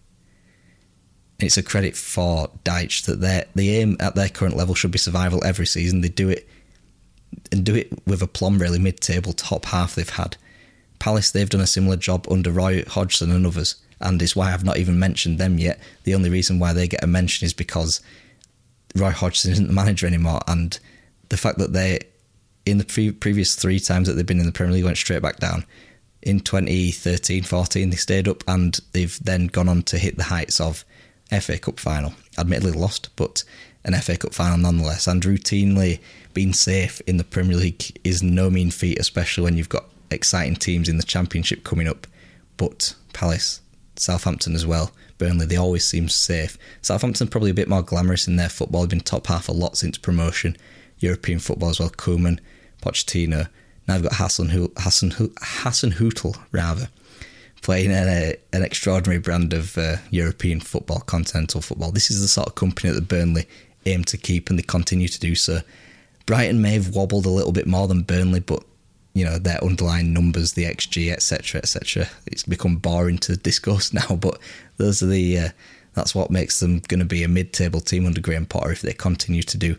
It's 1.39 1.57
a 1.57 1.63
credit 1.63 1.97
for 1.97 2.51
Dyche 2.65 3.05
that 3.07 3.21
their 3.21 3.45
the 3.55 3.77
aim 3.77 3.97
at 4.01 4.17
their 4.17 4.29
current 4.29 4.57
level 4.57 4.75
should 4.75 4.91
be 4.91 4.99
survival 4.99 5.45
every 5.45 5.67
season. 5.67 6.01
They 6.01 6.09
do 6.09 6.29
it 6.29 6.49
and 7.53 7.65
do 7.65 7.75
it 7.75 7.93
with 8.07 8.23
a 8.23 8.27
plum, 8.27 8.59
really 8.59 8.79
mid 8.79 9.01
table 9.01 9.33
top 9.33 9.67
half 9.67 9.95
they've 9.95 10.09
had. 10.09 10.37
Palace, 10.99 11.31
they've 11.31 11.51
done 11.51 11.61
a 11.61 11.67
similar 11.67 11.97
job 11.97 12.27
under 12.31 12.51
Roy 12.51 12.85
Hodgson 12.87 13.31
and 13.31 13.47
others, 13.47 13.77
and 14.01 14.21
it's 14.23 14.37
why 14.37 14.53
I've 14.53 14.65
not 14.65 14.79
even 14.79 14.99
mentioned 14.99 15.39
them 15.39 15.59
yet. 15.59 15.79
The 16.05 16.15
only 16.15 16.31
reason 16.31 16.59
why 16.59 16.73
they 16.73 16.89
get 16.89 17.05
a 17.05 17.07
mention 17.07 17.45
is 17.45 17.53
because 17.53 18.01
Roy 18.95 19.11
Hodgson 19.11 19.53
isn't 19.53 19.67
the 19.67 19.73
manager 19.73 20.07
anymore, 20.07 20.41
and 20.47 20.79
the 21.29 21.37
fact 21.37 21.59
that 21.59 21.73
they, 21.73 22.01
in 22.65 22.79
the 22.79 22.85
pre- 22.85 23.13
previous 23.13 23.55
three 23.57 23.81
times 23.81 24.09
that 24.09 24.15
they've 24.15 24.27
been 24.27 24.41
in 24.41 24.47
the 24.47 24.53
Premier 24.53 24.75
League, 24.75 24.85
went 24.85 24.97
straight 24.97 25.23
back 25.23 25.39
down. 25.39 25.65
In 26.23 26.41
2013 26.41 27.43
14, 27.43 27.91
they 27.91 27.97
stayed 27.97 28.29
up 28.29 28.43
and 28.49 28.81
they've 28.93 29.19
then 29.23 29.49
gone 29.49 29.69
on 29.69 29.83
to 29.83 29.99
hit 29.99 30.17
the 30.17 30.25
heights 30.25 30.59
of 30.59 30.85
FA 31.29 31.59
Cup 31.59 31.79
final. 31.79 32.15
Admittedly 32.39 32.73
lost, 32.73 33.11
but 33.17 33.45
an 33.85 33.95
FA 34.01 34.17
Cup 34.17 34.33
final 34.33 34.57
nonetheless, 34.57 35.07
and 35.07 35.23
routinely 35.23 36.01
being 36.35 36.53
safe 36.53 37.01
in 37.07 37.17
the 37.17 37.25
Premier 37.25 37.57
League 37.57 37.99
is 38.05 38.23
no 38.23 38.51
mean 38.51 38.71
feat, 38.71 38.99
especially 38.99 39.45
when 39.45 39.57
you've 39.57 39.69
got 39.69 39.87
exciting 40.11 40.57
teams 40.57 40.89
in 40.89 40.97
the 40.97 41.03
Championship 41.03 41.65
coming 41.65 41.89
up. 41.89 42.07
But 42.57 42.95
Palace, 43.13 43.61
Southampton 43.97 44.55
as 44.55 44.67
well, 44.67 44.93
Burnley, 45.19 45.47
they 45.47 45.57
always 45.57 45.87
seem 45.87 46.09
safe. 46.09 46.59
Southampton 46.83 47.29
probably 47.29 47.51
a 47.51 47.55
bit 47.55 47.69
more 47.69 47.83
glamorous 47.83 48.29
in 48.29 48.37
their 48.37 48.49
football. 48.49 48.83
They've 48.83 48.91
been 48.91 49.01
top 49.01 49.29
half 49.29 49.49
a 49.49 49.53
lot 49.53 49.77
since 49.77 49.97
promotion. 49.97 50.57
European 50.99 51.39
football 51.39 51.71
as 51.71 51.81
well. 51.81 51.91
Koeman, 51.91 52.41
Pochettino. 52.83 53.49
Now 53.87 53.95
they've 53.95 54.03
got 54.03 54.17
Hassan 54.17 54.49
Hassan 54.49 55.11
Hasenhüttl 55.11 56.39
rather 56.53 56.89
playing 57.63 57.93
an, 57.93 58.09
a, 58.09 58.37
an 58.53 58.63
extraordinary 58.63 59.19
brand 59.19 59.55
of 59.55 59.79
uh, 59.79 59.97
European 60.11 60.61
football, 60.61 61.01
continental 61.01 61.63
football. 61.63 61.91
This 61.91 62.11
is 62.11 62.21
the 62.21 62.29
sort 62.29 62.47
of 62.47 62.55
company 62.55 62.93
that 62.93 63.09
Burnley 63.09 63.47
aim 63.87 64.05
to 64.05 64.19
keep, 64.19 64.51
and 64.51 64.59
they 64.59 64.63
continue 64.63 65.09
to 65.09 65.21
do 65.21 65.35
so. 65.35 65.61
Brighton 66.27 66.63
may 66.63 66.73
have 66.75 66.95
wobbled 66.95 67.27
a 67.27 67.31
little 67.31 67.53
bit 67.53 67.67
more 67.67 67.87
than 67.87 68.03
Burnley, 68.03 68.41
but 68.41 68.65
you 69.15 69.25
know 69.25 69.39
their 69.39 69.63
underlying 69.63 70.13
numbers, 70.13 70.53
the 70.53 70.65
XG, 70.65 71.13
etc., 71.13 71.61
etc. 71.61 72.09
It's 72.27 72.43
become 72.43 72.77
boring 72.77 73.19
to 73.19 73.37
discuss 73.37 73.93
now, 73.93 74.17
but 74.17 74.39
those 74.77 75.03
are 75.03 75.07
the 75.07 75.39
uh, 75.39 75.49
that's 75.95 76.15
what 76.15 76.31
makes 76.31 76.61
them 76.61 76.81
going 76.89 77.01
to 77.01 77.07
be 77.07 77.23
a 77.23 77.29
mid-table 77.29 77.81
team 77.81 78.07
under 78.07 78.21
Graham 78.21 78.47
Potter 78.47 78.73
if 78.73 78.83
they 78.83 78.93
continue 78.93 79.43
to 79.43 79.57
do 79.57 79.77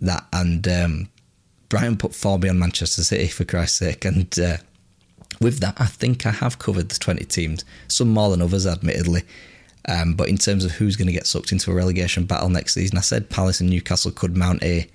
that. 0.00 0.26
And 0.32 0.66
um, 0.66 1.08
Brighton 1.68 1.96
put 1.96 2.14
four 2.14 2.38
beyond 2.38 2.58
Manchester 2.58 3.04
City 3.04 3.28
for 3.28 3.44
Christ's 3.44 3.78
sake, 3.78 4.04
and 4.04 4.36
uh, 4.38 4.56
with 5.40 5.60
that, 5.60 5.80
I 5.80 5.86
think 5.86 6.26
I 6.26 6.32
have 6.32 6.58
covered 6.58 6.88
the 6.88 6.98
twenty 6.98 7.24
teams, 7.24 7.64
some 7.88 8.08
more 8.10 8.30
than 8.30 8.42
others, 8.42 8.66
admittedly. 8.66 9.22
Um, 9.88 10.12
but 10.14 10.28
in 10.28 10.36
terms 10.36 10.64
of 10.64 10.72
who's 10.72 10.96
going 10.96 11.06
to 11.06 11.12
get 11.12 11.26
sucked 11.26 11.52
into 11.52 11.70
a 11.70 11.74
relegation 11.74 12.24
battle 12.24 12.50
next 12.50 12.74
season, 12.74 12.98
I 12.98 13.00
said 13.00 13.30
Palace 13.30 13.60
and 13.60 13.70
Newcastle 13.70 14.10
could 14.10 14.36
mount 14.36 14.62
a 14.62 14.86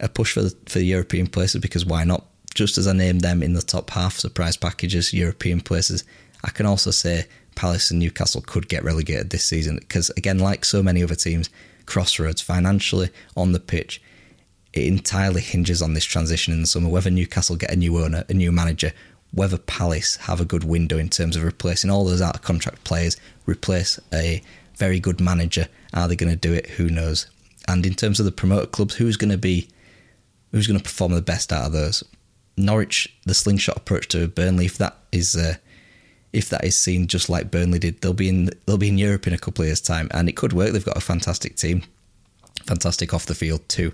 a 0.00 0.08
push 0.08 0.32
for 0.32 0.42
the, 0.42 0.56
for 0.66 0.78
the 0.78 0.86
European 0.86 1.26
places 1.26 1.60
because 1.60 1.84
why 1.84 2.04
not? 2.04 2.26
Just 2.54 2.78
as 2.78 2.86
I 2.86 2.92
named 2.92 3.20
them 3.20 3.42
in 3.42 3.52
the 3.52 3.62
top 3.62 3.90
half 3.90 4.18
surprise 4.18 4.56
packages, 4.56 5.12
European 5.12 5.60
places, 5.60 6.04
I 6.42 6.50
can 6.50 6.64
also 6.64 6.90
say 6.90 7.26
Palace 7.54 7.90
and 7.90 8.00
Newcastle 8.00 8.40
could 8.40 8.68
get 8.68 8.84
relegated 8.84 9.30
this 9.30 9.44
season 9.44 9.76
because, 9.76 10.10
again, 10.10 10.38
like 10.38 10.64
so 10.64 10.82
many 10.82 11.02
other 11.02 11.14
teams, 11.14 11.50
crossroads 11.84 12.40
financially 12.40 13.10
on 13.36 13.52
the 13.52 13.60
pitch, 13.60 14.00
it 14.72 14.84
entirely 14.84 15.40
hinges 15.40 15.82
on 15.82 15.94
this 15.94 16.04
transition 16.04 16.52
in 16.52 16.60
the 16.60 16.66
summer. 16.66 16.88
Whether 16.88 17.10
Newcastle 17.10 17.56
get 17.56 17.72
a 17.72 17.76
new 17.76 17.98
owner, 18.02 18.24
a 18.28 18.34
new 18.34 18.52
manager, 18.52 18.92
whether 19.32 19.58
Palace 19.58 20.16
have 20.16 20.40
a 20.40 20.44
good 20.44 20.64
window 20.64 20.98
in 20.98 21.08
terms 21.08 21.36
of 21.36 21.42
replacing 21.42 21.90
all 21.90 22.04
those 22.04 22.22
out 22.22 22.36
of 22.36 22.42
contract 22.42 22.84
players, 22.84 23.16
replace 23.46 23.98
a 24.12 24.42
very 24.76 25.00
good 25.00 25.20
manager. 25.20 25.68
Are 25.94 26.08
they 26.08 26.16
going 26.16 26.32
to 26.32 26.36
do 26.36 26.52
it? 26.52 26.66
Who 26.70 26.88
knows? 26.88 27.26
And 27.68 27.84
in 27.84 27.94
terms 27.94 28.20
of 28.20 28.26
the 28.26 28.32
promoter 28.32 28.66
clubs, 28.66 28.94
who's 28.94 29.16
going 29.16 29.30
to 29.30 29.38
be 29.38 29.68
who's 30.50 30.66
going 30.66 30.78
to 30.78 30.84
perform 30.84 31.12
the 31.12 31.22
best 31.22 31.52
out 31.52 31.66
of 31.66 31.72
those? 31.72 32.04
Norwich, 32.56 33.14
the 33.24 33.34
slingshot 33.34 33.76
approach 33.76 34.08
to 34.08 34.28
Burnley, 34.28 34.66
if 34.66 34.78
that 34.78 34.96
is 35.12 35.36
uh, 35.36 35.56
if 36.32 36.48
that 36.50 36.64
is 36.64 36.78
seen 36.78 37.06
just 37.06 37.28
like 37.28 37.50
Burnley 37.50 37.78
did, 37.78 38.00
they'll 38.00 38.12
be 38.12 38.28
in 38.28 38.50
they'll 38.66 38.78
be 38.78 38.88
in 38.88 38.98
Europe 38.98 39.26
in 39.26 39.32
a 39.32 39.38
couple 39.38 39.62
of 39.62 39.68
years' 39.68 39.80
time, 39.80 40.08
and 40.12 40.28
it 40.28 40.36
could 40.36 40.52
work. 40.52 40.72
They've 40.72 40.84
got 40.84 40.96
a 40.96 41.00
fantastic 41.00 41.56
team, 41.56 41.82
fantastic 42.64 43.12
off 43.12 43.26
the 43.26 43.34
field 43.34 43.68
too. 43.68 43.92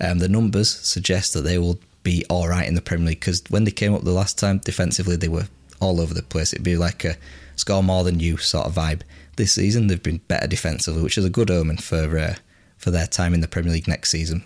Um, 0.00 0.18
the 0.18 0.28
numbers 0.28 0.70
suggest 0.70 1.34
that 1.34 1.42
they 1.42 1.58
will 1.58 1.78
be 2.02 2.24
all 2.30 2.48
right 2.48 2.68
in 2.68 2.74
the 2.74 2.80
Premier 2.80 3.08
League 3.08 3.20
because 3.20 3.42
when 3.48 3.64
they 3.64 3.70
came 3.70 3.94
up 3.94 4.04
the 4.04 4.12
last 4.12 4.38
time, 4.38 4.58
defensively 4.58 5.16
they 5.16 5.28
were 5.28 5.48
all 5.80 6.00
over 6.00 6.14
the 6.14 6.22
place. 6.22 6.52
It'd 6.52 6.64
be 6.64 6.76
like 6.76 7.04
a 7.04 7.16
score 7.56 7.82
more 7.82 8.04
than 8.04 8.20
you 8.20 8.36
sort 8.36 8.66
of 8.66 8.74
vibe. 8.74 9.02
This 9.36 9.52
season 9.52 9.86
they've 9.86 10.02
been 10.02 10.20
better 10.28 10.46
defensively, 10.46 11.02
which 11.02 11.18
is 11.18 11.24
a 11.24 11.30
good 11.30 11.50
omen 11.50 11.78
for 11.78 12.18
uh, 12.18 12.34
for 12.76 12.90
their 12.90 13.06
time 13.06 13.34
in 13.34 13.40
the 13.40 13.48
Premier 13.48 13.72
League 13.72 13.88
next 13.88 14.10
season. 14.10 14.44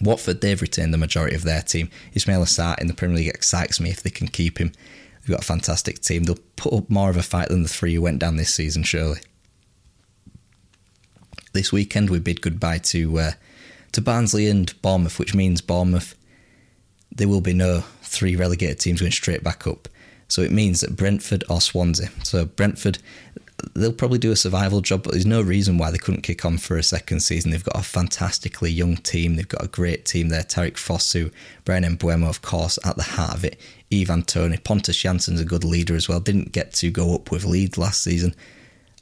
Watford, 0.00 0.40
they've 0.40 0.60
retained 0.60 0.94
the 0.94 0.98
majority 0.98 1.34
of 1.34 1.42
their 1.42 1.62
team. 1.62 1.90
Ismail 2.14 2.44
Sarr 2.44 2.78
in 2.78 2.86
the 2.86 2.94
Premier 2.94 3.16
League 3.16 3.28
excites 3.28 3.80
me 3.80 3.90
if 3.90 4.02
they 4.02 4.10
can 4.10 4.28
keep 4.28 4.58
him. 4.58 4.72
They've 5.20 5.36
got 5.36 5.42
a 5.42 5.46
fantastic 5.46 6.00
team. 6.00 6.24
They'll 6.24 6.38
put 6.56 6.72
up 6.72 6.88
more 6.88 7.10
of 7.10 7.16
a 7.16 7.22
fight 7.22 7.48
than 7.48 7.62
the 7.62 7.68
three 7.68 7.94
who 7.94 8.02
went 8.02 8.18
down 8.18 8.36
this 8.36 8.54
season, 8.54 8.82
surely. 8.82 9.20
This 11.52 11.72
weekend 11.72 12.10
we 12.10 12.18
bid 12.18 12.40
goodbye 12.40 12.78
to 12.78 13.18
uh, 13.18 13.32
to 13.92 14.00
Barnsley 14.00 14.48
and 14.48 14.80
Bournemouth, 14.82 15.18
which 15.18 15.34
means 15.34 15.60
Bournemouth 15.60 16.14
there 17.10 17.28
will 17.28 17.40
be 17.40 17.54
no 17.54 17.80
three 18.02 18.36
relegated 18.36 18.78
teams 18.78 19.00
going 19.00 19.12
straight 19.12 19.42
back 19.42 19.66
up. 19.66 19.88
So 20.28 20.42
it 20.42 20.52
means 20.52 20.82
that 20.82 20.96
Brentford 20.96 21.42
or 21.48 21.60
Swansea. 21.60 22.10
So 22.22 22.44
Brentford, 22.44 22.98
they'll 23.74 23.92
probably 23.92 24.18
do 24.18 24.32
a 24.32 24.36
survival 24.36 24.80
job, 24.80 25.02
but 25.02 25.12
there's 25.12 25.26
no 25.26 25.40
reason 25.40 25.78
why 25.78 25.90
they 25.90 25.98
couldn't 25.98 26.22
kick 26.22 26.44
on 26.44 26.58
for 26.58 26.76
a 26.76 26.82
second 26.82 27.20
season. 27.20 27.50
They've 27.50 27.64
got 27.64 27.78
a 27.78 27.82
fantastically 27.82 28.70
young 28.70 28.96
team. 28.96 29.36
They've 29.36 29.48
got 29.48 29.64
a 29.64 29.68
great 29.68 30.04
team 30.04 30.28
there. 30.28 30.42
Tariq 30.42 30.74
Fosu, 30.74 31.32
Bryan 31.64 31.84
Mbeumo, 31.96 32.28
of 32.28 32.42
course, 32.42 32.78
at 32.84 32.96
the 32.96 33.02
heart 33.02 33.34
of 33.34 33.44
it. 33.44 33.60
Ivan 33.92 34.22
Toney, 34.22 34.58
Pontus 34.58 34.96
Jansson's 34.96 35.40
a 35.40 35.44
good 35.44 35.64
leader 35.64 35.96
as 35.96 36.08
well. 36.08 36.20
Didn't 36.20 36.52
get 36.52 36.72
to 36.74 36.90
go 36.90 37.14
up 37.14 37.30
with 37.30 37.44
Leeds 37.44 37.78
last 37.78 38.02
season, 38.02 38.34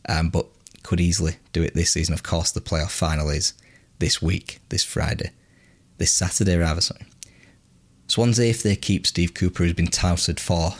um, 0.08 0.30
but 0.30 0.46
could 0.82 1.00
easily 1.00 1.36
do 1.52 1.62
it 1.62 1.74
this 1.74 1.92
season. 1.92 2.14
Of 2.14 2.22
course, 2.22 2.52
the 2.52 2.60
playoff 2.60 2.90
final 2.90 3.28
is 3.28 3.54
this 3.98 4.22
week, 4.22 4.60
this 4.68 4.84
Friday, 4.84 5.30
this 5.98 6.12
Saturday 6.12 6.56
rather. 6.56 6.80
Sorry. 6.80 7.04
Swansea, 8.08 8.48
if 8.48 8.62
they 8.62 8.76
keep 8.76 9.06
Steve 9.06 9.34
Cooper, 9.34 9.64
who's 9.64 9.72
been 9.72 9.88
touted 9.88 10.38
for 10.38 10.74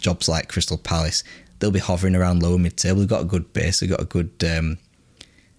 jobs 0.00 0.28
like 0.28 0.48
Crystal 0.48 0.78
Palace, 0.78 1.24
they'll 1.64 1.70
be 1.70 1.78
hovering 1.78 2.14
around 2.14 2.42
lower 2.42 2.58
mid 2.58 2.76
table. 2.76 2.98
They've 2.98 3.08
got 3.08 3.22
a 3.22 3.24
good 3.24 3.54
base. 3.54 3.80
They've 3.80 3.88
got 3.88 4.02
a 4.02 4.04
good. 4.04 4.44
Um, 4.46 4.76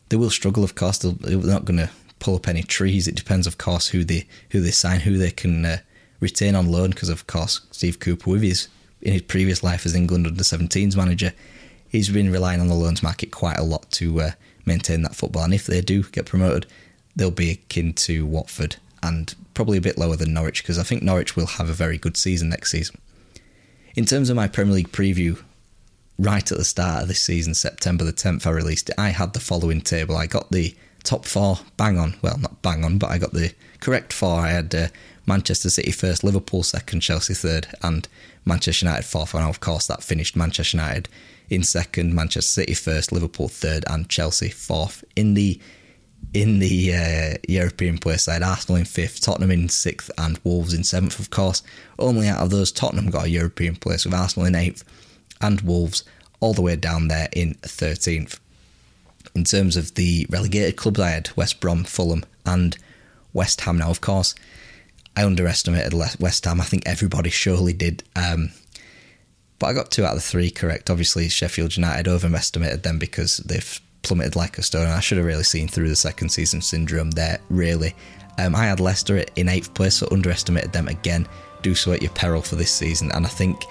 they 0.09 0.17
will 0.17 0.29
struggle, 0.29 0.63
of 0.63 0.75
course. 0.75 0.99
they 0.99 1.33
are 1.33 1.37
not 1.37 1.65
going 1.65 1.79
to 1.79 1.89
pull 2.19 2.35
up 2.35 2.47
any 2.47 2.61
trees. 2.61 3.07
It 3.07 3.15
depends, 3.15 3.47
of 3.47 3.57
course, 3.57 3.87
who 3.87 4.03
they 4.03 4.27
who 4.51 4.61
they 4.61 4.69
sign, 4.69 4.99
who 4.99 5.17
they 5.17 5.31
can 5.31 5.65
uh, 5.65 5.77
retain 6.19 6.53
on 6.53 6.71
loan. 6.71 6.91
Because 6.91 7.09
of 7.09 7.25
course, 7.25 7.61
Steve 7.71 7.99
Cooper, 7.99 8.29
with 8.29 8.43
his 8.43 8.67
in 9.01 9.13
his 9.13 9.23
previous 9.23 9.63
life 9.63 9.83
as 9.83 9.95
England 9.95 10.27
under 10.27 10.43
17s 10.43 10.95
manager, 10.95 11.33
he's 11.89 12.09
been 12.09 12.31
relying 12.31 12.61
on 12.61 12.67
the 12.67 12.75
loans 12.75 13.01
market 13.01 13.31
quite 13.31 13.57
a 13.57 13.63
lot 13.63 13.89
to 13.93 14.21
uh, 14.21 14.31
maintain 14.63 15.01
that 15.01 15.15
football. 15.15 15.43
And 15.43 15.55
if 15.55 15.65
they 15.65 15.81
do 15.81 16.03
get 16.03 16.27
promoted, 16.27 16.67
they'll 17.15 17.31
be 17.31 17.49
akin 17.49 17.93
to 17.93 18.27
Watford 18.27 18.75
and 19.01 19.33
probably 19.55 19.79
a 19.79 19.81
bit 19.81 19.97
lower 19.97 20.15
than 20.15 20.35
Norwich 20.35 20.61
because 20.61 20.77
I 20.77 20.83
think 20.83 21.01
Norwich 21.01 21.35
will 21.35 21.47
have 21.47 21.67
a 21.67 21.73
very 21.73 21.97
good 21.97 22.15
season 22.15 22.49
next 22.49 22.71
season. 22.71 23.01
In 23.95 24.05
terms 24.05 24.29
of 24.29 24.35
my 24.35 24.47
Premier 24.47 24.75
League 24.75 24.91
preview, 24.91 25.41
right 26.17 26.49
at 26.51 26.57
the 26.57 26.65
start 26.65 27.03
of 27.03 27.07
this 27.07 27.21
season, 27.21 27.53
September 27.53 28.03
the 28.03 28.13
10th, 28.13 28.47
I 28.47 28.51
released 28.51 28.89
it. 28.89 28.95
I 28.97 29.09
had 29.09 29.33
the 29.33 29.39
following 29.39 29.81
table. 29.81 30.15
I 30.15 30.27
got 30.27 30.51
the 30.51 30.75
top 31.05 31.25
four 31.25 31.59
bang 31.77 31.97
on. 31.97 32.15
Well, 32.21 32.37
not 32.37 32.61
bang 32.61 32.83
on, 32.83 32.97
but 32.97 33.11
I 33.11 33.17
got 33.17 33.31
the 33.31 33.53
correct 33.79 34.11
four. 34.11 34.39
I 34.39 34.49
had 34.49 34.75
uh, 34.75 34.87
Manchester 35.25 35.69
City 35.69 35.91
first, 35.91 36.23
Liverpool 36.23 36.63
second, 36.63 37.01
Chelsea 37.01 37.33
third, 37.33 37.67
and 37.81 38.07
Manchester 38.43 38.85
United 38.85 39.05
fourth. 39.05 39.33
And 39.33 39.43
of 39.43 39.59
course, 39.59 39.87
that 39.87 40.03
finished 40.03 40.35
Manchester 40.35 40.77
United 40.77 41.07
in 41.49 41.63
second, 41.63 42.13
Manchester 42.13 42.61
City 42.61 42.73
first, 42.73 43.11
Liverpool 43.11 43.47
third, 43.47 43.85
and 43.87 44.09
Chelsea 44.09 44.49
fourth. 44.49 45.03
In 45.15 45.35
the 45.35 45.59
in 46.33 46.59
the 46.59 46.93
uh, 46.93 47.37
European 47.47 47.97
place 47.99 48.23
side, 48.23 48.41
Arsenal 48.41 48.79
in 48.79 48.85
fifth, 48.85 49.21
Tottenham 49.21 49.51
in 49.51 49.69
sixth, 49.69 50.09
and 50.17 50.39
Wolves 50.43 50.73
in 50.73 50.83
seventh, 50.83 51.19
of 51.19 51.29
course. 51.29 51.61
Only 51.99 52.27
out 52.27 52.41
of 52.41 52.49
those, 52.49 52.71
Tottenham 52.71 53.11
got 53.11 53.25
a 53.25 53.29
European 53.29 53.75
place 53.75 54.05
with 54.05 54.13
Arsenal 54.13 54.47
in 54.47 54.55
eighth 54.55 54.83
and 55.41 55.61
Wolves 55.61 56.03
all 56.39 56.53
the 56.53 56.61
way 56.61 56.75
down 56.75 57.07
there 57.07 57.29
in 57.33 57.55
13th. 57.55 58.39
In 59.33 59.43
terms 59.43 59.75
of 59.75 59.95
the 59.95 60.25
relegated 60.29 60.77
clubs, 60.77 60.99
I 60.99 61.09
had 61.09 61.35
West 61.35 61.59
Brom, 61.59 61.83
Fulham, 61.83 62.23
and 62.45 62.77
West 63.33 63.61
Ham. 63.61 63.77
Now, 63.77 63.89
of 63.89 64.01
course, 64.01 64.35
I 65.17 65.25
underestimated 65.25 65.93
West 65.93 66.45
Ham. 66.45 66.61
I 66.61 66.65
think 66.65 66.83
everybody 66.85 67.29
surely 67.29 67.73
did. 67.73 68.03
Um, 68.15 68.51
but 69.59 69.67
I 69.67 69.73
got 69.73 69.91
two 69.91 70.05
out 70.05 70.11
of 70.11 70.17
the 70.17 70.21
three 70.21 70.51
correct. 70.51 70.89
Obviously, 70.89 71.29
Sheffield 71.29 71.75
United 71.75 72.07
overestimated 72.07 72.83
them 72.83 72.99
because 72.99 73.37
they've 73.37 73.81
plummeted 74.03 74.35
like 74.35 74.57
a 74.57 74.63
stone. 74.63 74.87
I 74.87 74.99
should 74.99 75.17
have 75.17 75.27
really 75.27 75.43
seen 75.43 75.67
through 75.67 75.89
the 75.89 75.95
second 75.95 76.29
season 76.29 76.61
syndrome 76.61 77.11
there, 77.11 77.39
really. 77.49 77.95
Um, 78.37 78.55
I 78.55 78.65
had 78.65 78.79
Leicester 78.79 79.23
in 79.35 79.49
eighth 79.49 79.73
place, 79.73 79.95
so 79.95 80.07
underestimated 80.11 80.73
them 80.73 80.87
again. 80.87 81.27
Do 81.61 81.73
so 81.73 81.93
at 81.93 82.01
your 82.01 82.11
peril 82.11 82.41
for 82.41 82.55
this 82.55 82.71
season. 82.71 83.11
And 83.13 83.25
I 83.25 83.29
think 83.29 83.63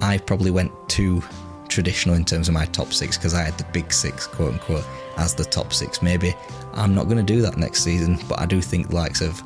I 0.00 0.18
probably 0.18 0.50
went 0.50 0.72
too 0.88 1.22
traditional 1.68 2.14
in 2.14 2.24
terms 2.24 2.48
of 2.48 2.54
my 2.54 2.64
top 2.66 2.92
six 2.92 3.16
because 3.16 3.34
I 3.34 3.42
had 3.42 3.58
the 3.58 3.64
big 3.72 3.92
six, 3.92 4.26
quote 4.26 4.54
unquote, 4.54 4.84
as 5.16 5.34
the 5.34 5.44
top 5.44 5.72
six. 5.72 6.02
Maybe 6.02 6.34
I'm 6.74 6.94
not 6.94 7.04
going 7.04 7.18
to 7.18 7.22
do 7.22 7.42
that 7.42 7.56
next 7.56 7.82
season, 7.82 8.18
but 8.28 8.40
I 8.40 8.46
do 8.46 8.60
think 8.60 8.88
the 8.88 8.94
likes 8.94 9.20
of 9.20 9.42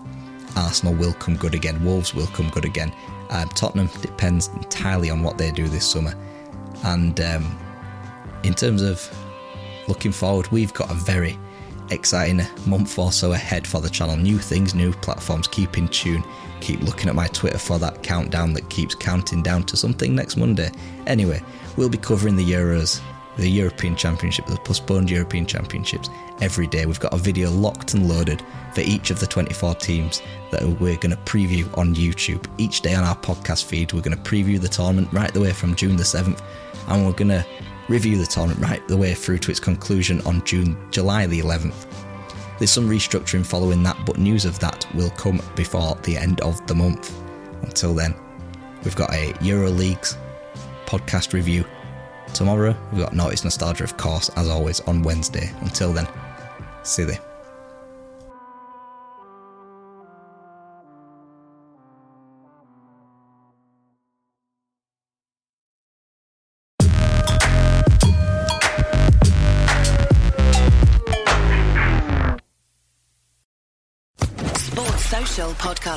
Arsenal 0.56 0.94
will 0.94 1.14
come 1.14 1.36
good 1.36 1.54
again, 1.54 1.82
Wolves 1.84 2.14
will 2.14 2.26
come 2.28 2.50
good 2.50 2.64
again. 2.64 2.92
Um, 3.30 3.48
Tottenham 3.50 3.88
depends 4.00 4.48
entirely 4.48 5.10
on 5.10 5.22
what 5.22 5.38
they 5.38 5.50
do 5.50 5.68
this 5.68 5.88
summer. 5.88 6.14
And 6.84 7.18
um, 7.20 7.58
in 8.42 8.54
terms 8.54 8.82
of 8.82 9.08
looking 9.88 10.12
forward, 10.12 10.48
we've 10.48 10.74
got 10.74 10.90
a 10.90 10.94
very 10.94 11.38
exciting 11.90 12.46
month 12.66 12.98
or 12.98 13.12
so 13.12 13.32
ahead 13.32 13.66
for 13.66 13.80
the 13.80 13.88
channel. 13.88 14.16
New 14.16 14.38
things, 14.38 14.74
new 14.74 14.92
platforms. 14.92 15.46
Keep 15.48 15.78
in 15.78 15.88
tune. 15.88 16.22
Keep 16.62 16.82
looking 16.82 17.08
at 17.08 17.16
my 17.16 17.26
Twitter 17.26 17.58
for 17.58 17.80
that 17.80 18.04
countdown 18.04 18.52
that 18.52 18.70
keeps 18.70 18.94
counting 18.94 19.42
down 19.42 19.64
to 19.64 19.76
something 19.76 20.14
next 20.14 20.36
Monday. 20.36 20.70
Anyway, 21.08 21.42
we'll 21.76 21.88
be 21.88 21.98
covering 21.98 22.36
the 22.36 22.44
Euros, 22.44 23.00
the 23.36 23.48
European 23.48 23.96
Championship, 23.96 24.46
the 24.46 24.56
postponed 24.58 25.10
European 25.10 25.44
Championships 25.44 26.08
every 26.40 26.68
day. 26.68 26.86
We've 26.86 27.00
got 27.00 27.14
a 27.14 27.16
video 27.16 27.50
locked 27.50 27.94
and 27.94 28.08
loaded 28.08 28.44
for 28.76 28.82
each 28.82 29.10
of 29.10 29.18
the 29.18 29.26
24 29.26 29.74
teams 29.74 30.22
that 30.52 30.62
we're 30.62 30.96
going 30.98 31.10
to 31.10 31.20
preview 31.24 31.66
on 31.76 31.96
YouTube. 31.96 32.46
Each 32.58 32.80
day 32.80 32.94
on 32.94 33.02
our 33.02 33.16
podcast 33.16 33.64
feed, 33.64 33.92
we're 33.92 34.00
going 34.00 34.16
to 34.16 34.22
preview 34.22 34.60
the 34.60 34.68
tournament 34.68 35.12
right 35.12 35.34
the 35.34 35.40
way 35.40 35.52
from 35.52 35.74
June 35.74 35.96
the 35.96 36.04
7th, 36.04 36.42
and 36.86 37.04
we're 37.04 37.12
going 37.12 37.30
to 37.30 37.44
review 37.88 38.18
the 38.18 38.26
tournament 38.26 38.60
right 38.60 38.86
the 38.86 38.96
way 38.96 39.14
through 39.14 39.38
to 39.38 39.50
its 39.50 39.58
conclusion 39.58 40.20
on 40.20 40.44
June, 40.44 40.76
July 40.92 41.26
the 41.26 41.40
11th. 41.40 41.86
There's 42.58 42.70
some 42.70 42.88
restructuring 42.88 43.44
following 43.44 43.82
that, 43.82 43.96
but 44.06 44.18
news 44.18 44.44
of 44.44 44.58
that 44.60 44.86
will 44.94 45.10
come 45.10 45.40
before 45.56 45.96
the 46.02 46.16
end 46.16 46.40
of 46.42 46.64
the 46.66 46.74
month. 46.74 47.14
Until 47.62 47.94
then, 47.94 48.14
we've 48.84 48.96
got 48.96 49.12
a 49.12 49.32
EuroLeagues 49.34 50.16
podcast 50.86 51.32
review 51.32 51.64
tomorrow. 52.34 52.76
We've 52.92 53.02
got 53.02 53.14
Notice 53.14 53.44
Nostalgia, 53.44 53.84
of 53.84 53.96
course, 53.96 54.28
as 54.36 54.48
always, 54.48 54.80
on 54.80 55.02
Wednesday. 55.02 55.50
Until 55.60 55.92
then, 55.92 56.06
see 56.82 57.02
you. 57.02 57.31